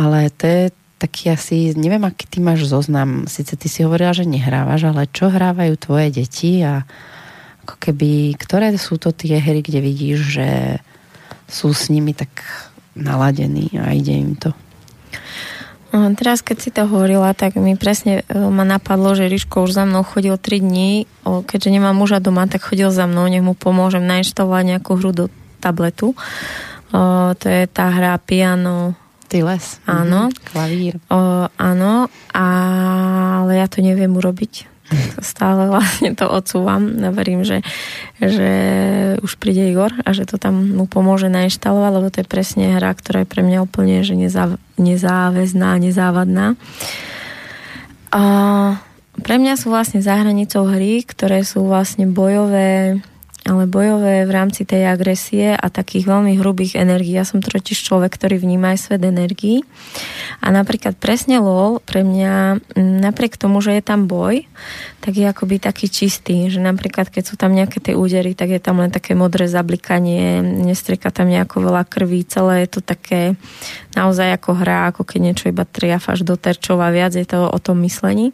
ale 0.00 0.32
to 0.32 0.44
je 0.48 0.62
taký 0.98 1.30
asi, 1.30 1.76
neviem, 1.78 2.02
aký 2.02 2.26
ty 2.26 2.38
máš 2.42 2.66
zoznam. 2.66 3.28
Sice 3.30 3.54
ty 3.54 3.70
si 3.70 3.86
hovorila, 3.86 4.10
že 4.10 4.26
nehrávaš, 4.26 4.90
ale 4.90 5.06
čo 5.12 5.30
hrávajú 5.30 5.78
tvoje 5.78 6.10
deti 6.10 6.64
a 6.66 6.82
ako 7.68 7.76
keby, 7.78 8.34
ktoré 8.40 8.74
sú 8.80 8.96
to 8.96 9.14
tie 9.14 9.38
hry, 9.38 9.62
kde 9.62 9.84
vidíš, 9.84 10.18
že 10.40 10.50
sú 11.46 11.70
s 11.76 11.92
nimi 11.92 12.16
tak 12.16 12.32
naladení 12.98 13.70
a 13.78 13.94
ide 13.94 14.16
im 14.16 14.34
to? 14.34 14.50
Teraz, 15.90 16.44
keď 16.44 16.56
si 16.60 16.68
to 16.68 16.84
hovorila, 16.84 17.32
tak 17.32 17.56
mi 17.56 17.72
presne 17.72 18.20
e, 18.28 18.36
ma 18.36 18.60
napadlo, 18.60 19.16
že 19.16 19.24
Ríško 19.24 19.64
už 19.64 19.72
za 19.72 19.84
mnou 19.88 20.04
chodil 20.04 20.36
3 20.36 20.60
dní, 20.60 21.08
keďže 21.24 21.72
nemám 21.72 21.96
muža 21.96 22.20
doma, 22.20 22.44
tak 22.44 22.60
chodil 22.60 22.92
za 22.92 23.08
mnou, 23.08 23.24
nech 23.24 23.40
mu 23.40 23.56
pomôžem 23.56 24.04
nainštalovať 24.04 24.64
nejakú 24.76 25.00
hru 25.00 25.10
do 25.16 25.24
tabletu. 25.64 26.12
O, 26.92 27.32
to 27.36 27.46
je 27.48 27.64
tá 27.68 27.88
hra 27.88 28.20
Piano 28.20 28.96
Tyles. 29.28 29.80
Áno. 29.84 30.28
Mm-hmm. 30.28 30.44
Klavír. 30.52 30.94
O, 31.08 31.48
áno, 31.48 31.92
ale 32.32 33.52
ja 33.56 33.66
to 33.68 33.80
neviem 33.80 34.12
urobiť 34.12 34.77
stále 35.20 35.68
vlastne 35.68 36.16
to 36.16 36.24
odsúvam. 36.28 36.96
Verím, 37.12 37.44
že, 37.44 37.60
že 38.20 38.50
už 39.20 39.36
príde 39.36 39.68
Igor 39.68 39.92
a 40.04 40.10
že 40.16 40.24
to 40.24 40.40
tam 40.40 40.74
mu 40.76 40.88
pomôže 40.88 41.28
nainštalovať, 41.28 41.92
lebo 41.92 42.08
to 42.08 42.20
je 42.24 42.26
presne 42.28 42.64
hra, 42.76 42.92
ktorá 42.96 43.24
je 43.24 43.30
pre 43.30 43.42
mňa 43.44 43.58
úplne 43.64 44.00
že 44.00 44.16
nezáv, 44.16 44.56
nezáväzná, 44.80 45.76
nezávadná. 45.76 46.56
A 48.08 48.22
pre 49.18 49.36
mňa 49.36 49.54
sú 49.58 49.74
vlastne 49.74 50.00
za 50.00 50.14
hry, 50.16 51.02
ktoré 51.04 51.42
sú 51.42 51.66
vlastne 51.66 52.06
bojové 52.06 53.02
ale 53.48 53.64
bojové 53.64 54.28
v 54.28 54.32
rámci 54.36 54.68
tej 54.68 54.92
agresie 54.92 55.56
a 55.56 55.72
takých 55.72 56.04
veľmi 56.04 56.36
hrubých 56.36 56.76
energií. 56.76 57.16
Ja 57.16 57.24
som 57.24 57.40
totiž 57.40 57.80
človek, 57.80 58.12
ktorý 58.12 58.36
vníma 58.36 58.76
aj 58.76 58.92
svet 58.92 59.02
energií. 59.08 59.64
A 60.44 60.52
napríklad 60.52 61.00
presne 61.00 61.40
LOL 61.40 61.80
pre 61.80 62.04
mňa, 62.04 62.60
napriek 62.76 63.40
tomu, 63.40 63.64
že 63.64 63.80
je 63.80 63.82
tam 63.82 64.04
boj, 64.04 64.44
tak 65.00 65.16
je 65.16 65.24
akoby 65.24 65.56
taký 65.56 65.88
čistý, 65.88 66.52
že 66.52 66.60
napríklad 66.60 67.08
keď 67.08 67.24
sú 67.24 67.40
tam 67.40 67.56
nejaké 67.56 67.80
tie 67.80 67.96
údery, 67.96 68.36
tak 68.36 68.52
je 68.52 68.60
tam 68.60 68.84
len 68.84 68.92
také 68.92 69.16
modré 69.16 69.48
zablikanie, 69.48 70.44
nestrieka 70.44 71.08
tam 71.08 71.32
nejako 71.32 71.72
veľa 71.72 71.88
krví, 71.88 72.28
celé 72.28 72.68
je 72.68 72.76
to 72.76 72.80
také 72.84 73.32
naozaj 73.96 74.28
ako 74.36 74.60
hra, 74.60 74.92
ako 74.92 75.08
keď 75.08 75.20
niečo 75.24 75.48
iba 75.48 75.64
triafáš 75.64 76.22
do 76.22 76.36
terčov 76.36 76.84
viac 76.92 77.16
je 77.16 77.26
to 77.26 77.48
o 77.48 77.58
tom 77.58 77.80
myslení 77.82 78.30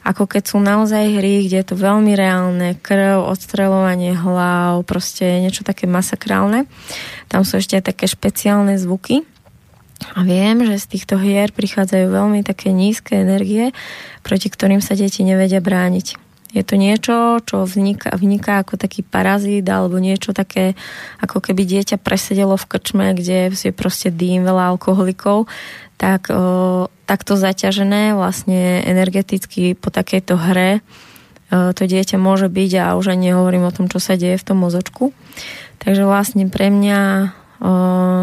ako 0.00 0.24
keď 0.24 0.42
sú 0.48 0.56
naozaj 0.58 1.20
hry, 1.20 1.44
kde 1.44 1.60
je 1.60 1.66
to 1.66 1.76
veľmi 1.76 2.16
reálne, 2.16 2.76
krv, 2.80 3.20
odstreľovanie 3.28 4.16
hlav, 4.16 4.82
proste 4.88 5.44
niečo 5.44 5.60
také 5.60 5.84
masakrálne. 5.84 6.64
Tam 7.28 7.44
sú 7.44 7.60
ešte 7.60 7.76
aj 7.76 7.92
také 7.92 8.08
špeciálne 8.08 8.80
zvuky. 8.80 9.22
A 10.16 10.24
viem, 10.24 10.64
že 10.64 10.80
z 10.80 10.86
týchto 10.96 11.20
hier 11.20 11.52
prichádzajú 11.52 12.08
veľmi 12.08 12.40
také 12.40 12.72
nízke 12.72 13.20
energie, 13.20 13.76
proti 14.24 14.48
ktorým 14.48 14.80
sa 14.80 14.96
deti 14.96 15.20
nevedia 15.20 15.60
brániť. 15.60 16.30
Je 16.50 16.66
to 16.66 16.74
niečo, 16.74 17.38
čo 17.46 17.62
vzniká, 17.62 18.10
vzniká 18.18 18.58
ako 18.66 18.74
taký 18.74 19.06
parazít 19.06 19.62
alebo 19.70 20.02
niečo 20.02 20.34
také, 20.34 20.74
ako 21.22 21.38
keby 21.38 21.62
dieťa 21.62 22.02
presedelo 22.02 22.58
v 22.58 22.66
krčme, 22.66 23.06
kde 23.14 23.54
je 23.54 23.70
proste 23.70 24.10
dým, 24.10 24.42
veľa 24.42 24.74
alkoholikov, 24.74 25.46
tak 25.94 26.26
o, 26.32 26.90
takto 27.10 27.34
zaťažené 27.34 28.14
vlastne 28.14 28.86
energeticky 28.86 29.74
po 29.74 29.90
takejto 29.90 30.38
hre 30.38 30.78
e, 30.78 30.80
to 31.50 31.82
dieťa 31.82 32.22
môže 32.22 32.46
byť 32.46 32.72
a 32.78 32.94
už 32.94 33.10
ani 33.10 33.34
nehovorím 33.34 33.66
o 33.66 33.74
tom, 33.74 33.90
čo 33.90 33.98
sa 33.98 34.14
deje 34.14 34.38
v 34.38 34.46
tom 34.46 34.62
mozočku. 34.62 35.10
Takže 35.82 36.06
vlastne 36.06 36.46
pre 36.46 36.70
mňa 36.70 37.00
o, 37.58 37.72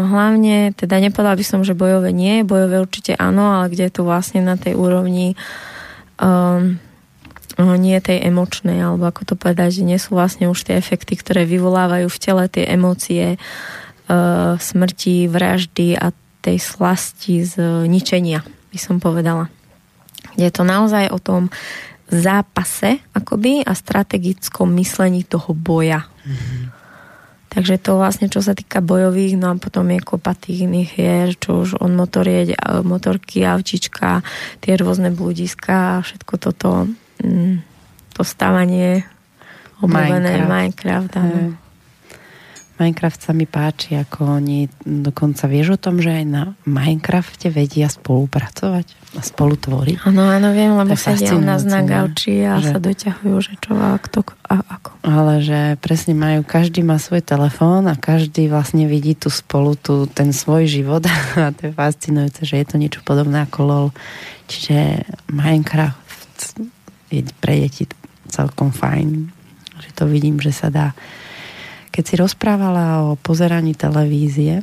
hlavne, 0.08 0.72
teda 0.72 1.04
nepovedala 1.04 1.36
by 1.36 1.44
som, 1.44 1.60
že 1.68 1.76
bojové 1.76 2.16
nie, 2.16 2.48
bojové 2.48 2.80
určite 2.80 3.12
áno, 3.20 3.60
ale 3.60 3.68
kde 3.68 3.92
je 3.92 3.94
to 4.00 4.08
vlastne 4.08 4.40
na 4.40 4.56
tej 4.56 4.78
úrovni 4.78 5.36
um, 6.22 6.80
nie 7.58 7.98
tej 7.98 8.22
emočnej, 8.22 8.78
alebo 8.78 9.10
ako 9.10 9.22
to 9.26 9.34
povedať, 9.34 9.82
že 9.82 9.88
nie 9.90 9.98
sú 9.98 10.14
vlastne 10.14 10.46
už 10.46 10.70
tie 10.70 10.78
efekty, 10.78 11.18
ktoré 11.18 11.42
vyvolávajú 11.42 12.06
v 12.06 12.22
tele 12.22 12.46
tie 12.46 12.70
emócie 12.70 13.34
uh, 13.34 14.54
smrti, 14.54 15.26
vraždy 15.26 15.98
a 15.98 16.14
tej 16.38 16.62
slasti 16.62 17.42
z 17.42 17.58
ničenia 17.90 18.46
by 18.68 18.78
som 18.78 18.96
povedala. 19.00 19.48
Je 20.34 20.48
to 20.50 20.62
naozaj 20.66 21.10
o 21.10 21.18
tom 21.18 21.48
zápase 22.08 23.04
akoby 23.12 23.60
a 23.64 23.76
strategickom 23.76 24.72
myslení 24.80 25.28
toho 25.28 25.52
boja. 25.52 26.08
Mm-hmm. 26.24 26.78
Takže 27.48 27.80
to 27.80 27.96
vlastne, 27.96 28.28
čo 28.28 28.44
sa 28.44 28.52
týka 28.52 28.84
bojových, 28.84 29.40
no 29.40 29.56
a 29.56 29.56
potom 29.56 29.88
je 29.88 30.04
kopa 30.04 30.36
tých 30.36 30.68
iných 30.68 30.90
hier, 30.92 31.28
čo 31.32 31.64
už 31.64 31.80
on 31.80 31.96
motorie, 31.96 32.52
motorky, 32.84 33.40
avčička, 33.40 34.20
tie 34.60 34.76
rôzne 34.76 35.08
blúdiska, 35.08 36.04
všetko 36.04 36.34
toto, 36.36 36.84
mm, 37.24 37.64
to 38.12 38.20
stávanie 38.20 39.08
obľúbené 39.80 40.44
Minecraft. 40.44 40.52
Minecraft 40.52 41.12
áno. 41.16 41.67
Minecraft 42.78 43.18
sa 43.18 43.34
mi 43.34 43.42
páči, 43.42 43.98
ako 43.98 44.38
oni 44.38 44.70
dokonca 44.86 45.50
vieš 45.50 45.74
o 45.74 45.78
tom, 45.78 45.98
že 45.98 46.22
aj 46.22 46.24
na 46.30 46.42
Minecrafte 46.62 47.50
vedia 47.50 47.90
spolupracovať 47.90 48.86
a 49.18 49.20
spolu 49.20 49.58
tvoriť. 49.58 50.06
Áno, 50.06 50.22
áno, 50.22 50.54
viem, 50.54 50.70
lebo 50.78 50.94
sedia 50.94 51.34
u 51.34 51.42
nás 51.42 51.66
na 51.66 51.82
gauči 51.82 52.46
a 52.46 52.62
že... 52.62 52.70
sa 52.70 52.78
doťahujú, 52.78 53.36
že 53.42 53.54
čo 53.58 53.74
a 53.74 53.98
kto 53.98 54.22
a 54.46 54.62
ako. 54.62 54.90
Ale 55.02 55.42
že 55.42 55.60
presne 55.82 56.14
majú, 56.14 56.46
každý 56.46 56.86
má 56.86 57.02
svoj 57.02 57.26
telefón 57.26 57.90
a 57.90 57.98
každý 57.98 58.46
vlastne 58.46 58.86
vidí 58.86 59.18
tu 59.18 59.26
spolu 59.26 59.74
tu, 59.74 60.06
ten 60.06 60.30
svoj 60.30 60.70
život 60.70 61.02
a 61.34 61.50
to 61.50 61.68
je 61.68 61.72
fascinujúce, 61.74 62.46
že 62.46 62.62
je 62.62 62.66
to 62.70 62.78
niečo 62.78 63.02
podobné 63.02 63.42
ako 63.42 63.58
LOL. 63.66 63.88
Čiže 64.46 65.02
Minecraft 65.34 66.62
je 67.10 67.26
pre 67.42 67.58
deti 67.58 67.90
celkom 68.30 68.70
fajn. 68.70 69.34
Že 69.82 69.90
to 69.98 70.04
vidím, 70.06 70.36
že 70.38 70.54
sa 70.54 70.70
dá 70.70 70.94
keď 71.98 72.04
si 72.06 72.14
rozprávala 72.14 73.10
o 73.10 73.18
pozeraní 73.18 73.74
televízie, 73.74 74.62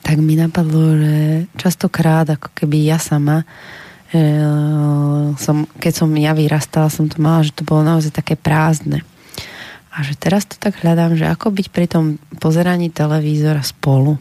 tak 0.00 0.16
mi 0.24 0.40
napadlo, 0.40 0.96
že 0.96 1.16
častokrát, 1.60 2.24
ako 2.24 2.48
keby 2.56 2.88
ja 2.88 2.96
sama, 2.96 3.44
e, 4.08 4.24
som, 5.36 5.68
keď 5.76 5.92
som 5.92 6.08
ja 6.16 6.32
vyrastala, 6.32 6.88
som 6.88 7.12
to 7.12 7.20
mala, 7.20 7.44
že 7.44 7.52
to 7.52 7.68
bolo 7.68 7.84
naozaj 7.84 8.08
také 8.08 8.40
prázdne. 8.40 9.04
A 9.92 10.00
že 10.00 10.16
teraz 10.16 10.48
to 10.48 10.56
tak 10.56 10.80
hľadám, 10.80 11.12
že 11.12 11.28
ako 11.28 11.52
byť 11.52 11.66
pri 11.68 11.92
tom 11.92 12.16
pozeraní 12.40 12.88
televízora 12.88 13.60
spolu. 13.60 14.16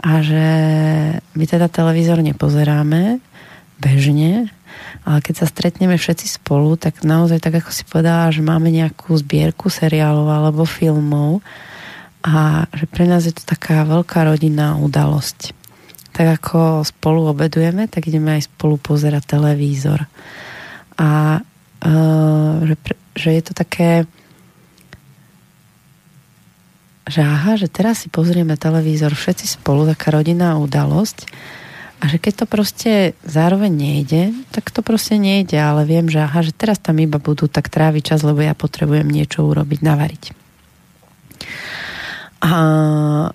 A 0.00 0.24
že 0.24 0.48
my 1.36 1.44
teda 1.44 1.68
televízor 1.68 2.24
nepozeráme 2.24 3.20
bežne, 3.84 4.48
ale 5.06 5.18
keď 5.22 5.34
sa 5.42 5.46
stretneme 5.46 5.94
všetci 5.94 6.40
spolu, 6.42 6.74
tak 6.74 7.06
naozaj, 7.06 7.38
tak 7.38 7.62
ako 7.62 7.70
si 7.70 7.86
povedala, 7.86 8.34
že 8.34 8.42
máme 8.42 8.74
nejakú 8.74 9.14
zbierku 9.14 9.70
seriálov 9.70 10.26
alebo 10.26 10.66
filmov 10.66 11.44
a 12.26 12.66
že 12.74 12.90
pre 12.90 13.06
nás 13.06 13.22
je 13.22 13.34
to 13.34 13.46
taká 13.46 13.86
veľká 13.86 14.26
rodinná 14.26 14.74
udalosť. 14.82 15.54
Tak 16.10 16.42
ako 16.42 16.82
spolu 16.82 17.30
obedujeme, 17.30 17.86
tak 17.86 18.10
ideme 18.10 18.40
aj 18.40 18.50
spolu 18.50 18.80
pozerať 18.80 19.36
televízor. 19.36 20.08
A 20.96 21.38
uh, 21.84 22.54
že, 22.66 22.74
že 23.14 23.30
je 23.36 23.42
to 23.44 23.52
také 23.54 24.08
že 27.06 27.22
aha, 27.22 27.54
že 27.54 27.70
teraz 27.70 28.02
si 28.02 28.08
pozrieme 28.10 28.58
televízor 28.58 29.14
všetci 29.14 29.62
spolu, 29.62 29.86
taká 29.86 30.10
rodinná 30.10 30.58
udalosť 30.58 31.30
a 32.06 32.14
že 32.14 32.22
keď 32.22 32.34
to 32.38 32.46
proste 32.46 32.92
zároveň 33.26 33.74
nejde, 33.74 34.30
tak 34.54 34.70
to 34.70 34.78
proste 34.78 35.18
nejde, 35.18 35.58
ale 35.58 35.82
viem, 35.82 36.06
že 36.06 36.22
aha, 36.22 36.38
že 36.46 36.54
teraz 36.54 36.78
tam 36.78 37.02
iba 37.02 37.18
budú 37.18 37.50
tak 37.50 37.66
tráviť 37.66 38.14
čas, 38.14 38.22
lebo 38.22 38.46
ja 38.46 38.54
potrebujem 38.54 39.10
niečo 39.10 39.42
urobiť, 39.42 39.82
navariť. 39.82 40.24
A, 42.46 42.54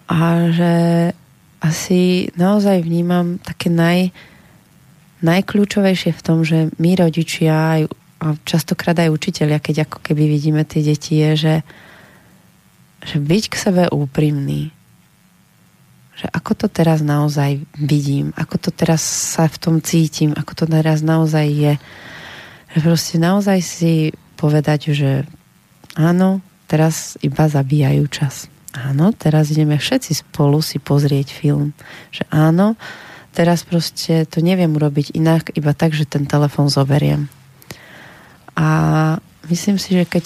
a 0.07 0.19
že 0.55 0.74
asi 1.59 2.32
naozaj 2.39 2.88
vnímam 2.88 3.43
také 3.43 3.67
naj, 3.67 4.15
najkľúčovejšie 5.19 6.15
v 6.15 6.24
tom, 6.24 6.47
že 6.47 6.72
my 6.80 6.95
rodičia 6.95 7.51
aj, 7.51 7.82
a 8.24 8.39
častokrát 8.47 8.95
aj 9.03 9.11
učiteľia, 9.11 9.59
keď 9.59 9.84
ako 9.84 9.99
keby 9.99 10.32
vidíme 10.32 10.63
tie 10.63 10.80
deti, 10.80 11.19
je, 11.19 11.32
že, 11.36 11.55
že 13.03 13.19
byť 13.19 13.43
k 13.51 13.55
sebe 13.59 13.84
úprimný, 13.91 14.72
že 16.16 16.28
ako 16.28 16.51
to 16.53 16.68
teraz 16.68 16.99
naozaj 16.99 17.64
vidím, 17.80 18.36
ako 18.36 18.55
to 18.57 18.70
teraz 18.70 19.01
sa 19.01 19.47
v 19.47 19.57
tom 19.57 19.76
cítim, 19.80 20.36
ako 20.36 20.53
to 20.53 20.66
teraz 20.68 21.01
naozaj 21.01 21.47
je. 21.47 21.74
Že 22.76 22.80
proste 22.84 23.16
naozaj 23.18 23.59
si 23.64 23.93
povedať, 24.36 24.91
že 24.91 25.24
áno, 25.95 26.43
teraz 26.68 27.16
iba 27.24 27.47
zabíjajú 27.47 28.05
čas. 28.12 28.51
Áno, 28.72 29.12
teraz 29.12 29.51
ideme 29.51 29.76
všetci 29.76 30.24
spolu 30.24 30.64
si 30.64 30.80
pozrieť 30.80 31.36
film. 31.36 31.76
Že 32.16 32.24
áno, 32.32 32.80
teraz 33.36 33.68
proste 33.68 34.24
to 34.28 34.39
neviem 34.39 34.72
urobiť 34.72 35.16
inak, 35.16 35.51
iba 35.59 35.76
tak, 35.76 35.91
že 35.91 36.07
ten 36.07 36.24
telefon 36.24 36.72
zoberiem. 36.72 37.28
A 38.55 38.68
myslím 39.51 39.76
si, 39.76 39.95
že 39.95 40.07
keď 40.07 40.26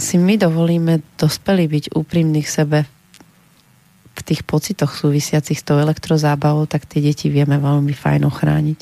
si 0.00 0.16
my 0.16 0.34
dovolíme 0.40 1.04
dospelí 1.20 1.68
byť 1.68 1.84
úprimní 1.92 2.40
k 2.42 2.54
sebe 2.64 2.78
tých 4.24 4.42
pocitoch 4.42 4.96
súvisiacich 4.96 5.60
s 5.60 5.66
tou 5.66 5.76
elektrozábavou, 5.76 6.64
tak 6.64 6.88
tie 6.88 7.04
deti 7.04 7.28
vieme 7.28 7.60
veľmi 7.60 7.92
fajn 7.92 8.24
ochrániť. 8.24 8.80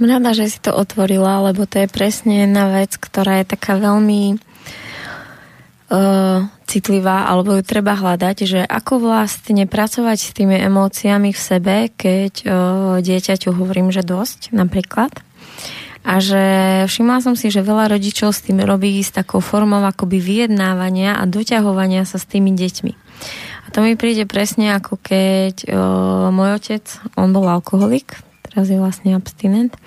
Som 0.00 0.08
rada, 0.08 0.32
že 0.32 0.48
si 0.48 0.58
to 0.64 0.72
otvorila, 0.72 1.44
lebo 1.52 1.68
to 1.68 1.84
je 1.84 1.88
presne 1.92 2.48
jedna 2.48 2.72
vec, 2.72 2.96
ktorá 2.96 3.44
je 3.44 3.52
taká 3.52 3.76
veľmi 3.76 4.40
uh, 5.92 6.48
citlivá, 6.64 7.28
alebo 7.28 7.52
ju 7.58 7.62
treba 7.66 7.92
hľadať, 7.92 8.36
že 8.48 8.60
ako 8.64 9.04
vlastne 9.04 9.68
pracovať 9.68 10.18
s 10.18 10.30
tými 10.32 10.56
emóciami 10.56 11.36
v 11.36 11.40
sebe, 11.40 11.76
keď 11.92 12.32
uh, 12.48 12.52
dieťaťu 13.04 13.52
hovorím, 13.52 13.92
že 13.92 14.00
dosť, 14.00 14.56
napríklad. 14.56 15.12
A 16.00 16.16
že 16.16 16.44
všimla 16.88 17.20
som 17.20 17.36
si, 17.36 17.52
že 17.52 17.60
veľa 17.60 17.92
rodičov 17.92 18.32
s 18.32 18.40
tým 18.40 18.64
robí 18.64 18.96
s 19.04 19.12
takou 19.12 19.44
formou 19.44 19.84
akoby 19.84 20.16
vyjednávania 20.16 21.20
a 21.20 21.28
doťahovania 21.28 22.08
sa 22.08 22.16
s 22.16 22.24
tými 22.24 22.56
deťmi. 22.56 22.92
To 23.70 23.86
mi 23.86 23.94
príde 23.94 24.26
presne 24.26 24.74
ako 24.74 24.98
keď 24.98 25.54
o, 25.70 25.74
môj 26.34 26.58
otec, 26.58 26.84
on 27.14 27.30
bol 27.30 27.46
alkoholik, 27.46 28.18
teraz 28.50 28.66
je 28.66 28.82
vlastne 28.82 29.14
abstinent. 29.14 29.78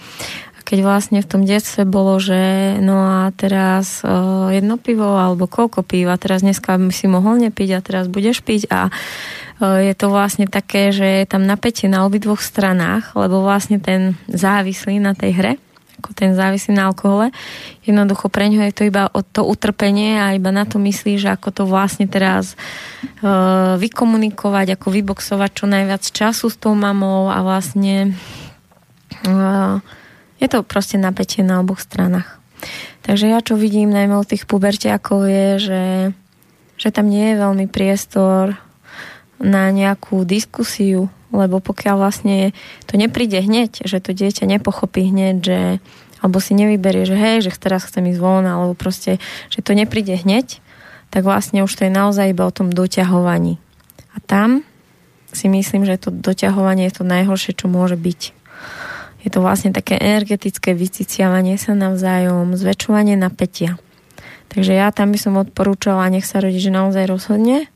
A 0.56 0.60
keď 0.64 0.88
vlastne 0.88 1.20
v 1.20 1.28
tom 1.28 1.44
detstve 1.44 1.84
bolo, 1.84 2.16
že 2.16 2.80
no 2.80 2.96
a 3.04 3.36
teraz 3.36 4.00
o, 4.08 4.48
jedno 4.48 4.80
pivo 4.80 5.20
alebo 5.20 5.52
koľko 5.52 5.84
piva, 5.84 6.16
teraz 6.16 6.48
dneska 6.48 6.80
si 6.96 7.12
mohol 7.12 7.44
nepiť 7.44 7.70
a 7.76 7.84
teraz 7.84 8.08
budeš 8.08 8.40
piť 8.40 8.72
a 8.72 8.88
o, 8.88 9.68
je 9.84 9.94
to 10.00 10.08
vlastne 10.08 10.48
také, 10.48 10.96
že 10.96 11.24
je 11.24 11.26
tam 11.28 11.44
napätie 11.44 11.92
na 11.92 12.08
obidvoch 12.08 12.40
stranách, 12.40 13.12
lebo 13.20 13.44
vlastne 13.44 13.84
ten 13.84 14.16
závislý 14.32 15.04
na 15.04 15.12
tej 15.12 15.32
hre 15.36 15.54
ako 16.04 16.12
ten 16.12 16.36
závislý 16.36 16.76
na 16.76 16.92
alkohole. 16.92 17.32
Jednoducho 17.88 18.28
pre 18.28 18.52
ňo 18.52 18.68
je 18.68 18.76
to 18.76 18.84
iba 18.92 19.08
o 19.08 19.24
to 19.24 19.48
utrpenie 19.48 20.20
a 20.20 20.36
iba 20.36 20.52
na 20.52 20.68
to 20.68 20.84
myslí, 20.84 21.16
že 21.16 21.32
ako 21.32 21.56
to 21.56 21.64
vlastne 21.64 22.12
teraz 22.12 22.60
uh, 23.24 23.80
vykomunikovať, 23.80 24.76
ako 24.76 24.92
vyboxovať 24.92 25.52
čo 25.56 25.66
najviac 25.72 26.04
času 26.04 26.52
s 26.52 26.60
tou 26.60 26.76
mamou 26.76 27.32
a 27.32 27.40
vlastne 27.40 28.20
uh, 29.24 29.80
je 30.44 30.48
to 30.52 30.60
proste 30.68 31.00
napätie 31.00 31.40
na 31.40 31.64
oboch 31.64 31.80
stranách. 31.80 32.44
Takže 33.08 33.32
ja 33.32 33.40
čo 33.40 33.56
vidím 33.56 33.96
najmä 33.96 34.20
u 34.20 34.28
tých 34.28 34.44
pubertiakov 34.44 35.24
je, 35.24 35.48
že, 35.60 35.84
že 36.76 36.90
tam 36.92 37.08
nie 37.08 37.32
je 37.32 37.40
veľmi 37.40 37.72
priestor 37.72 38.60
na 39.40 39.72
nejakú 39.72 40.24
diskusiu, 40.28 41.12
lebo 41.34 41.58
pokiaľ 41.58 41.96
vlastne 41.98 42.54
to 42.86 42.96
nepríde 42.96 43.42
hneď, 43.42 43.84
že 43.84 43.98
to 43.98 44.14
dieťa 44.14 44.46
nepochopí 44.46 45.10
hneď, 45.10 45.36
že 45.42 45.60
alebo 46.24 46.40
si 46.40 46.56
nevyberie, 46.56 47.04
že 47.04 47.20
hej, 47.20 47.44
že 47.44 47.52
teraz 47.60 47.84
chcem 47.84 48.08
ísť 48.08 48.22
von, 48.24 48.48
alebo 48.48 48.72
proste, 48.80 49.20
že 49.52 49.60
to 49.60 49.76
nepríde 49.76 50.24
hneď, 50.24 50.64
tak 51.12 51.28
vlastne 51.28 51.68
už 51.68 51.74
to 51.76 51.84
je 51.84 51.92
naozaj 51.92 52.32
iba 52.32 52.48
o 52.48 52.56
tom 52.56 52.72
doťahovaní. 52.72 53.60
A 54.16 54.24
tam 54.24 54.64
si 55.36 55.52
myslím, 55.52 55.84
že 55.84 56.00
to 56.00 56.16
doťahovanie 56.16 56.88
je 56.88 56.96
to 56.96 57.04
najhoršie, 57.04 57.60
čo 57.60 57.68
môže 57.68 58.00
byť. 58.00 58.22
Je 59.28 59.30
to 59.32 59.44
vlastne 59.44 59.76
také 59.76 60.00
energetické 60.00 60.72
vyciciavanie 60.72 61.60
sa 61.60 61.76
navzájom, 61.76 62.56
zväčšovanie 62.56 63.20
napätia. 63.20 63.76
Takže 64.48 64.72
ja 64.72 64.96
tam 64.96 65.12
by 65.12 65.20
som 65.20 65.36
odporúčala, 65.36 66.08
nech 66.08 66.24
sa 66.24 66.40
rodič 66.40 66.72
naozaj 66.72 67.04
rozhodne 67.04 67.68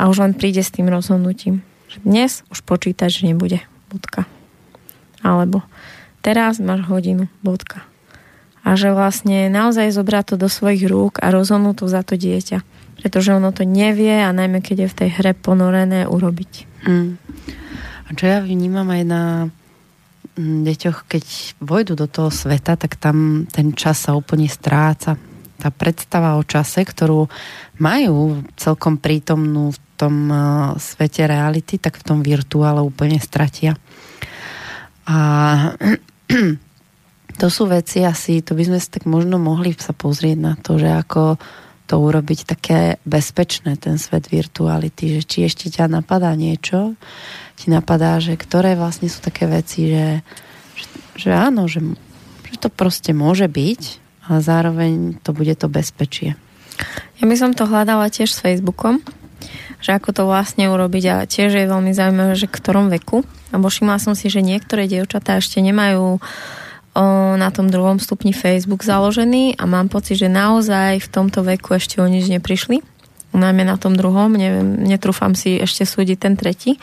a 0.00 0.08
už 0.08 0.24
len 0.24 0.32
príde 0.32 0.64
s 0.64 0.72
tým 0.72 0.88
rozhodnutím 0.88 1.60
dnes 2.02 2.42
už 2.50 2.66
počítať, 2.66 3.06
že 3.12 3.30
nebude. 3.30 3.62
Bodka. 3.92 4.26
Alebo 5.22 5.62
teraz 6.24 6.56
máš 6.58 6.88
hodinu. 6.88 7.28
Bodka. 7.44 7.84
A 8.64 8.80
že 8.80 8.96
vlastne 8.96 9.52
naozaj 9.52 9.92
zobrať 9.92 10.34
to 10.34 10.36
do 10.40 10.48
svojich 10.48 10.88
rúk 10.88 11.20
a 11.20 11.28
rozhodnúť 11.28 11.84
to 11.84 11.86
za 11.86 12.00
to 12.00 12.16
dieťa. 12.16 12.64
Pretože 13.04 13.36
ono 13.36 13.52
to 13.52 13.68
nevie 13.68 14.24
a 14.24 14.32
najmä 14.32 14.64
keď 14.64 14.88
je 14.88 14.92
v 14.92 14.98
tej 15.04 15.10
hre 15.20 15.32
ponorené 15.36 16.08
urobiť. 16.08 16.52
Mm. 16.88 17.20
A 18.08 18.10
čo 18.16 18.24
ja 18.24 18.40
vnímam 18.40 18.88
aj 18.88 19.02
na 19.04 19.22
mm, 20.40 20.64
deťoch, 20.64 21.04
keď 21.04 21.24
vojdu 21.60 21.92
do 21.92 22.08
toho 22.08 22.32
sveta, 22.32 22.80
tak 22.80 22.96
tam 22.96 23.44
ten 23.52 23.76
čas 23.76 24.08
sa 24.08 24.16
úplne 24.16 24.48
stráca. 24.48 25.20
Tá 25.64 25.72
predstava 25.72 26.36
o 26.36 26.44
čase, 26.44 26.84
ktorú 26.84 27.24
majú 27.80 28.44
celkom 28.60 29.00
prítomnú 29.00 29.72
v 29.72 29.78
tom 29.96 30.28
eh, 30.28 30.40
svete 30.76 31.24
reality, 31.24 31.80
tak 31.80 31.96
v 31.96 32.04
tom 32.04 32.20
virtuále 32.20 32.84
úplne 32.84 33.16
stratia. 33.16 33.72
A 35.08 35.16
to 37.40 37.46
sú 37.48 37.64
veci 37.64 38.04
asi, 38.04 38.44
to 38.44 38.52
by 38.52 38.68
sme 38.68 38.76
tak 38.76 39.08
možno 39.08 39.40
mohli 39.40 39.72
sa 39.72 39.96
pozrieť 39.96 40.36
na 40.36 40.52
to, 40.60 40.76
že 40.76 40.92
ako 40.92 41.40
to 41.84 41.94
urobiť 42.00 42.40
také 42.44 42.96
bezpečné, 43.04 43.76
ten 43.76 43.96
svet 43.96 44.28
virtuality, 44.28 45.20
že 45.20 45.22
či 45.24 45.38
ešte 45.48 45.68
ťa 45.68 45.88
napadá 45.88 46.32
niečo, 46.32 46.96
ti 47.56 47.72
napadá, 47.72 48.20
že 48.20 48.36
ktoré 48.36 48.76
vlastne 48.76 49.08
sú 49.12 49.20
také 49.20 49.44
veci, 49.44 49.92
že, 49.92 50.24
že, 50.76 50.86
že 51.16 51.30
áno, 51.32 51.68
že, 51.68 51.84
že 52.48 52.56
to 52.56 52.68
proste 52.72 53.12
môže 53.12 53.48
byť, 53.48 54.03
ale 54.24 54.38
zároveň 54.40 55.20
to 55.20 55.36
bude 55.36 55.54
to 55.56 55.68
bezpečie. 55.68 56.36
Ja 57.20 57.24
by 57.28 57.36
som 57.38 57.52
to 57.54 57.68
hľadala 57.68 58.10
tiež 58.10 58.34
s 58.34 58.42
Facebookom, 58.42 59.04
že 59.84 59.94
ako 59.94 60.10
to 60.16 60.22
vlastne 60.24 60.66
urobiť 60.72 61.04
a 61.12 61.16
tiež 61.28 61.54
je 61.54 61.70
veľmi 61.70 61.92
zaujímavé, 61.92 62.34
že 62.34 62.48
v 62.48 62.56
ktorom 62.56 62.88
veku, 62.88 63.22
lebo 63.52 63.68
všimla 63.68 64.00
som 64.00 64.16
si, 64.16 64.32
že 64.32 64.40
niektoré 64.40 64.88
dievčatá 64.88 65.38
ešte 65.38 65.60
nemajú 65.60 66.18
na 67.34 67.50
tom 67.50 67.68
druhom 67.68 67.98
stupni 67.98 68.30
Facebook 68.30 68.86
založený 68.86 69.58
a 69.58 69.66
mám 69.66 69.90
pocit, 69.90 70.14
že 70.14 70.30
naozaj 70.30 71.02
v 71.02 71.08
tomto 71.10 71.42
veku 71.42 71.74
ešte 71.74 71.98
o 71.98 72.06
nič 72.06 72.30
neprišli. 72.30 72.80
Najmä 73.34 73.66
na 73.66 73.74
tom 73.74 73.98
druhom, 73.98 74.30
neviem, 74.30 74.78
netrúfam 74.78 75.34
si 75.34 75.58
ešte 75.58 75.82
súdiť 75.82 76.22
ten 76.22 76.38
tretí, 76.38 76.78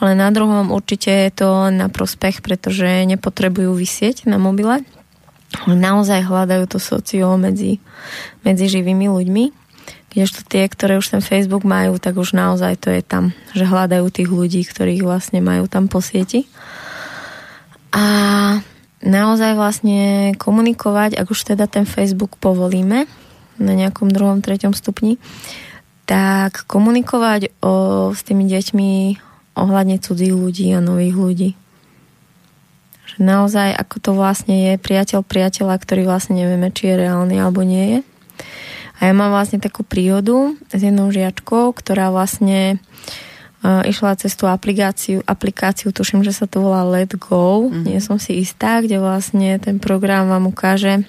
ale 0.00 0.16
na 0.16 0.32
druhom 0.32 0.72
určite 0.72 1.12
je 1.28 1.44
to 1.44 1.68
na 1.68 1.92
prospech, 1.92 2.40
pretože 2.40 3.04
nepotrebujú 3.04 3.76
vysieť 3.76 4.24
na 4.24 4.40
mobile, 4.40 4.80
naozaj 5.66 6.26
hľadajú 6.26 6.64
to 6.70 6.78
socio 6.78 7.34
medzi, 7.36 7.82
medzi 8.46 8.70
živými 8.70 9.10
ľuďmi. 9.10 9.44
Kdežto 10.10 10.42
tie, 10.42 10.66
ktoré 10.66 10.98
už 10.98 11.14
ten 11.14 11.22
Facebook 11.22 11.62
majú, 11.62 11.98
tak 12.02 12.18
už 12.18 12.34
naozaj 12.34 12.82
to 12.82 12.90
je 12.90 13.02
tam, 13.02 13.30
že 13.54 13.62
hľadajú 13.62 14.10
tých 14.10 14.30
ľudí, 14.30 14.66
ktorých 14.66 15.06
vlastne 15.06 15.38
majú 15.38 15.70
tam 15.70 15.86
po 15.86 16.02
sieti. 16.02 16.50
A 17.94 18.06
naozaj 19.02 19.54
vlastne 19.54 20.34
komunikovať, 20.34 21.14
ak 21.14 21.30
už 21.30 21.54
teda 21.54 21.70
ten 21.70 21.86
Facebook 21.86 22.38
povolíme 22.42 23.06
na 23.60 23.72
nejakom 23.76 24.10
druhom, 24.10 24.42
treťom 24.42 24.74
stupni, 24.74 25.20
tak 26.10 26.66
komunikovať 26.66 27.54
o, 27.62 28.10
s 28.10 28.26
tými 28.26 28.50
deťmi 28.50 28.90
ohľadne 29.54 30.02
cudzích 30.02 30.34
ľudí 30.34 30.74
a 30.74 30.82
nových 30.82 31.16
ľudí. 31.16 31.50
Že 33.10 33.18
naozaj, 33.26 33.74
ako 33.74 33.96
to 33.98 34.10
vlastne 34.14 34.54
je 34.54 34.72
priateľ 34.78 35.26
priateľa, 35.26 35.74
ktorý 35.82 36.06
vlastne 36.06 36.38
nevieme, 36.38 36.70
či 36.70 36.92
je 36.92 37.00
reálny 37.06 37.36
alebo 37.40 37.66
nie 37.66 37.98
je. 37.98 38.00
A 39.00 39.08
ja 39.08 39.12
mám 39.16 39.32
vlastne 39.32 39.58
takú 39.58 39.80
príhodu 39.80 40.52
s 40.68 40.80
jednou 40.80 41.08
žiačkou, 41.08 41.72
ktorá 41.72 42.12
vlastne 42.12 42.76
uh, 43.64 43.80
išla 43.88 44.20
cez 44.20 44.36
tú 44.36 44.44
aplikáciu, 44.44 45.24
aplikáciu, 45.24 45.88
tuším, 45.88 46.20
že 46.20 46.36
sa 46.36 46.44
to 46.44 46.60
volá 46.60 46.84
Let 46.84 47.16
Go, 47.16 47.64
mm-hmm. 47.64 47.84
nie 47.88 47.96
som 48.04 48.20
si 48.20 48.44
istá, 48.44 48.84
kde 48.84 49.00
vlastne 49.00 49.56
ten 49.56 49.80
program 49.80 50.28
vám 50.28 50.52
ukáže 50.52 51.08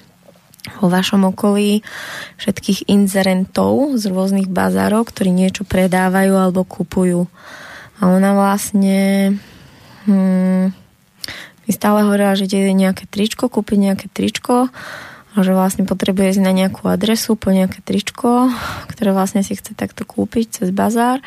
vo 0.80 0.88
vašom 0.88 1.26
okolí 1.36 1.82
všetkých 2.38 2.88
inzerentov 2.88 3.98
z 3.98 4.08
rôznych 4.08 4.48
bazárov, 4.48 5.10
ktorí 5.10 5.34
niečo 5.34 5.66
predávajú 5.66 6.34
alebo 6.38 6.62
kupujú. 6.62 7.26
A 8.02 8.10
ona 8.10 8.34
vlastne 8.34 9.36
hmm, 10.06 10.81
mi 11.66 11.72
stále 11.72 12.02
hovorila, 12.02 12.34
že 12.34 12.50
ide 12.50 12.74
nejaké 12.74 13.06
tričko, 13.06 13.48
kúpiť 13.48 13.78
nejaké 13.78 14.08
tričko 14.10 14.74
a 15.32 15.38
že 15.40 15.56
vlastne 15.56 15.88
potrebuje 15.88 16.38
ísť 16.38 16.44
na 16.44 16.52
nejakú 16.52 16.90
adresu 16.90 17.40
po 17.40 17.54
nejaké 17.54 17.80
tričko, 17.80 18.52
ktoré 18.92 19.16
vlastne 19.16 19.46
si 19.46 19.56
chce 19.56 19.78
takto 19.78 20.04
kúpiť 20.04 20.62
cez 20.62 20.70
bazár 20.74 21.24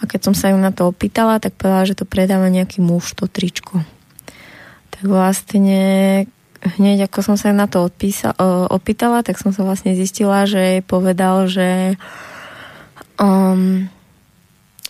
a 0.00 0.02
keď 0.06 0.30
som 0.30 0.34
sa 0.36 0.52
ju 0.52 0.58
na 0.60 0.70
to 0.72 0.88
opýtala, 0.88 1.42
tak 1.42 1.56
povedala, 1.56 1.88
že 1.88 1.98
to 1.98 2.04
predáva 2.08 2.48
nejaký 2.48 2.80
muž, 2.80 3.12
to 3.12 3.28
tričko. 3.28 3.82
Tak 4.94 5.04
vlastne 5.04 5.80
hneď 6.60 7.08
ako 7.08 7.32
som 7.32 7.36
sa 7.40 7.56
na 7.56 7.64
to 7.64 7.84
odpísa, 7.84 8.36
opýtala, 8.68 9.24
tak 9.24 9.40
som 9.40 9.52
sa 9.52 9.64
vlastne 9.64 9.96
zistila, 9.96 10.44
že 10.44 10.78
jej 10.78 10.82
povedal, 10.84 11.48
že 11.48 11.96
um, 13.16 13.88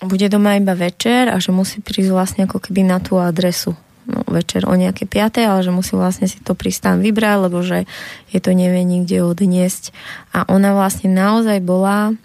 bude 0.03 0.27
doma 0.27 0.59
iba 0.59 0.75
večer 0.75 1.31
a 1.31 1.39
že 1.39 1.55
musí 1.55 1.79
prísť 1.79 2.11
vlastne 2.11 2.41
ako 2.51 2.59
keby 2.59 2.83
na 2.87 2.99
tú 2.99 3.19
adresu 3.23 3.79
no, 4.11 4.27
večer 4.27 4.67
o 4.67 4.75
nejaké 4.75 5.07
5, 5.07 5.41
ale 5.47 5.61
že 5.63 5.71
musí 5.71 5.95
vlastne 5.95 6.27
si 6.27 6.43
to 6.43 6.59
pristán 6.59 6.99
vybrať, 6.99 7.37
lebo 7.47 7.63
že 7.63 7.87
je 8.35 8.41
to 8.43 8.51
nevie 8.51 8.83
nikde 8.83 9.23
odniesť. 9.23 9.95
A 10.35 10.45
ona 10.51 10.75
vlastne 10.75 11.15
naozaj 11.15 11.63
bola 11.63 12.19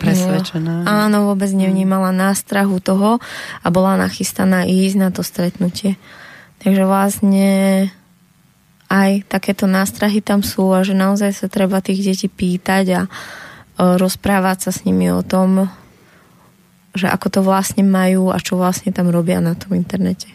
presvedčená. 0.00 0.82
No, 0.82 0.88
áno, 0.88 1.18
vôbec 1.30 1.52
nevnímala 1.54 2.10
nástrahu 2.10 2.82
toho 2.82 3.22
a 3.62 3.66
bola 3.70 3.94
nachystaná 4.00 4.66
ísť 4.66 4.96
na 4.98 5.08
to 5.14 5.22
stretnutie. 5.22 5.94
Takže 6.64 6.82
vlastne 6.88 7.48
aj 8.90 9.26
takéto 9.28 9.68
nástrahy 9.70 10.20
tam 10.24 10.42
sú 10.42 10.72
a 10.74 10.82
že 10.82 10.96
naozaj 10.96 11.30
sa 11.34 11.46
treba 11.46 11.84
tých 11.84 12.14
detí 12.14 12.28
pýtať 12.30 12.84
a 12.94 13.00
rozprávať 13.78 14.68
sa 14.68 14.70
s 14.70 14.82
nimi 14.86 15.10
o 15.10 15.22
tom, 15.22 15.66
že 16.94 17.10
ako 17.10 17.26
to 17.26 17.40
vlastne 17.42 17.82
majú 17.82 18.30
a 18.30 18.38
čo 18.38 18.54
vlastne 18.54 18.94
tam 18.94 19.10
robia 19.10 19.42
na 19.42 19.58
tom 19.58 19.74
internete. 19.74 20.30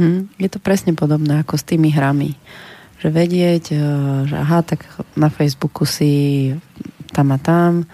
Hm, 0.00 0.32
je 0.40 0.48
to 0.48 0.56
presne 0.64 0.96
podobné 0.96 1.44
ako 1.44 1.60
s 1.60 1.68
tými 1.68 1.92
hrami. 1.92 2.32
Že 3.04 3.08
vedieť, 3.12 3.64
e, 3.76 3.80
že 4.24 4.36
aha, 4.40 4.64
tak 4.64 4.88
na 5.12 5.28
Facebooku 5.28 5.84
si 5.84 6.48
tam 7.12 7.36
a 7.36 7.38
tam, 7.38 7.84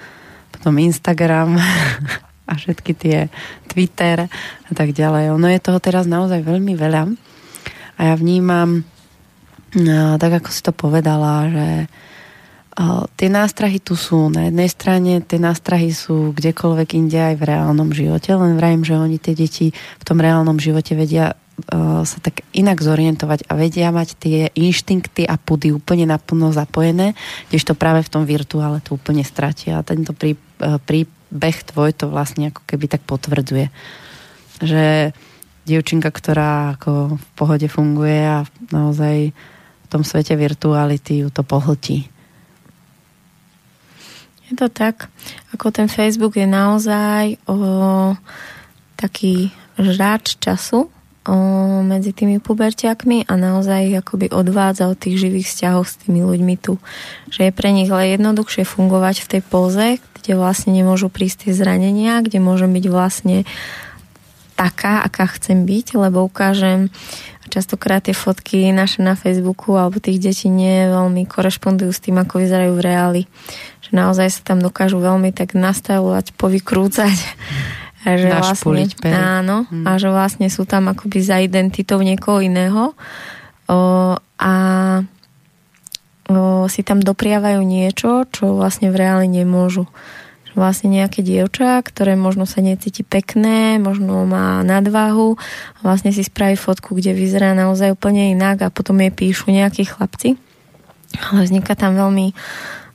potom 0.55 0.79
Instagram 0.79 1.59
a 2.51 2.53
všetky 2.55 2.95
tie 2.95 3.27
Twitter 3.67 4.31
a 4.31 4.71
tak 4.71 4.95
ďalej. 4.95 5.35
Ono 5.35 5.51
je 5.51 5.59
toho 5.59 5.83
teraz 5.83 6.07
naozaj 6.07 6.47
veľmi 6.47 6.79
veľa 6.79 7.11
a 7.97 8.01
ja 8.13 8.15
vnímam, 8.15 8.87
no, 9.75 10.21
tak 10.21 10.39
ako 10.39 10.49
si 10.53 10.61
to 10.63 10.71
povedala, 10.71 11.49
že 11.51 11.67
tie 13.17 13.29
nástrahy 13.33 13.81
tu 13.81 13.97
sú. 13.97 14.29
Na 14.29 14.53
jednej 14.53 14.69
strane 14.69 15.25
tie 15.25 15.41
nástrahy 15.41 15.97
sú 15.97 16.37
kdekoľvek 16.37 16.89
inde 16.93 17.17
aj 17.17 17.35
v 17.41 17.47
reálnom 17.49 17.89
živote, 17.91 18.29
len 18.37 18.61
vrajím, 18.61 18.85
že 18.85 19.01
oni 19.01 19.17
tie 19.17 19.33
deti 19.33 19.73
v 19.73 20.05
tom 20.05 20.21
reálnom 20.21 20.61
živote 20.61 20.93
vedia 20.93 21.33
sa 22.05 22.19
tak 22.21 22.45
inak 22.53 22.85
zorientovať 22.85 23.49
a 23.49 23.57
vedia 23.57 23.89
mať 23.89 24.09
tie 24.21 24.53
inštinkty 24.53 25.25
a 25.25 25.41
pudy 25.41 25.73
úplne 25.73 26.05
naplno 26.05 26.53
zapojené, 26.53 27.17
kdežto 27.49 27.73
práve 27.73 28.05
v 28.05 28.13
tom 28.13 28.29
virtuále 28.29 28.85
to 28.85 28.93
úplne 28.93 29.25
stratia. 29.25 29.81
A 29.81 29.87
tento 29.87 30.13
prí, 30.13 30.37
príbeh 30.61 31.57
tvoj 31.65 31.97
to 31.97 32.13
vlastne 32.13 32.53
ako 32.53 32.61
keby 32.69 32.93
tak 32.93 33.09
potvrdzuje. 33.09 33.73
Že 34.61 35.17
dievčinka, 35.65 36.13
ktorá 36.13 36.77
ako 36.77 37.17
v 37.17 37.27
pohode 37.41 37.73
funguje 37.73 38.21
a 38.21 38.45
naozaj 38.69 39.33
v 39.33 39.87
tom 39.89 40.05
svete 40.05 40.37
virtuality 40.37 41.25
ju 41.25 41.33
to 41.33 41.41
pohltí. 41.41 42.13
Je 44.47 44.55
to 44.55 44.71
tak, 44.71 45.11
ako 45.51 45.75
ten 45.75 45.91
Facebook 45.91 46.39
je 46.39 46.47
naozaj 46.47 47.43
o, 47.51 48.15
taký 48.95 49.51
žráč 49.75 50.39
času, 50.39 50.87
medzi 51.83 52.15
tými 52.15 52.39
pubertiakmi 52.39 53.27
a 53.27 53.35
naozaj 53.35 53.91
ich 53.91 53.97
akoby 53.99 54.31
odvádza 54.31 54.87
od 54.87 54.99
tých 54.99 55.27
živých 55.27 55.51
vzťahov 55.51 55.83
s 55.83 55.99
tými 56.07 56.23
ľuďmi 56.23 56.55
tu. 56.63 56.79
Že 57.35 57.51
je 57.51 57.53
pre 57.53 57.75
nich 57.75 57.91
ale 57.91 58.15
jednoduchšie 58.15 58.63
fungovať 58.63 59.27
v 59.27 59.31
tej 59.35 59.43
poze, 59.43 59.87
kde 60.23 60.33
vlastne 60.39 60.71
nemôžu 60.71 61.11
prísť 61.11 61.51
tie 61.51 61.53
zranenia, 61.59 62.23
kde 62.23 62.39
môžem 62.39 62.71
byť 62.71 62.87
vlastne 62.87 63.43
taká, 64.55 65.03
aká 65.03 65.27
chcem 65.37 65.67
byť, 65.67 65.99
lebo 65.99 66.25
ukážem 66.31 66.95
častokrát 67.49 68.05
tie 68.05 68.15
fotky 68.17 68.71
naše 68.75 69.01
na 69.01 69.15
Facebooku 69.15 69.75
alebo 69.75 70.03
tých 70.03 70.19
detí 70.19 70.49
nie 70.51 70.87
veľmi 70.91 71.25
korešpondujú 71.27 71.91
s 71.91 72.03
tým, 72.03 72.21
ako 72.21 72.43
vyzerajú 72.43 72.73
v 72.75 72.85
reáli. 72.85 73.23
Že 73.87 73.91
naozaj 73.95 74.29
sa 74.31 74.41
tam 74.43 74.59
dokážu 74.63 74.99
veľmi 74.99 75.31
tak 75.31 75.55
nastavovať, 75.55 76.35
povykrúcať 76.35 77.19
a 78.07 78.15
že 78.15 78.31
vlastne, 78.31 78.87
áno, 79.11 79.67
hmm. 79.67 79.83
a 79.83 79.91
že 79.99 80.09
vlastne 80.15 80.47
sú 80.47 80.63
tam 80.63 80.87
akoby 80.87 81.19
za 81.27 81.43
identitou 81.43 81.99
niekoho 81.99 82.39
iného 82.39 82.95
o, 83.67 84.15
a 84.39 84.53
o, 86.31 86.71
si 86.71 86.87
tam 86.87 87.03
dopriavajú 87.03 87.59
niečo, 87.67 88.31
čo 88.31 88.55
vlastne 88.55 88.95
v 88.95 89.03
reáli 89.03 89.27
nemôžu. 89.27 89.91
Vlastne 90.57 90.89
nejaké 90.89 91.21
dievča, 91.21 91.85
ktoré 91.85 92.17
možno 92.17 92.49
sa 92.49 92.65
necíti 92.65 93.05
pekné, 93.05 93.77
možno 93.77 94.25
má 94.25 94.65
nadváhu 94.65 95.37
a 95.77 95.79
vlastne 95.85 96.17
si 96.17 96.25
spraví 96.25 96.57
fotku, 96.57 96.97
kde 96.97 97.13
vyzerá 97.13 97.53
naozaj 97.53 97.93
úplne 97.93 98.33
inak 98.33 98.65
a 98.65 98.73
potom 98.73 98.97
jej 98.97 99.13
píšu 99.13 99.53
nejakí 99.53 99.85
chlapci. 99.85 100.41
Ale 101.29 101.45
vzniká 101.45 101.77
tam 101.77 101.95
veľmi 101.95 102.33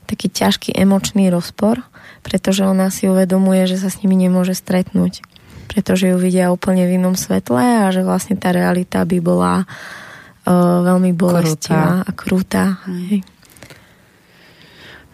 taký 0.09 0.27
ťažký 0.33 0.73
emočný 0.73 1.29
rozpor 1.29 1.85
pretože 2.21 2.65
ona 2.65 2.93
si 2.93 3.09
uvedomuje, 3.09 3.65
že 3.65 3.81
sa 3.81 3.89
s 3.89 3.99
nimi 4.05 4.15
nemôže 4.17 4.53
stretnúť, 4.53 5.25
pretože 5.67 6.09
ju 6.09 6.17
vidia 6.21 6.53
úplne 6.53 6.85
v 6.85 7.01
inom 7.01 7.17
svetle 7.17 7.85
a 7.85 7.89
že 7.89 8.05
vlastne 8.05 8.37
tá 8.37 8.53
realita 8.53 9.01
by 9.01 9.17
bola 9.19 9.65
uh, 9.65 10.79
veľmi 10.85 11.11
bolestivá 11.17 12.05
a 12.05 12.11
krutá. 12.13 12.81
Hej. 12.87 13.25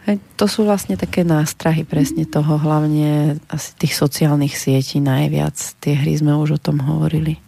Hej, 0.08 0.24
to 0.40 0.48
sú 0.48 0.64
vlastne 0.64 0.96
také 0.96 1.28
nástrahy 1.28 1.84
presne 1.84 2.24
toho, 2.24 2.56
hlavne 2.56 3.44
asi 3.52 3.76
tých 3.76 3.92
sociálnych 3.92 4.56
sietí 4.56 5.04
najviac. 5.04 5.60
Tie 5.84 6.00
hry 6.00 6.16
sme 6.16 6.32
už 6.40 6.56
o 6.56 6.64
tom 6.64 6.80
hovorili. 6.80 7.44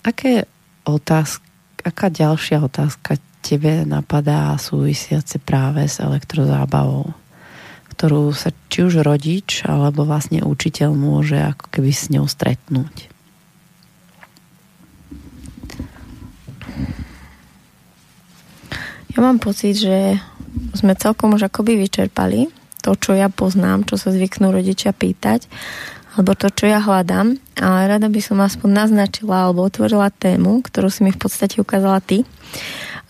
Aké 0.00 0.48
otázky 0.88 1.50
aká 1.84 2.12
ďalšia 2.12 2.60
otázka 2.60 3.16
tebe 3.40 3.88
napadá 3.88 4.52
súvisiace 4.60 5.40
práve 5.40 5.88
s 5.88 5.96
elektrozábavou, 5.98 7.16
ktorú 7.96 8.36
sa 8.36 8.52
či 8.68 8.84
už 8.84 9.00
rodič 9.00 9.64
alebo 9.64 10.04
vlastne 10.04 10.44
učiteľ 10.44 10.92
môže 10.92 11.40
ako 11.40 11.66
keby 11.72 11.90
s 11.90 12.12
ňou 12.12 12.28
stretnúť? 12.28 13.09
Ja 19.10 19.18
mám 19.18 19.42
pocit, 19.42 19.78
že 19.78 20.18
sme 20.74 20.94
celkom 20.94 21.34
už 21.34 21.50
akoby 21.50 21.78
vyčerpali 21.78 22.50
to, 22.80 22.96
čo 22.96 23.12
ja 23.12 23.28
poznám, 23.28 23.84
čo 23.84 24.00
sa 24.00 24.10
zvyknú 24.10 24.50
rodičia 24.50 24.96
pýtať, 24.96 25.46
alebo 26.16 26.34
to, 26.34 26.50
čo 26.50 26.66
ja 26.66 26.82
hľadám, 26.82 27.38
ale 27.60 27.80
rada 27.86 28.10
by 28.10 28.20
som 28.22 28.42
aspoň 28.42 28.86
naznačila 28.86 29.46
alebo 29.46 29.62
otvorila 29.62 30.10
tému, 30.10 30.64
ktorú 30.66 30.90
si 30.90 31.06
mi 31.06 31.14
v 31.14 31.20
podstate 31.22 31.62
ukázala 31.62 32.02
ty. 32.02 32.26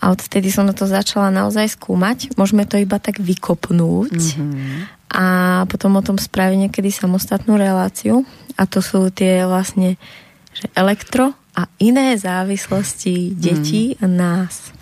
A 0.01 0.13
odtedy 0.13 0.49
som 0.53 0.65
na 0.65 0.73
to 0.73 0.89
začala 0.89 1.33
naozaj 1.33 1.77
skúmať. 1.77 2.33
Môžeme 2.37 2.65
to 2.65 2.77
iba 2.77 2.97
tak 2.97 3.21
vykopnúť 3.21 4.17
mm-hmm. 4.17 4.77
a 5.13 5.25
potom 5.69 5.97
o 5.97 6.05
tom 6.05 6.17
spraviť 6.17 6.69
niekedy 6.69 6.89
samostatnú 6.89 7.57
reláciu. 7.57 8.25
A 8.57 8.65
to 8.65 8.81
sú 8.81 9.09
tie 9.13 9.45
vlastne 9.45 9.97
že 10.51 10.67
elektro 10.75 11.31
a 11.55 11.67
iné 11.79 12.19
závislosti 12.19 13.33
detí 13.35 13.95
mm. 13.95 13.97
a 14.03 14.05
nás. 14.07 14.80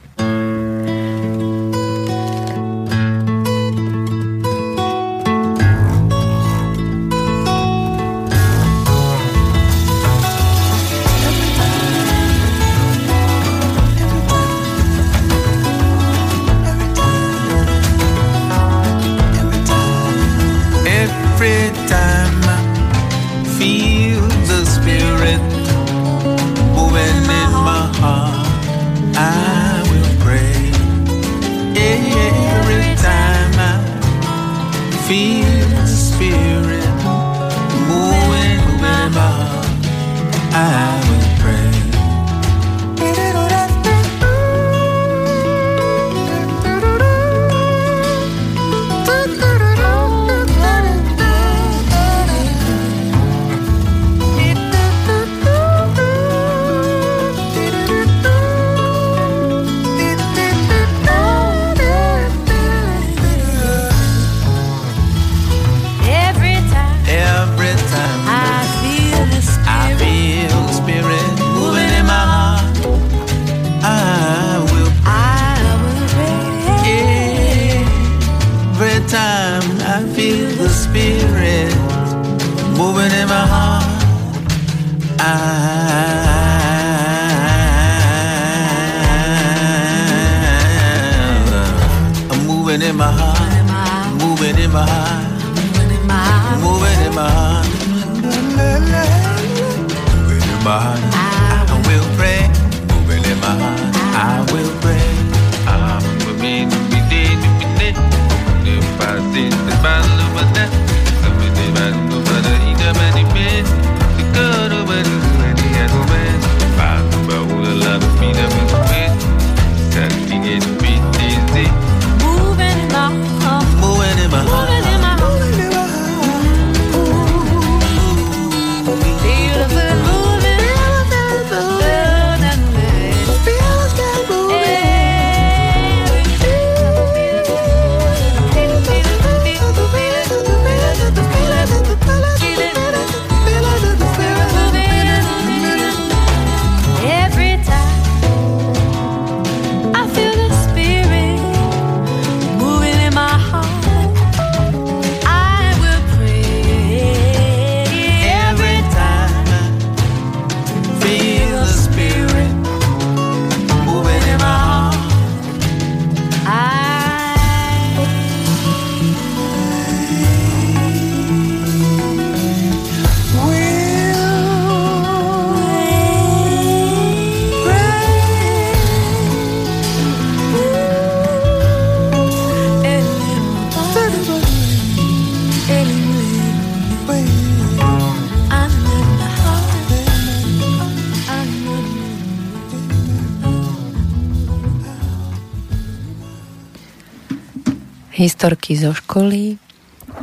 Historky 198.20 198.76
zo 198.76 198.92
školy, 198.92 199.56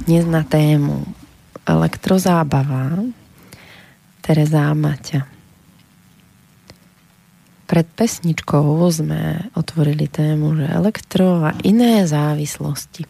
dnes 0.04 0.28
na 0.28 0.44
tému 0.44 1.08
elektrozábava 1.64 3.08
Tereza 4.20 4.68
Maťa. 4.76 5.24
Pred 7.64 7.86
pesničkou 7.96 8.76
sme 8.92 9.48
otvorili 9.56 10.12
tému, 10.12 10.60
že 10.60 10.68
elektro 10.68 11.40
a 11.40 11.56
iné 11.64 12.04
závislosti. 12.04 13.08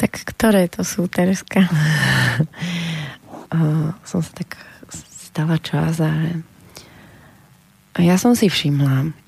Tak 0.00 0.12
ktoré 0.32 0.64
to 0.72 0.80
sú, 0.80 1.12
Tereska? 1.12 1.68
som 4.08 4.24
sa 4.24 4.32
tak 4.32 4.56
stala 4.88 5.60
čas 5.60 6.00
a 6.00 6.40
ja 8.00 8.16
som 8.16 8.32
si 8.32 8.48
všimla, 8.48 9.19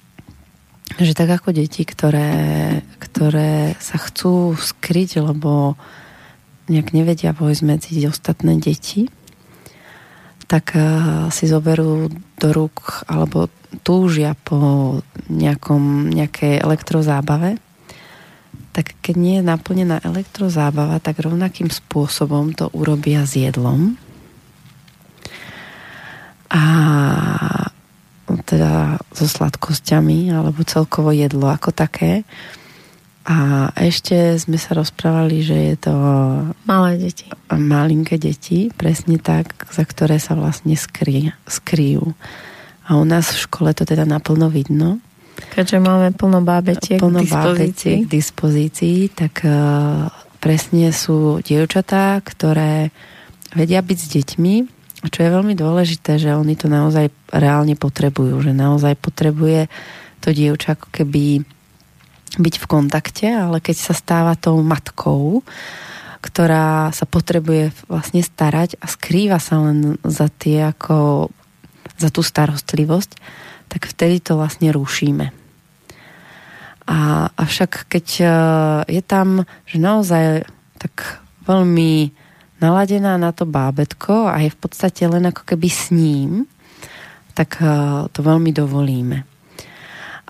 že 1.00 1.12
tak 1.16 1.30
ako 1.30 1.56
deti, 1.56 1.82
ktoré, 1.86 2.80
ktoré 3.00 3.74
sa 3.80 3.96
chcú 3.96 4.54
skryť, 4.54 5.24
lebo 5.24 5.78
nejak 6.68 6.94
nevedia 6.94 7.32
vojsť 7.34 7.62
medzi 7.64 8.02
ostatné 8.06 8.60
deti, 8.60 9.08
tak 10.46 10.76
eh, 10.76 10.84
si 11.32 11.48
zoberú 11.48 12.12
do 12.38 12.48
rúk 12.52 13.08
alebo 13.08 13.48
túžia 13.82 14.36
po 14.36 15.00
nejakom, 15.32 16.12
nejakej 16.12 16.60
elektrozábave, 16.60 17.56
tak 18.72 18.96
keď 19.00 19.14
nie 19.16 19.34
je 19.40 19.48
naplnená 19.48 20.00
elektrozábava, 20.04 21.00
tak 21.00 21.20
rovnakým 21.20 21.72
spôsobom 21.72 22.52
to 22.52 22.68
urobia 22.72 23.24
s 23.24 23.36
jedlom. 23.36 23.96
a 26.52 26.62
teda 28.26 29.02
so 29.12 29.26
sladkosťami 29.26 30.32
alebo 30.32 30.64
celkovo 30.64 31.10
jedlo 31.10 31.50
ako 31.50 31.74
také. 31.74 32.24
A 33.22 33.70
ešte 33.78 34.34
sme 34.34 34.58
sa 34.58 34.74
rozprávali, 34.74 35.46
že 35.46 35.54
je 35.54 35.76
to... 35.78 35.94
Malé 36.66 36.98
deti. 36.98 37.30
Malinké 37.54 38.18
deti, 38.18 38.66
presne 38.74 39.22
tak, 39.22 39.54
za 39.70 39.86
ktoré 39.86 40.18
sa 40.18 40.34
vlastne 40.34 40.74
skry, 40.74 41.30
skryjú. 41.46 42.18
A 42.82 42.98
u 42.98 43.06
nás 43.06 43.30
v 43.30 43.46
škole 43.46 43.70
to 43.78 43.86
teda 43.86 44.02
naplno 44.02 44.50
vidno. 44.50 44.98
Keďže 45.54 45.78
máme 45.78 46.10
plno 46.18 46.42
bábetiek 46.42 46.98
plno 46.98 47.22
k 47.22 47.30
dispozícii. 47.30 47.96
k 48.02 48.10
dispozícii, 48.10 48.98
tak 49.14 49.46
uh, 49.46 50.10
presne 50.42 50.90
sú 50.90 51.38
dievčatá, 51.46 52.18
ktoré 52.26 52.90
vedia 53.54 53.86
byť 53.86 53.98
s 54.02 54.08
deťmi, 54.18 54.54
čo 55.10 55.26
je 55.26 55.34
veľmi 55.34 55.58
dôležité, 55.58 56.20
že 56.20 56.36
oni 56.36 56.54
to 56.54 56.70
naozaj 56.70 57.10
reálne 57.34 57.74
potrebujú, 57.74 58.38
že 58.44 58.54
naozaj 58.54 58.94
potrebuje 59.02 59.66
to 60.22 60.30
dievča 60.30 60.78
ako 60.78 60.86
keby 60.94 61.42
byť 62.38 62.54
v 62.62 62.66
kontakte, 62.70 63.26
ale 63.28 63.58
keď 63.58 63.76
sa 63.76 63.94
stáva 63.98 64.38
tou 64.38 64.62
matkou, 64.62 65.42
ktorá 66.22 66.94
sa 66.94 67.02
potrebuje 67.02 67.74
vlastne 67.90 68.22
starať 68.22 68.78
a 68.78 68.86
skrýva 68.86 69.42
sa 69.42 69.58
len 69.58 69.98
za 70.06 70.30
tie 70.30 70.70
ako 70.70 71.28
za 71.98 72.08
tú 72.14 72.22
starostlivosť, 72.22 73.18
tak 73.66 73.90
vtedy 73.90 74.22
to 74.22 74.38
vlastne 74.38 74.70
rušíme. 74.70 75.34
A, 76.86 76.98
avšak 77.30 77.90
keď 77.90 78.06
e, 78.22 78.26
je 78.98 79.02
tam, 79.02 79.46
že 79.66 79.78
naozaj 79.78 80.46
tak 80.78 81.22
veľmi 81.46 82.10
naladená 82.62 83.18
na 83.18 83.34
to 83.34 83.44
bábetko 83.44 84.30
a 84.30 84.38
je 84.40 84.54
v 84.54 84.58
podstate 84.58 85.04
len 85.10 85.26
ako 85.28 85.42
keby 85.42 85.68
s 85.68 85.90
ním, 85.90 86.46
tak 87.34 87.58
e, 87.58 87.66
to 88.08 88.20
veľmi 88.22 88.54
dovolíme. 88.54 89.26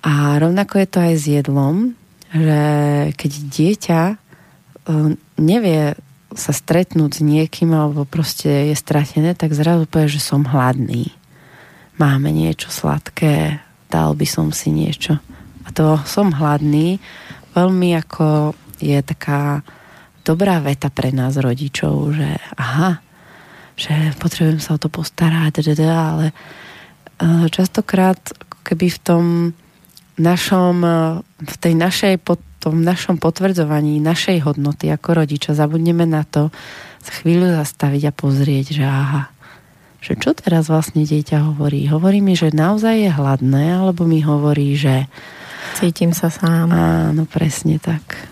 A 0.03 0.41
rovnako 0.41 0.83
je 0.83 0.89
to 0.89 0.99
aj 0.99 1.15
s 1.15 1.25
jedlom, 1.31 1.95
že 2.33 2.61
keď 3.15 3.33
dieťa 3.53 4.01
e, 4.09 4.15
nevie 5.39 5.95
sa 6.33 6.57
stretnúť 6.57 7.21
s 7.21 7.23
niekým 7.23 7.77
alebo 7.77 8.09
proste 8.09 8.73
je 8.73 8.77
stratené, 8.77 9.37
tak 9.37 9.53
zrazu 9.53 9.85
povie, 9.85 10.09
že 10.09 10.25
som 10.25 10.49
hladný. 10.49 11.13
Máme 12.01 12.33
niečo 12.33 12.73
sladké, 12.73 13.61
dal 13.93 14.17
by 14.17 14.25
som 14.25 14.49
si 14.49 14.73
niečo. 14.73 15.21
A 15.63 15.69
to 15.71 16.01
som 16.09 16.33
hladný 16.33 16.97
veľmi 17.53 17.93
ako 18.01 18.57
je 18.81 18.99
taká 19.05 19.61
dobrá 20.23 20.62
veta 20.62 20.89
pre 20.89 21.11
nás 21.11 21.39
rodičov, 21.39 22.15
že 22.15 22.39
aha, 22.57 23.03
že 23.74 24.15
potrebujem 24.19 24.62
sa 24.62 24.74
o 24.77 24.82
to 24.82 24.86
postarať, 24.86 25.74
ale 25.82 26.31
e, 26.31 26.35
častokrát 27.51 28.19
keby 28.62 28.86
v 28.89 28.99
tom 29.03 29.24
našom, 30.16 30.77
e, 30.82 30.97
v 31.43 31.57
tej 31.59 31.74
našej, 31.74 32.15
tom 32.62 32.86
našom 32.86 33.19
potvrdzovaní 33.19 33.99
našej 33.99 34.47
hodnoty 34.47 34.86
ako 34.86 35.27
rodiča 35.27 35.59
zabudneme 35.59 36.07
na 36.07 36.23
to 36.23 36.55
za 37.03 37.12
chvíľu 37.19 37.51
zastaviť 37.59 38.03
a 38.07 38.12
pozrieť, 38.15 38.66
že 38.78 38.85
aha, 38.86 39.35
že 39.99 40.15
čo 40.15 40.35
teraz 40.35 40.70
vlastne 40.70 41.03
dieťa 41.03 41.43
hovorí? 41.43 41.90
Hovorí 41.90 42.23
mi, 42.23 42.39
že 42.39 42.55
naozaj 42.55 43.07
je 43.07 43.11
hladné, 43.11 43.82
alebo 43.82 44.07
mi 44.07 44.23
hovorí, 44.23 44.78
že 44.78 45.11
cítim 45.78 46.15
sa 46.15 46.31
sám. 46.31 46.70
Áno, 46.70 47.27
presne 47.27 47.82
tak. 47.82 48.32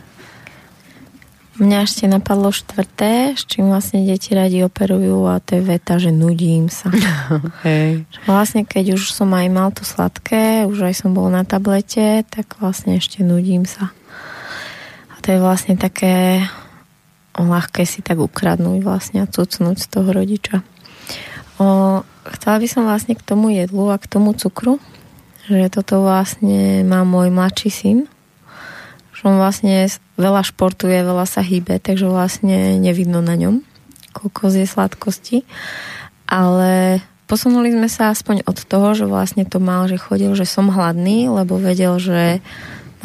Mňa 1.60 1.84
ešte 1.84 2.08
napadlo 2.08 2.48
štvrté, 2.56 3.36
s 3.36 3.44
čím 3.44 3.68
vlastne 3.68 4.00
deti 4.00 4.32
radi 4.32 4.64
operujú 4.64 5.28
a 5.28 5.44
to 5.44 5.60
je 5.60 5.62
veta, 5.62 6.00
že 6.00 6.08
nudím 6.08 6.72
sa. 6.72 6.88
Hej. 7.68 8.08
Vlastne 8.24 8.64
keď 8.64 8.96
už 8.96 9.12
som 9.12 9.28
aj 9.36 9.46
mal 9.52 9.68
to 9.68 9.84
sladké, 9.84 10.64
už 10.64 10.88
aj 10.88 11.04
som 11.04 11.12
bol 11.12 11.28
na 11.28 11.44
tablete, 11.44 12.24
tak 12.32 12.56
vlastne 12.64 12.96
ešte 12.96 13.20
nudím 13.20 13.68
sa. 13.68 13.92
A 15.12 15.20
to 15.20 15.36
je 15.36 15.38
vlastne 15.38 15.76
také 15.76 16.48
ľahké 17.36 17.84
si 17.84 18.00
tak 18.00 18.24
ukradnúť 18.24 18.80
vlastne 18.80 19.18
a 19.20 19.28
cucnúť 19.28 19.84
z 19.84 19.86
toho 19.92 20.08
rodiča. 20.16 20.64
O, 21.60 22.00
chcela 22.36 22.56
by 22.56 22.68
som 22.72 22.88
vlastne 22.88 23.12
k 23.12 23.20
tomu 23.20 23.52
jedlu 23.52 23.92
a 23.92 24.00
k 24.00 24.08
tomu 24.08 24.32
cukru, 24.32 24.80
že 25.44 25.68
toto 25.68 26.00
vlastne 26.00 26.88
má 26.88 27.04
môj 27.04 27.28
mladší 27.28 27.68
syn, 27.68 27.98
že 29.20 29.28
on 29.28 29.36
vlastne 29.36 29.84
veľa 30.16 30.40
športuje, 30.48 31.04
veľa 31.04 31.28
sa 31.28 31.44
hýbe, 31.44 31.76
takže 31.76 32.08
vlastne 32.08 32.80
nevidno 32.80 33.20
na 33.20 33.36
ňom, 33.36 33.60
koľko 34.16 34.48
je 34.48 34.64
sladkosti. 34.64 35.38
Ale 36.24 37.04
posunuli 37.28 37.68
sme 37.68 37.92
sa 37.92 38.08
aspoň 38.08 38.48
od 38.48 38.64
toho, 38.64 38.96
že 38.96 39.04
vlastne 39.04 39.44
to 39.44 39.60
mal, 39.60 39.84
že 39.92 40.00
chodil, 40.00 40.32
že 40.32 40.48
som 40.48 40.72
hladný, 40.72 41.28
lebo 41.28 41.60
vedel, 41.60 42.00
že 42.00 42.40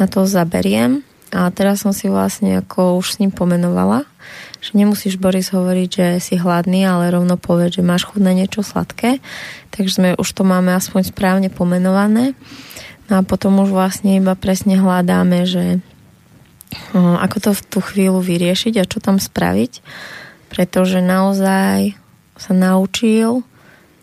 na 0.00 0.08
to 0.08 0.24
zaberiem. 0.24 1.04
A 1.36 1.52
teraz 1.52 1.84
som 1.84 1.92
si 1.92 2.08
vlastne 2.08 2.64
ako 2.64 2.96
už 2.96 3.06
s 3.12 3.18
ním 3.20 3.28
pomenovala, 3.28 4.08
že 4.64 4.72
nemusíš 4.72 5.20
Boris 5.20 5.52
hovoriť, 5.52 5.88
že 5.92 6.08
si 6.16 6.40
hladný, 6.40 6.88
ale 6.88 7.12
rovno 7.12 7.36
povedať, 7.36 7.82
že 7.82 7.82
máš 7.84 8.08
chuť 8.08 8.24
na 8.24 8.32
niečo 8.32 8.64
sladké. 8.64 9.20
Takže 9.68 9.92
sme 9.92 10.08
už 10.16 10.28
to 10.32 10.48
máme 10.48 10.72
aspoň 10.72 11.12
správne 11.12 11.52
pomenované. 11.52 12.32
No 13.12 13.20
a 13.20 13.22
potom 13.22 13.60
už 13.60 13.68
vlastne 13.68 14.16
iba 14.16 14.32
presne 14.32 14.80
hľadáme, 14.80 15.44
že 15.44 15.84
ako 16.94 17.36
to 17.42 17.50
v 17.52 17.62
tú 17.66 17.78
chvíľu 17.82 18.20
vyriešiť 18.22 18.74
a 18.80 18.88
čo 18.88 18.98
tam 19.02 19.20
spraviť, 19.20 19.82
pretože 20.52 21.04
naozaj 21.04 21.96
sa 22.36 22.52
naučil, 22.52 23.44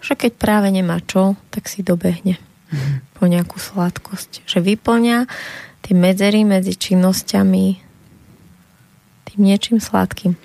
že 0.04 0.14
keď 0.18 0.32
práve 0.36 0.68
nemá 0.74 1.00
čo, 1.06 1.40
tak 1.54 1.72
si 1.72 1.86
dobehne 1.86 2.36
mm-hmm. 2.38 2.98
po 3.18 3.24
nejakú 3.30 3.58
sladkosť. 3.62 4.44
Že 4.44 4.76
vyplňa 4.76 5.30
tie 5.86 5.94
medzery 5.96 6.44
medzi 6.44 6.76
činnosťami 6.76 7.66
tým 9.24 9.40
niečím 9.40 9.80
sladkým. 9.82 10.36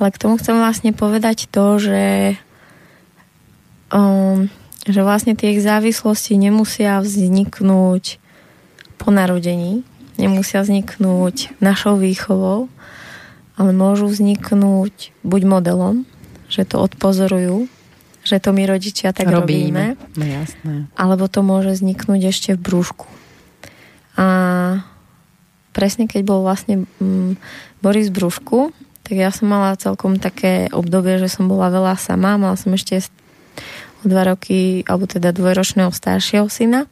Ale 0.00 0.08
k 0.10 0.20
tomu 0.20 0.40
chcem 0.40 0.56
vlastne 0.56 0.90
povedať 0.96 1.46
to, 1.52 1.78
že 1.78 2.02
um, 3.92 4.48
že 4.82 5.06
vlastne 5.06 5.38
tie 5.38 5.54
závislosti 5.62 6.34
nemusia 6.34 6.98
vzniknúť 6.98 8.18
po 8.98 9.14
narodení, 9.14 9.86
nemusia 10.20 10.64
vzniknúť 10.64 11.56
našou 11.62 11.96
výchovou, 11.96 12.68
ale 13.56 13.70
môžu 13.72 14.08
vzniknúť 14.08 15.12
buď 15.24 15.42
modelom, 15.44 16.08
že 16.48 16.64
to 16.64 16.80
odpozorujú, 16.80 17.68
že 18.22 18.36
to 18.38 18.54
my 18.54 18.64
rodičia 18.68 19.10
tak 19.10 19.28
robíme, 19.28 19.96
robíme 19.96 20.18
no, 20.18 20.24
jasné. 20.24 20.74
alebo 20.94 21.26
to 21.26 21.40
môže 21.42 21.80
vzniknúť 21.80 22.20
ešte 22.30 22.50
v 22.54 22.60
brúšku. 22.60 23.06
A 24.20 24.26
presne 25.72 26.06
keď 26.06 26.22
bol 26.22 26.44
vlastne 26.44 26.84
mm, 27.00 27.40
Boris 27.80 28.12
v 28.12 28.16
brúšku, 28.20 28.58
tak 29.02 29.16
ja 29.18 29.34
som 29.34 29.50
mala 29.50 29.74
celkom 29.74 30.22
také 30.22 30.70
obdobie, 30.70 31.18
že 31.18 31.32
som 31.32 31.50
bola 31.50 31.72
veľa 31.72 31.98
sama, 31.98 32.38
mala 32.38 32.54
som 32.54 32.70
ešte 32.72 33.02
o 34.02 34.06
dva 34.06 34.26
roky, 34.34 34.86
alebo 34.86 35.06
teda 35.06 35.34
dvojročného 35.34 35.90
staršieho 35.90 36.46
syna 36.46 36.86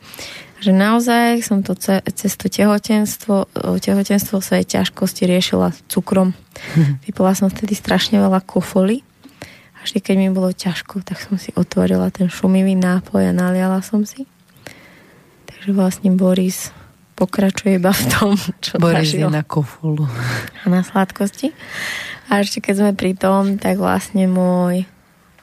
že 0.60 0.76
naozaj 0.76 1.40
som 1.40 1.64
to 1.64 1.72
ce, 1.72 2.04
cez 2.14 2.32
to 2.36 2.52
tehotenstvo, 2.52 3.48
tehotenstvo 3.80 4.44
svoje 4.44 4.68
ťažkosti 4.68 5.24
riešila 5.24 5.72
cukrom. 5.88 6.36
Mhm. 6.76 7.00
Vypila 7.08 7.32
som 7.32 7.48
vtedy 7.48 7.72
strašne 7.72 8.20
veľa 8.20 8.44
kofoly. 8.44 9.00
A 9.80 9.88
vždy, 9.88 9.98
keď 10.04 10.16
mi 10.20 10.28
bolo 10.28 10.52
ťažko, 10.52 11.00
tak 11.00 11.16
som 11.24 11.40
si 11.40 11.56
otvorila 11.56 12.12
ten 12.12 12.28
šumivý 12.28 12.76
nápoj 12.76 13.32
a 13.32 13.32
naliala 13.32 13.80
som 13.80 14.04
si. 14.04 14.28
Takže 15.48 15.72
vlastne 15.72 16.12
Boris 16.12 16.68
pokračuje 17.16 17.80
iba 17.80 17.92
v 17.92 18.04
tom, 18.12 18.32
čo 18.64 18.76
Boris 18.76 19.12
zažil. 19.12 19.28
je 19.28 19.32
na 19.32 19.44
kofolu. 19.44 20.04
A 20.64 20.64
na 20.68 20.84
sladkosti. 20.84 21.56
A 22.28 22.44
ešte 22.44 22.60
keď 22.60 22.74
sme 22.76 22.92
pri 22.92 23.12
tom, 23.16 23.56
tak 23.56 23.80
vlastne 23.80 24.28
môj 24.28 24.84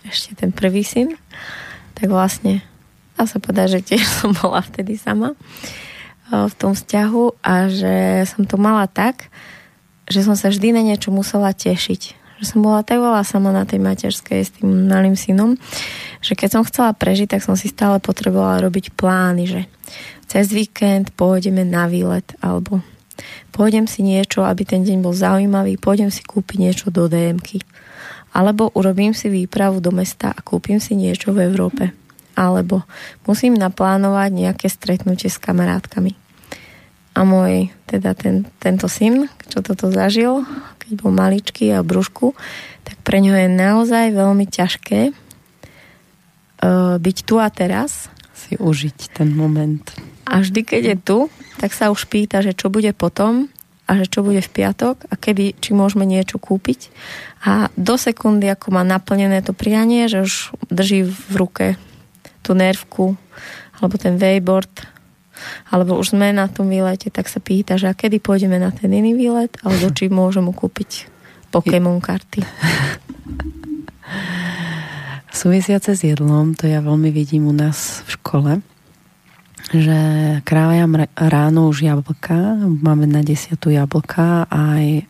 ešte 0.05 0.37
ten 0.37 0.49
prvý 0.53 0.81
syn, 0.85 1.17
tak 1.97 2.13
vlastne 2.13 2.61
dá 3.17 3.25
sa 3.25 3.41
povedať, 3.41 3.81
že 3.81 3.85
tiež 3.93 4.05
som 4.21 4.37
bola 4.37 4.61
vtedy 4.61 4.95
sama 4.95 5.33
v 6.27 6.53
tom 6.59 6.75
vzťahu 6.75 7.39
a 7.39 7.71
že 7.71 8.27
som 8.27 8.43
to 8.43 8.59
mala 8.59 8.83
tak, 8.85 9.31
že 10.11 10.23
som 10.23 10.35
sa 10.35 10.51
vždy 10.51 10.75
na 10.75 10.83
niečo 10.83 11.07
musela 11.11 11.55
tešiť. 11.55 12.01
Že 12.37 12.45
som 12.45 12.59
bola 12.61 12.85
tak 12.85 13.01
veľa 13.01 13.23
sama 13.25 13.49
na 13.49 13.65
tej 13.65 13.81
materskej 13.81 14.39
s 14.43 14.53
tým 14.59 14.91
malým 14.91 15.17
synom, 15.17 15.57
že 16.21 16.37
keď 16.37 16.59
som 16.59 16.67
chcela 16.67 16.93
prežiť, 16.93 17.33
tak 17.33 17.41
som 17.41 17.57
si 17.57 17.71
stále 17.71 17.97
potrebovala 17.97 18.61
robiť 18.61 18.93
plány, 18.93 19.43
že 19.49 19.61
cez 20.27 20.51
víkend 20.51 21.15
pôjdeme 21.15 21.63
na 21.63 21.87
výlet 21.87 22.27
alebo 22.43 22.83
pôjdem 23.55 23.89
si 23.89 24.05
niečo, 24.05 24.45
aby 24.45 24.67
ten 24.67 24.85
deň 24.85 25.01
bol 25.01 25.15
zaujímavý, 25.15 25.79
pôjdem 25.79 26.13
si 26.13 26.21
kúpiť 26.21 26.57
niečo 26.59 26.87
do 26.93 27.09
DMky. 27.09 27.63
Alebo 28.37 28.69
urobím 28.75 29.17
si 29.17 29.33
výpravu 29.33 29.81
do 29.81 29.89
mesta 29.89 30.29
a 30.29 30.43
kúpim 30.45 30.77
si 30.77 30.93
niečo 30.93 31.33
v 31.33 31.47
Európe 31.47 31.89
alebo 32.37 32.85
musím 33.25 33.57
naplánovať 33.57 34.29
nejaké 34.29 34.69
stretnutie 34.69 35.33
s 35.33 35.41
kamarátkami. 35.41 36.13
A 37.17 37.25
môj, 37.25 37.73
teda 37.89 38.13
ten, 38.13 38.45
tento 38.61 38.85
syn, 38.85 39.25
čo 39.49 39.65
toto 39.65 39.89
zažil, 39.89 40.45
keď 40.77 40.91
bol 41.01 41.09
maličký 41.09 41.73
a 41.73 41.81
v 41.81 41.89
brúšku, 41.89 42.37
tak 42.85 43.01
pre 43.01 43.17
ňo 43.25 43.33
je 43.33 43.49
naozaj 43.49 44.13
veľmi 44.13 44.45
ťažké 44.45 45.17
byť 46.97 47.17
tu 47.25 47.35
a 47.41 47.49
teraz. 47.49 48.13
Si 48.37 48.53
užiť 48.53 49.17
ten 49.17 49.33
moment. 49.33 49.81
A 50.29 50.45
vždy, 50.45 50.61
keď 50.61 50.83
je 50.93 50.97
tu, 51.01 51.17
tak 51.57 51.73
sa 51.73 51.89
už 51.89 52.05
pýta, 52.05 52.45
že 52.45 52.53
čo 52.53 52.69
bude 52.69 52.93
potom 52.93 53.49
a 53.89 53.97
že 53.97 54.05
čo 54.05 54.21
bude 54.21 54.43
v 54.43 54.53
piatok 54.53 55.09
a 55.09 55.13
kedy, 55.17 55.57
či 55.57 55.73
môžeme 55.73 56.05
niečo 56.05 56.37
kúpiť. 56.37 56.93
A 57.47 57.73
do 57.73 57.97
sekundy, 57.97 58.45
ako 58.51 58.77
má 58.77 58.85
naplnené 58.85 59.41
to 59.41 59.57
prianie, 59.57 60.05
že 60.05 60.27
už 60.27 60.33
drží 60.69 61.07
v 61.09 61.33
ruke 61.33 61.65
tú 62.47 62.55
nervku 62.55 63.19
alebo 63.75 63.99
ten 63.99 64.15
wakeboard 64.15 64.71
alebo 65.69 65.99
už 65.99 66.15
sme 66.17 66.33
na 66.33 66.47
tom 66.49 66.71
výlete, 66.71 67.11
tak 67.13 67.27
sa 67.29 67.37
pýta, 67.43 67.77
že 67.77 67.91
a 67.91 67.93
kedy 67.93 68.23
pôjdeme 68.23 68.57
na 68.57 68.71
ten 68.71 68.89
iný 68.89 69.13
výlet 69.13 69.51
alebo 69.61 69.91
či 69.91 70.07
môžem 70.07 70.47
mu 70.47 70.55
kúpiť 70.55 71.11
Pokémon 71.51 71.99
karty. 71.99 72.41
Súvisiace 75.37 75.93
s 75.93 76.01
jedlom, 76.01 76.57
to 76.57 76.65
ja 76.65 76.81
veľmi 76.81 77.13
vidím 77.13 77.45
u 77.45 77.53
nás 77.53 78.01
v 78.09 78.17
škole, 78.17 78.51
že 79.69 79.99
krájam 80.41 80.97
ráno 81.13 81.69
už 81.69 81.85
jablka, 81.85 82.57
máme 82.65 83.05
na 83.05 83.21
desiatu 83.21 83.69
jablka 83.69 84.49
aj 84.49 85.05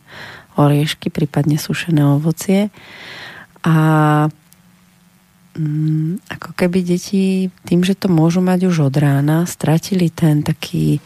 oriešky, 0.60 1.08
prípadne 1.08 1.56
sušené 1.56 2.04
ovocie 2.04 2.68
a 3.64 3.76
mm, 5.58 6.30
ako 6.30 6.54
keby 6.54 6.86
deti 6.86 7.50
tým, 7.66 7.82
že 7.82 7.98
to 7.98 8.06
môžu 8.06 8.38
mať 8.38 8.70
už 8.70 8.88
od 8.88 8.94
rána, 8.94 9.44
stratili 9.44 10.08
ten 10.08 10.46
taký 10.46 11.02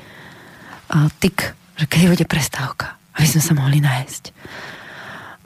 uh, 0.92 1.08
tyk, 1.18 1.56
že 1.80 1.88
kedy 1.88 2.12
bude 2.12 2.26
prestávka, 2.28 3.00
aby 3.16 3.26
sme 3.26 3.42
sa 3.42 3.52
mohli 3.56 3.80
nájsť. 3.80 4.22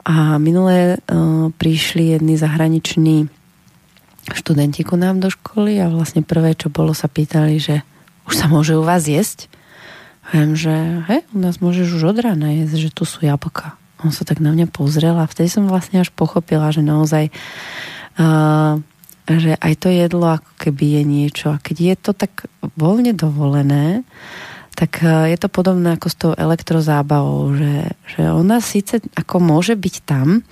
A 0.07 0.35
minulé 0.39 0.99
uh, 0.99 1.49
prišli 1.55 2.19
jedni 2.19 2.35
zahraniční 2.35 3.31
študenti 4.27 4.83
ku 4.83 4.99
nám 4.99 5.23
do 5.23 5.31
školy 5.31 5.79
a 5.79 5.87
vlastne 5.87 6.19
prvé, 6.23 6.51
čo 6.55 6.67
bolo, 6.67 6.91
sa 6.91 7.07
pýtali, 7.07 7.63
že 7.63 7.87
už 8.27 8.33
sa 8.35 8.51
môže 8.51 8.75
u 8.75 8.83
vás 8.83 9.07
jesť? 9.07 9.47
Viem, 10.35 10.59
že 10.59 10.75
hej, 11.07 11.23
u 11.31 11.39
nás 11.39 11.63
môžeš 11.63 11.87
už 11.95 12.11
od 12.11 12.17
rána 12.19 12.51
jesť, 12.51 12.75
že 12.87 12.89
tu 12.91 13.07
sú 13.07 13.23
jablka. 13.23 13.79
On 14.03 14.11
sa 14.11 14.27
tak 14.27 14.43
na 14.43 14.51
mňa 14.51 14.67
pozrel 14.67 15.15
a 15.15 15.25
vtedy 15.25 15.47
som 15.47 15.71
vlastne 15.71 16.03
až 16.03 16.11
pochopila, 16.11 16.67
že 16.75 16.83
naozaj 16.83 17.31
uh, 18.19 18.83
že 19.27 19.59
aj 19.59 19.73
to 19.83 19.91
jedlo 19.91 20.39
ako 20.39 20.51
keby 20.55 20.99
je 20.99 21.03
niečo. 21.03 21.47
A 21.51 21.61
keď 21.61 21.77
je 21.83 21.95
to 21.99 22.11
tak 22.15 22.47
voľne 22.79 23.11
dovolené, 23.11 24.07
tak 24.79 25.03
uh, 25.03 25.27
je 25.27 25.35
to 25.35 25.51
podobné 25.51 25.99
ako 25.99 26.07
s 26.07 26.15
tou 26.15 26.31
elektrozábavou, 26.31 27.51
že, 27.59 27.91
že 28.15 28.21
ona 28.31 28.63
síce 28.63 29.03
ako 29.19 29.43
môže 29.43 29.75
byť 29.75 29.95
tam, 30.07 30.47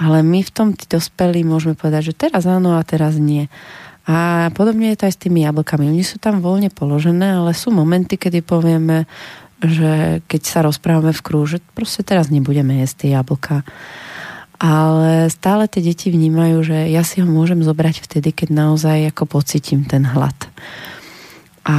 ale 0.00 0.24
my 0.24 0.40
v 0.40 0.50
tom 0.50 0.72
tí 0.72 0.88
dospelí 0.88 1.44
môžeme 1.44 1.76
povedať, 1.76 2.10
že 2.10 2.18
teraz 2.26 2.48
áno 2.48 2.80
a 2.80 2.82
teraz 2.82 3.20
nie. 3.20 3.52
A 4.08 4.48
podobne 4.56 4.90
je 4.90 4.98
to 4.98 5.06
aj 5.06 5.14
s 5.14 5.22
tými 5.22 5.44
jablkami. 5.44 5.92
Oni 5.92 6.00
sú 6.00 6.16
tam 6.16 6.40
voľne 6.40 6.72
položené, 6.72 7.36
ale 7.36 7.52
sú 7.52 7.68
momenty, 7.68 8.16
kedy 8.16 8.40
povieme, 8.40 9.04
že 9.60 10.24
keď 10.24 10.42
sa 10.42 10.64
rozprávame 10.64 11.12
v 11.12 11.20
krúže, 11.20 11.58
proste 11.76 12.00
teraz 12.00 12.32
nebudeme 12.32 12.80
jesť 12.80 13.06
tie 13.06 13.10
jablka. 13.12 13.60
Ale 14.60 15.32
stále 15.32 15.64
tie 15.72 15.80
deti 15.80 16.12
vnímajú, 16.12 16.60
že 16.60 16.78
ja 16.92 17.00
si 17.00 17.24
ho 17.24 17.26
môžem 17.26 17.64
zobrať 17.64 18.04
vtedy, 18.04 18.36
keď 18.36 18.48
naozaj 18.52 19.08
ako 19.08 19.40
pocitím 19.40 19.88
ten 19.88 20.04
hlad. 20.04 20.36
A 21.64 21.76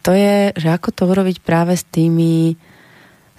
to 0.00 0.16
je, 0.16 0.56
že 0.56 0.72
ako 0.72 0.96
to 0.96 1.02
urobiť 1.04 1.44
práve 1.44 1.76
s 1.76 1.84
tými 1.84 2.56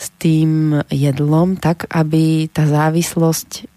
s 0.01 0.09
tým 0.17 0.81
jedlom, 0.89 1.61
tak 1.61 1.85
aby 1.93 2.49
tá 2.49 2.65
závislosť 2.65 3.69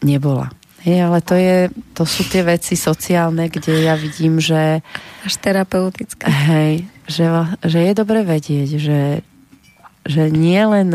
nebola. 0.00 0.48
Hej, 0.80 0.98
ale 1.04 1.18
to, 1.20 1.36
je, 1.36 1.68
to 1.92 2.08
sú 2.08 2.24
tie 2.24 2.40
veci 2.40 2.80
sociálne, 2.80 3.52
kde 3.52 3.84
ja 3.84 3.92
vidím, 3.92 4.40
že... 4.40 4.80
Až 5.26 5.34
terapeutické. 5.36 6.24
Hej, 6.24 6.88
že, 7.04 7.28
že 7.60 7.78
je 7.84 7.92
dobre 7.92 8.24
vedieť, 8.24 8.68
že, 8.80 9.20
že 10.08 10.22
nie 10.32 10.62
len 10.64 10.88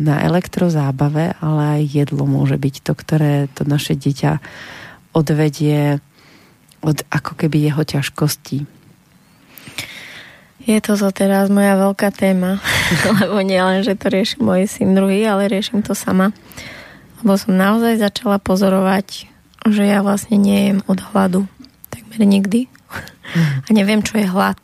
na 0.00 0.24
elektrozábave, 0.24 1.36
ale 1.40 1.62
aj 1.80 1.82
jedlo 1.84 2.24
môže 2.24 2.56
byť 2.56 2.74
to, 2.80 2.92
ktoré 2.96 3.34
to 3.52 3.68
naše 3.68 3.92
dieťa 3.92 4.40
odvedie 5.12 6.00
od 6.82 7.04
ako 7.12 7.36
keby 7.36 7.68
jeho 7.70 7.82
ťažkostí. 7.84 8.64
Je 10.62 10.78
to 10.78 10.94
teraz 11.10 11.50
moja 11.50 11.74
veľká 11.74 12.14
téma, 12.14 12.62
lebo 13.18 13.42
nie 13.42 13.58
len, 13.58 13.82
že 13.82 13.98
to 13.98 14.08
rieši 14.08 14.38
môj 14.38 14.70
syn 14.70 14.94
druhý, 14.94 15.26
ale 15.26 15.50
riešim 15.50 15.82
to 15.82 15.92
sama. 15.92 16.30
Lebo 17.22 17.34
som 17.34 17.58
naozaj 17.58 17.98
začala 17.98 18.38
pozorovať, 18.38 19.26
že 19.66 19.82
ja 19.86 20.02
vlastne 20.06 20.38
nejem 20.38 20.82
od 20.86 21.02
hladu. 21.02 21.46
Takmer 21.90 22.26
nikdy. 22.26 22.70
A 23.66 23.68
neviem, 23.70 24.02
čo 24.02 24.18
je 24.18 24.26
hlad. 24.26 24.58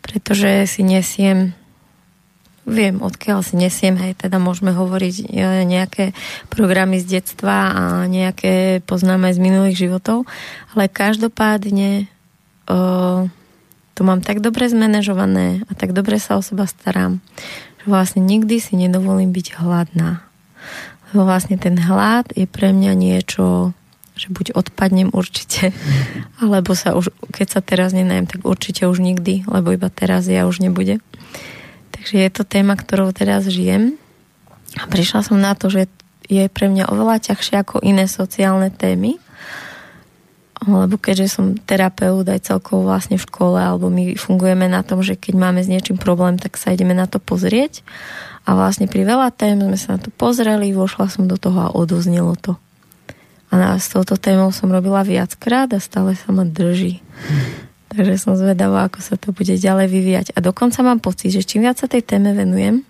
Pretože 0.00 0.64
si 0.68 0.80
nesiem 0.84 1.52
viem, 2.68 3.00
odkiaľ 3.00 3.40
si 3.40 3.56
nesiem, 3.56 3.96
hej, 3.96 4.14
teda 4.14 4.36
môžeme 4.36 4.76
hovoriť 4.76 5.14
e, 5.24 5.24
nejaké 5.64 6.12
programy 6.52 7.00
z 7.00 7.18
detstva 7.18 7.72
a 7.72 7.82
nejaké 8.04 8.84
poznáme 8.84 9.32
z 9.32 9.40
minulých 9.40 9.88
životov, 9.88 10.28
ale 10.76 10.92
každopádne 10.92 12.06
o, 12.68 13.26
to 13.96 14.00
mám 14.06 14.20
tak 14.20 14.44
dobre 14.44 14.68
zmanéžované 14.68 15.64
a 15.66 15.72
tak 15.74 15.96
dobre 15.96 16.20
sa 16.20 16.38
o 16.38 16.44
seba 16.44 16.68
starám, 16.68 17.18
že 17.82 17.86
vlastne 17.88 18.20
nikdy 18.22 18.60
si 18.62 18.76
nedovolím 18.76 19.32
byť 19.32 19.58
hladná. 19.58 20.22
Lebo 21.10 21.24
vlastne 21.24 21.56
ten 21.56 21.80
hlad 21.80 22.28
je 22.36 22.44
pre 22.44 22.70
mňa 22.76 22.92
niečo, 22.92 23.72
že 24.18 24.28
buď 24.28 24.52
odpadnem 24.52 25.08
určite, 25.14 25.72
alebo 26.42 26.76
sa 26.76 26.92
už, 26.94 27.10
keď 27.32 27.58
sa 27.58 27.60
teraz 27.64 27.96
nenajem, 27.96 28.28
tak 28.28 28.44
určite 28.44 28.84
už 28.84 29.00
nikdy, 29.00 29.48
lebo 29.48 29.72
iba 29.72 29.88
teraz 29.88 30.28
ja 30.28 30.44
už 30.44 30.60
nebude. 30.60 31.00
Takže 31.98 32.14
je 32.14 32.30
to 32.30 32.46
téma, 32.46 32.78
ktorou 32.78 33.10
teraz 33.10 33.50
žijem. 33.50 33.98
A 34.78 34.86
prišla 34.86 35.26
som 35.26 35.42
na 35.42 35.58
to, 35.58 35.66
že 35.66 35.90
je 36.28 36.46
pre 36.46 36.70
mňa 36.70 36.92
oveľa 36.92 37.32
ťažšie 37.32 37.56
ako 37.58 37.82
iné 37.82 38.06
sociálne 38.06 38.68
témy, 38.68 39.16
lebo 40.68 41.00
keďže 41.00 41.40
som 41.40 41.56
terapeut 41.56 42.26
aj 42.28 42.52
celkovo 42.52 42.84
vlastne 42.84 43.16
v 43.16 43.24
škole, 43.24 43.56
alebo 43.56 43.88
my 43.88 44.12
fungujeme 44.18 44.68
na 44.68 44.84
tom, 44.84 45.00
že 45.00 45.16
keď 45.16 45.34
máme 45.40 45.60
s 45.64 45.72
niečím 45.72 45.96
problém, 45.96 46.36
tak 46.36 46.60
sa 46.60 46.74
ideme 46.74 46.92
na 46.92 47.08
to 47.08 47.16
pozrieť 47.16 47.80
a 48.44 48.52
vlastne 48.52 48.88
pri 48.88 49.08
veľa 49.08 49.32
tém 49.32 49.56
sme 49.56 49.78
sa 49.80 49.96
na 49.96 49.98
to 50.04 50.12
pozreli, 50.12 50.76
vošla 50.76 51.08
som 51.08 51.24
do 51.24 51.40
toho 51.40 51.68
a 51.68 51.72
odoznelo 51.72 52.36
to. 52.36 52.60
A 53.48 53.80
s 53.80 53.88
touto 53.88 54.20
témou 54.20 54.52
som 54.52 54.68
robila 54.68 55.00
viackrát 55.00 55.72
a 55.72 55.80
stále 55.80 56.12
sa 56.12 56.28
ma 56.28 56.44
drží. 56.44 57.00
Takže 57.88 58.20
som 58.20 58.36
zvedavá, 58.36 58.84
ako 58.88 59.00
sa 59.00 59.16
to 59.16 59.32
bude 59.32 59.56
ďalej 59.56 59.88
vyvíjať. 59.88 60.26
A 60.36 60.44
dokonca 60.44 60.84
mám 60.84 61.00
pocit, 61.00 61.32
že 61.32 61.46
čím 61.46 61.64
viac 61.64 61.80
sa 61.80 61.88
tej 61.88 62.04
téme 62.04 62.36
venujem, 62.36 62.84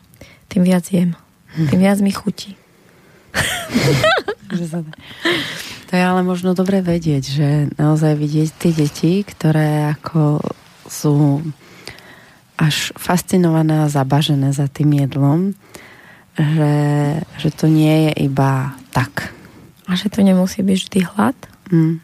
tým 0.50 0.62
viac 0.66 0.90
jem. 0.90 1.14
Tým 1.54 1.80
viac 1.80 1.98
mi 2.02 2.10
chutí. 2.10 2.58
to 5.88 5.92
je 5.94 6.02
ale 6.02 6.20
možno 6.26 6.56
dobre 6.56 6.82
vedieť, 6.82 7.24
že 7.24 7.48
naozaj 7.78 8.18
vidieť 8.18 8.48
tie 8.58 8.72
deti, 8.74 9.12
ktoré 9.22 9.94
ako 9.94 10.42
sú 10.88 11.44
až 12.58 12.90
fascinované 12.98 13.86
a 13.86 13.92
zabažené 13.92 14.50
za 14.50 14.66
tým 14.66 14.98
jedlom, 14.98 15.54
že, 16.34 16.74
že 17.38 17.48
to 17.54 17.70
nie 17.70 18.10
je 18.10 18.26
iba 18.26 18.74
tak. 18.90 19.30
A 19.86 19.94
že 19.94 20.10
to 20.10 20.26
nemusí 20.26 20.60
byť 20.60 20.78
vždy 20.84 21.00
hlad. 21.14 21.38
Mm. 21.68 22.00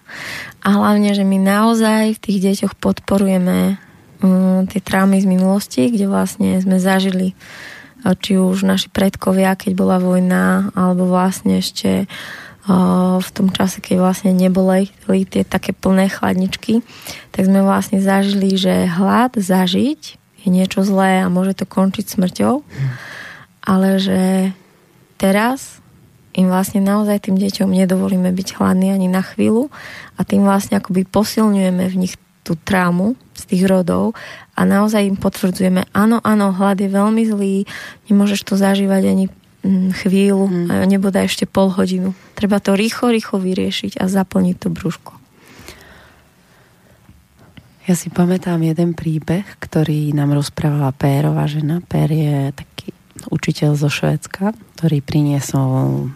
A 0.64 0.68
hlavne, 0.68 1.10
že 1.16 1.24
my 1.24 1.38
naozaj 1.40 2.16
v 2.16 2.22
tých 2.22 2.38
deťoch 2.40 2.74
podporujeme 2.76 3.80
mm, 4.20 4.72
tie 4.72 4.80
traumy 4.80 5.20
z 5.20 5.26
minulosti, 5.28 5.88
kde 5.88 6.08
vlastne 6.08 6.60
sme 6.60 6.80
zažili 6.80 7.36
či 8.04 8.36
už 8.36 8.68
naši 8.68 8.92
predkovia, 8.92 9.56
keď 9.56 9.72
bola 9.72 9.96
vojna, 9.96 10.68
alebo 10.76 11.08
vlastne 11.08 11.64
ešte 11.64 12.04
v 13.20 13.28
tom 13.36 13.52
čase, 13.52 13.84
keď 13.84 14.00
vlastne 14.00 14.32
neboli 14.32 14.88
tie 15.28 15.44
také 15.44 15.76
plné 15.76 16.08
chladničky, 16.08 16.80
tak 17.28 17.44
sme 17.44 17.60
vlastne 17.60 18.00
zažili, 18.00 18.56
že 18.56 18.88
hlad 18.88 19.36
zažiť 19.36 20.00
je 20.16 20.48
niečo 20.52 20.84
zlé 20.84 21.24
a 21.24 21.32
môže 21.32 21.56
to 21.56 21.64
končiť 21.68 22.04
smrťou, 22.04 22.64
ale 23.64 23.88
že 24.00 24.52
teraz 25.16 25.83
im 26.34 26.50
vlastne 26.50 26.82
naozaj 26.82 27.30
tým 27.30 27.38
deťom 27.38 27.70
nedovolíme 27.70 28.30
byť 28.34 28.58
hladní 28.58 28.90
ani 28.90 29.06
na 29.06 29.22
chvíľu 29.22 29.70
a 30.18 30.26
tým 30.26 30.42
vlastne 30.42 30.82
akoby 30.82 31.06
posilňujeme 31.06 31.84
v 31.86 31.96
nich 31.96 32.14
tú 32.44 32.58
traumu 32.60 33.16
z 33.32 33.42
tých 33.48 33.64
rodov 33.64 34.12
a 34.52 34.68
naozaj 34.68 35.08
im 35.08 35.16
potvrdzujeme, 35.16 35.88
áno, 35.96 36.20
áno, 36.20 36.52
hlad 36.52 36.78
je 36.78 36.92
veľmi 36.92 37.22
zlý, 37.24 37.56
nemôžeš 38.12 38.44
to 38.44 38.54
zažívať 38.60 39.02
ani 39.08 39.26
mm, 39.64 39.90
chvíľu, 40.04 40.46
hmm. 40.46 40.68
a 40.70 40.74
nebude 40.84 41.16
ešte 41.18 41.48
pol 41.48 41.72
hodinu. 41.72 42.12
Treba 42.36 42.60
to 42.60 42.76
rýchlo, 42.76 43.10
rýchlo 43.10 43.40
vyriešiť 43.40 43.98
a 43.98 44.04
zaplniť 44.06 44.56
to 44.60 44.68
brúško. 44.70 45.12
Ja 47.84 47.92
si 47.92 48.08
pamätám 48.08 48.64
jeden 48.64 48.96
príbeh, 48.96 49.44
ktorý 49.60 50.16
nám 50.16 50.32
rozprávala 50.32 50.88
Pérová 50.96 51.44
žena. 51.44 51.84
Pér 51.84 52.08
je 52.16 52.36
taký 52.56 52.96
učiteľ 53.28 53.76
zo 53.76 53.92
Švédska, 53.92 54.56
ktorý 54.76 55.04
priniesol 55.04 56.08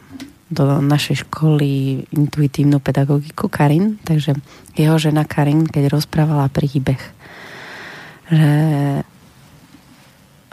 do 0.48 0.80
našej 0.80 1.28
školy 1.28 2.02
intuitívnu 2.08 2.80
pedagogiku 2.80 3.52
Karin, 3.52 4.00
takže 4.00 4.32
jeho 4.72 4.96
žena 4.96 5.28
Karin, 5.28 5.68
keď 5.68 5.92
rozprávala 5.92 6.48
príbeh, 6.48 7.00
že 8.32 8.52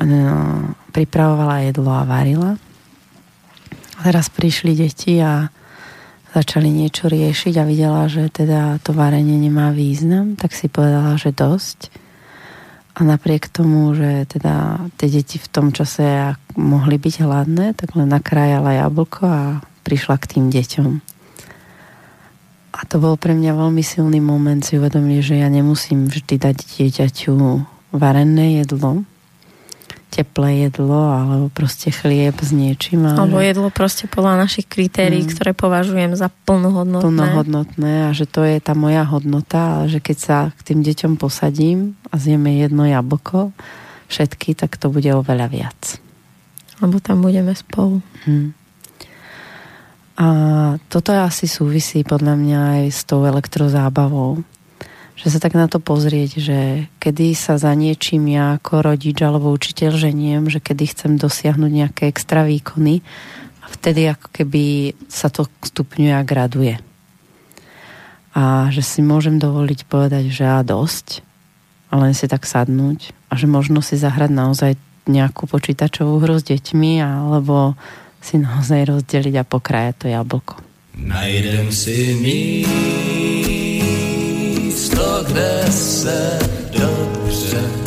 no, 0.04 0.38
pripravovala 0.92 1.72
jedlo 1.72 1.92
a 1.96 2.04
varila. 2.04 2.60
Teraz 4.04 4.28
prišli 4.28 4.76
deti 4.76 5.24
a 5.24 5.48
začali 6.36 6.68
niečo 6.68 7.08
riešiť 7.08 7.54
a 7.56 7.64
videla, 7.64 8.12
že 8.12 8.28
teda 8.28 8.84
to 8.84 8.92
varenie 8.92 9.40
nemá 9.40 9.72
význam, 9.72 10.36
tak 10.36 10.52
si 10.52 10.68
povedala, 10.68 11.16
že 11.16 11.32
dosť 11.32 12.04
a 12.96 13.04
napriek 13.04 13.48
tomu, 13.52 13.92
že 13.96 14.28
teda 14.28 14.88
tie 15.00 15.08
deti 15.12 15.40
v 15.40 15.48
tom 15.52 15.72
čase 15.72 16.36
mohli 16.56 16.96
byť 16.96 17.16
hladné, 17.24 17.76
tak 17.76 17.96
len 17.96 18.08
nakrájala 18.08 18.84
jablko 18.84 19.24
a 19.24 19.44
prišla 19.86 20.18
k 20.18 20.26
tým 20.38 20.46
deťom. 20.50 20.92
A 22.76 22.80
to 22.90 23.00
bol 23.00 23.16
pre 23.16 23.32
mňa 23.32 23.56
veľmi 23.56 23.80
silný 23.86 24.20
moment 24.20 24.60
si 24.60 24.76
uvedomiť, 24.76 25.20
že 25.24 25.36
ja 25.40 25.48
nemusím 25.48 26.12
vždy 26.12 26.36
dať 26.42 26.58
dieťaťu 26.60 27.34
varené 27.96 28.60
jedlo, 28.60 29.08
teplé 30.12 30.68
jedlo 30.68 31.12
alebo 31.12 31.48
proste 31.48 31.88
chlieb 31.92 32.36
s 32.36 32.52
niečím. 32.52 33.08
Ale 33.08 33.16
alebo 33.16 33.40
jedlo 33.40 33.68
proste 33.72 34.12
podľa 34.12 34.44
našich 34.44 34.68
kritérií, 34.68 35.24
mm. 35.24 35.32
ktoré 35.32 35.52
považujem 35.56 36.20
za 36.20 36.28
plnohodnotné. 36.44 37.04
Plnohodnotné 37.08 37.94
a 38.08 38.10
že 38.12 38.28
to 38.28 38.44
je 38.44 38.60
tá 38.60 38.76
moja 38.76 39.08
hodnota, 39.08 39.80
ale 39.80 39.86
že 39.88 40.04
keď 40.04 40.18
sa 40.20 40.38
k 40.60 40.76
tým 40.76 40.80
deťom 40.84 41.16
posadím 41.16 41.96
a 42.12 42.20
zjeme 42.20 42.60
jedno 42.60 42.84
jablko, 42.84 43.56
všetky, 44.12 44.52
tak 44.56 44.76
to 44.76 44.92
bude 44.92 45.08
oveľa 45.08 45.48
viac. 45.48 46.00
Lebo 46.84 47.00
tam 47.00 47.24
budeme 47.24 47.56
spolu. 47.56 48.04
Mm. 48.28 48.65
A 50.16 50.28
toto 50.88 51.12
asi 51.12 51.48
súvisí 51.48 52.08
podľa 52.08 52.40
mňa 52.40 52.60
aj 52.80 52.84
s 52.92 53.02
tou 53.04 53.28
elektrozábavou 53.28 54.44
že 55.16 55.32
sa 55.32 55.40
tak 55.40 55.56
na 55.56 55.72
to 55.72 55.80
pozrieť, 55.80 56.44
že 56.44 56.60
kedy 57.00 57.32
sa 57.40 57.56
za 57.56 57.72
niečím 57.72 58.28
ja 58.36 58.60
ako 58.60 58.84
rodič 58.84 59.16
alebo 59.24 59.56
učiteľ 59.56 59.96
ženiem, 59.96 60.52
že 60.52 60.60
kedy 60.60 60.92
chcem 60.92 61.16
dosiahnuť 61.16 61.72
nejaké 61.72 62.12
extra 62.12 62.44
výkony 62.44 63.00
a 63.64 63.66
vtedy 63.72 64.12
ako 64.12 64.28
keby 64.36 64.94
sa 65.08 65.32
to 65.32 65.48
stupňuje 65.64 66.12
a 66.12 66.28
graduje. 66.28 66.76
A 68.36 68.68
že 68.76 68.84
si 68.84 69.00
môžem 69.00 69.40
dovoliť 69.40 69.88
povedať, 69.88 70.28
že 70.28 70.44
a 70.44 70.60
dosť, 70.60 71.24
a 71.88 72.04
len 72.04 72.12
si 72.12 72.28
tak 72.28 72.44
sadnúť 72.44 73.16
a 73.32 73.40
že 73.40 73.48
možno 73.48 73.80
si 73.80 73.96
zahrať 73.96 74.32
naozaj 74.36 74.72
nejakú 75.08 75.48
počítačovú 75.48 76.20
hru 76.20 76.36
s 76.36 76.44
deťmi 76.44 77.00
alebo 77.00 77.80
si 78.26 78.42
naozaj 78.42 78.90
rozdeliť 78.90 79.36
a 79.38 79.44
pokrajať 79.46 79.96
to 80.02 80.10
jablko. 80.10 80.56
Najdem 80.98 81.70
si 81.72 82.18
místo, 84.66 85.06
kde 85.28 85.66
se 85.70 86.40
dobře 86.74 87.85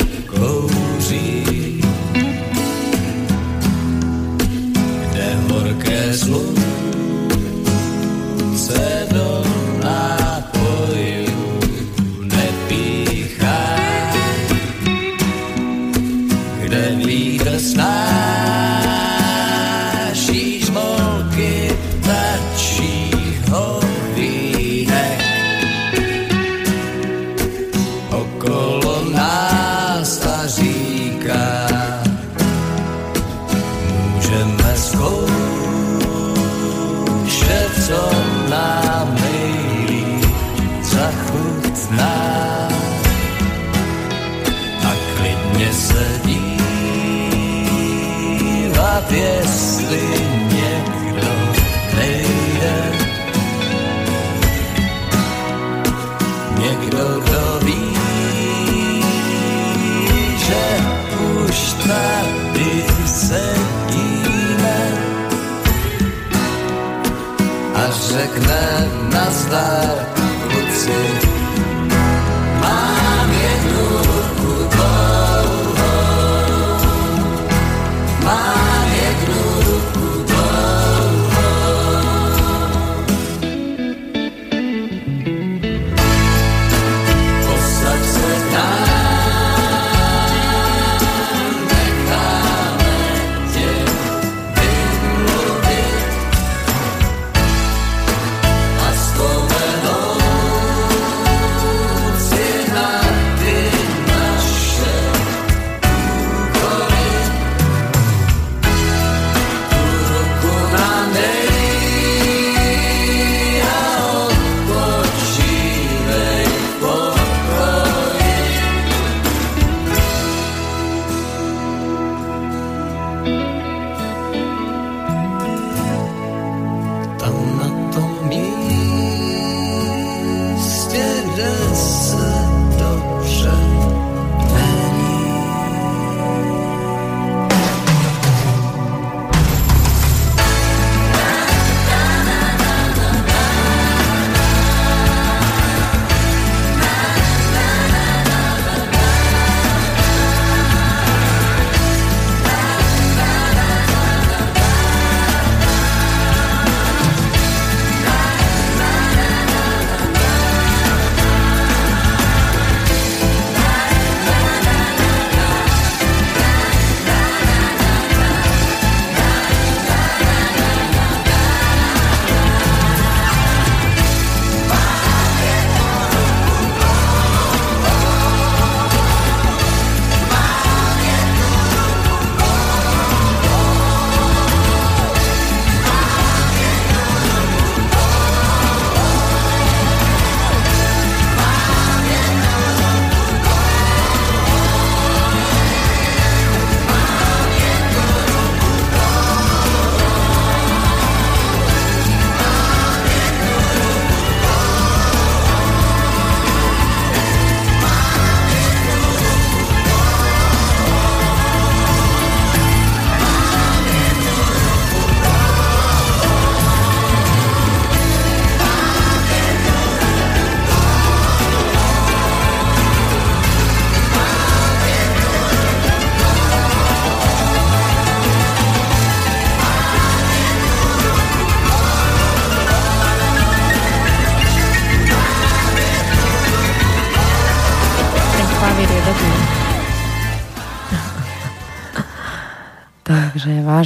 that 69.50 69.97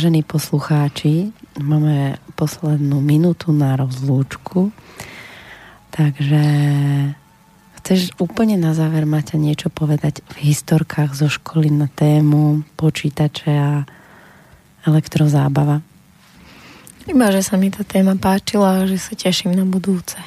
vážení 0.02 0.26
poslucháči, 0.26 1.30
máme 1.62 2.18
poslednú 2.34 2.98
minútu 2.98 3.54
na 3.54 3.78
rozlúčku. 3.78 4.74
Takže 5.94 6.42
chceš 7.78 8.10
úplne 8.18 8.58
na 8.58 8.74
záver, 8.74 9.06
Maťa, 9.06 9.38
niečo 9.38 9.70
povedať 9.70 10.26
v 10.26 10.50
historkách 10.50 11.14
zo 11.14 11.30
školy 11.30 11.70
na 11.70 11.86
tému 11.86 12.66
počítače 12.74 13.52
a 13.54 13.86
elektrozábava? 14.90 15.86
Iba, 17.06 17.30
že 17.30 17.46
sa 17.46 17.54
mi 17.54 17.70
tá 17.70 17.86
téma 17.86 18.18
páčila 18.18 18.82
a 18.82 18.90
že 18.90 18.98
sa 18.98 19.14
teším 19.14 19.54
na 19.54 19.62
budúce 19.62 20.18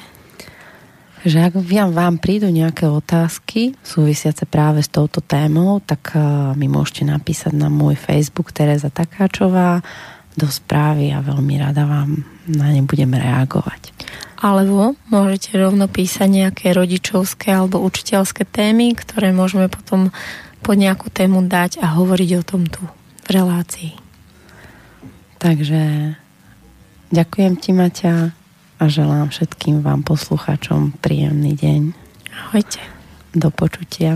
že 1.25 1.41
ak 1.41 1.57
vám 1.89 2.21
prídu 2.21 2.53
nejaké 2.53 2.85
otázky 2.85 3.73
súvisiace 3.81 4.45
práve 4.45 4.85
s 4.85 4.93
touto 4.93 5.25
témou, 5.25 5.81
tak 5.81 6.13
eh, 6.13 6.21
mi 6.53 6.69
môžete 6.69 7.09
napísať 7.09 7.57
na 7.57 7.67
môj 7.67 7.97
Facebook 7.97 8.53
Teresa 8.53 8.93
Takáčová 8.93 9.81
do 10.37 10.45
správy 10.45 11.09
a 11.09 11.25
veľmi 11.25 11.57
rada 11.57 11.89
vám 11.89 12.21
na 12.45 12.69
ne 12.69 12.85
budem 12.85 13.09
reagovať. 13.09 13.95
Alebo 14.37 14.93
môžete 15.09 15.57
rovno 15.57 15.89
písať 15.89 16.29
nejaké 16.29 16.75
rodičovské 16.75 17.55
alebo 17.55 17.81
učiteľské 17.81 18.45
témy, 18.45 18.93
ktoré 18.93 19.33
môžeme 19.33 19.71
potom 19.71 20.13
pod 20.61 20.75
nejakú 20.77 21.09
tému 21.09 21.41
dať 21.49 21.81
a 21.81 21.97
hovoriť 21.97 22.29
o 22.37 22.43
tom 22.45 22.69
tu 22.69 22.83
v 23.25 23.29
relácii. 23.31 23.93
Takže 25.41 26.13
ďakujem 27.09 27.53
ti, 27.57 27.69
Maťa 27.73 28.44
a 28.79 28.87
želám 28.91 29.29
všetkým 29.31 29.81
vám 29.81 30.03
poslucháčom 30.03 30.91
príjemný 30.99 31.55
deň. 31.55 31.93
Ahojte. 32.49 32.79
Do 33.35 33.51
počutia. 33.51 34.15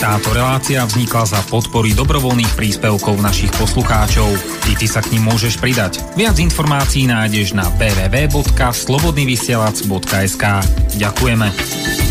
Táto 0.00 0.32
relácia 0.32 0.80
vznikla 0.80 1.28
za 1.28 1.44
podpory 1.52 1.92
dobrovoľných 1.92 2.56
príspevkov 2.56 3.20
našich 3.20 3.52
poslucháčov. 3.52 4.32
I 4.72 4.74
ty 4.78 4.86
sa 4.88 5.04
k 5.04 5.12
ním 5.12 5.28
môžeš 5.28 5.60
pridať. 5.60 6.00
Viac 6.16 6.40
informácií 6.40 7.04
nájdeš 7.04 7.52
na 7.52 7.68
www.slobodnyvysielac.sk 7.76 10.44
Ďakujeme. 10.96 12.09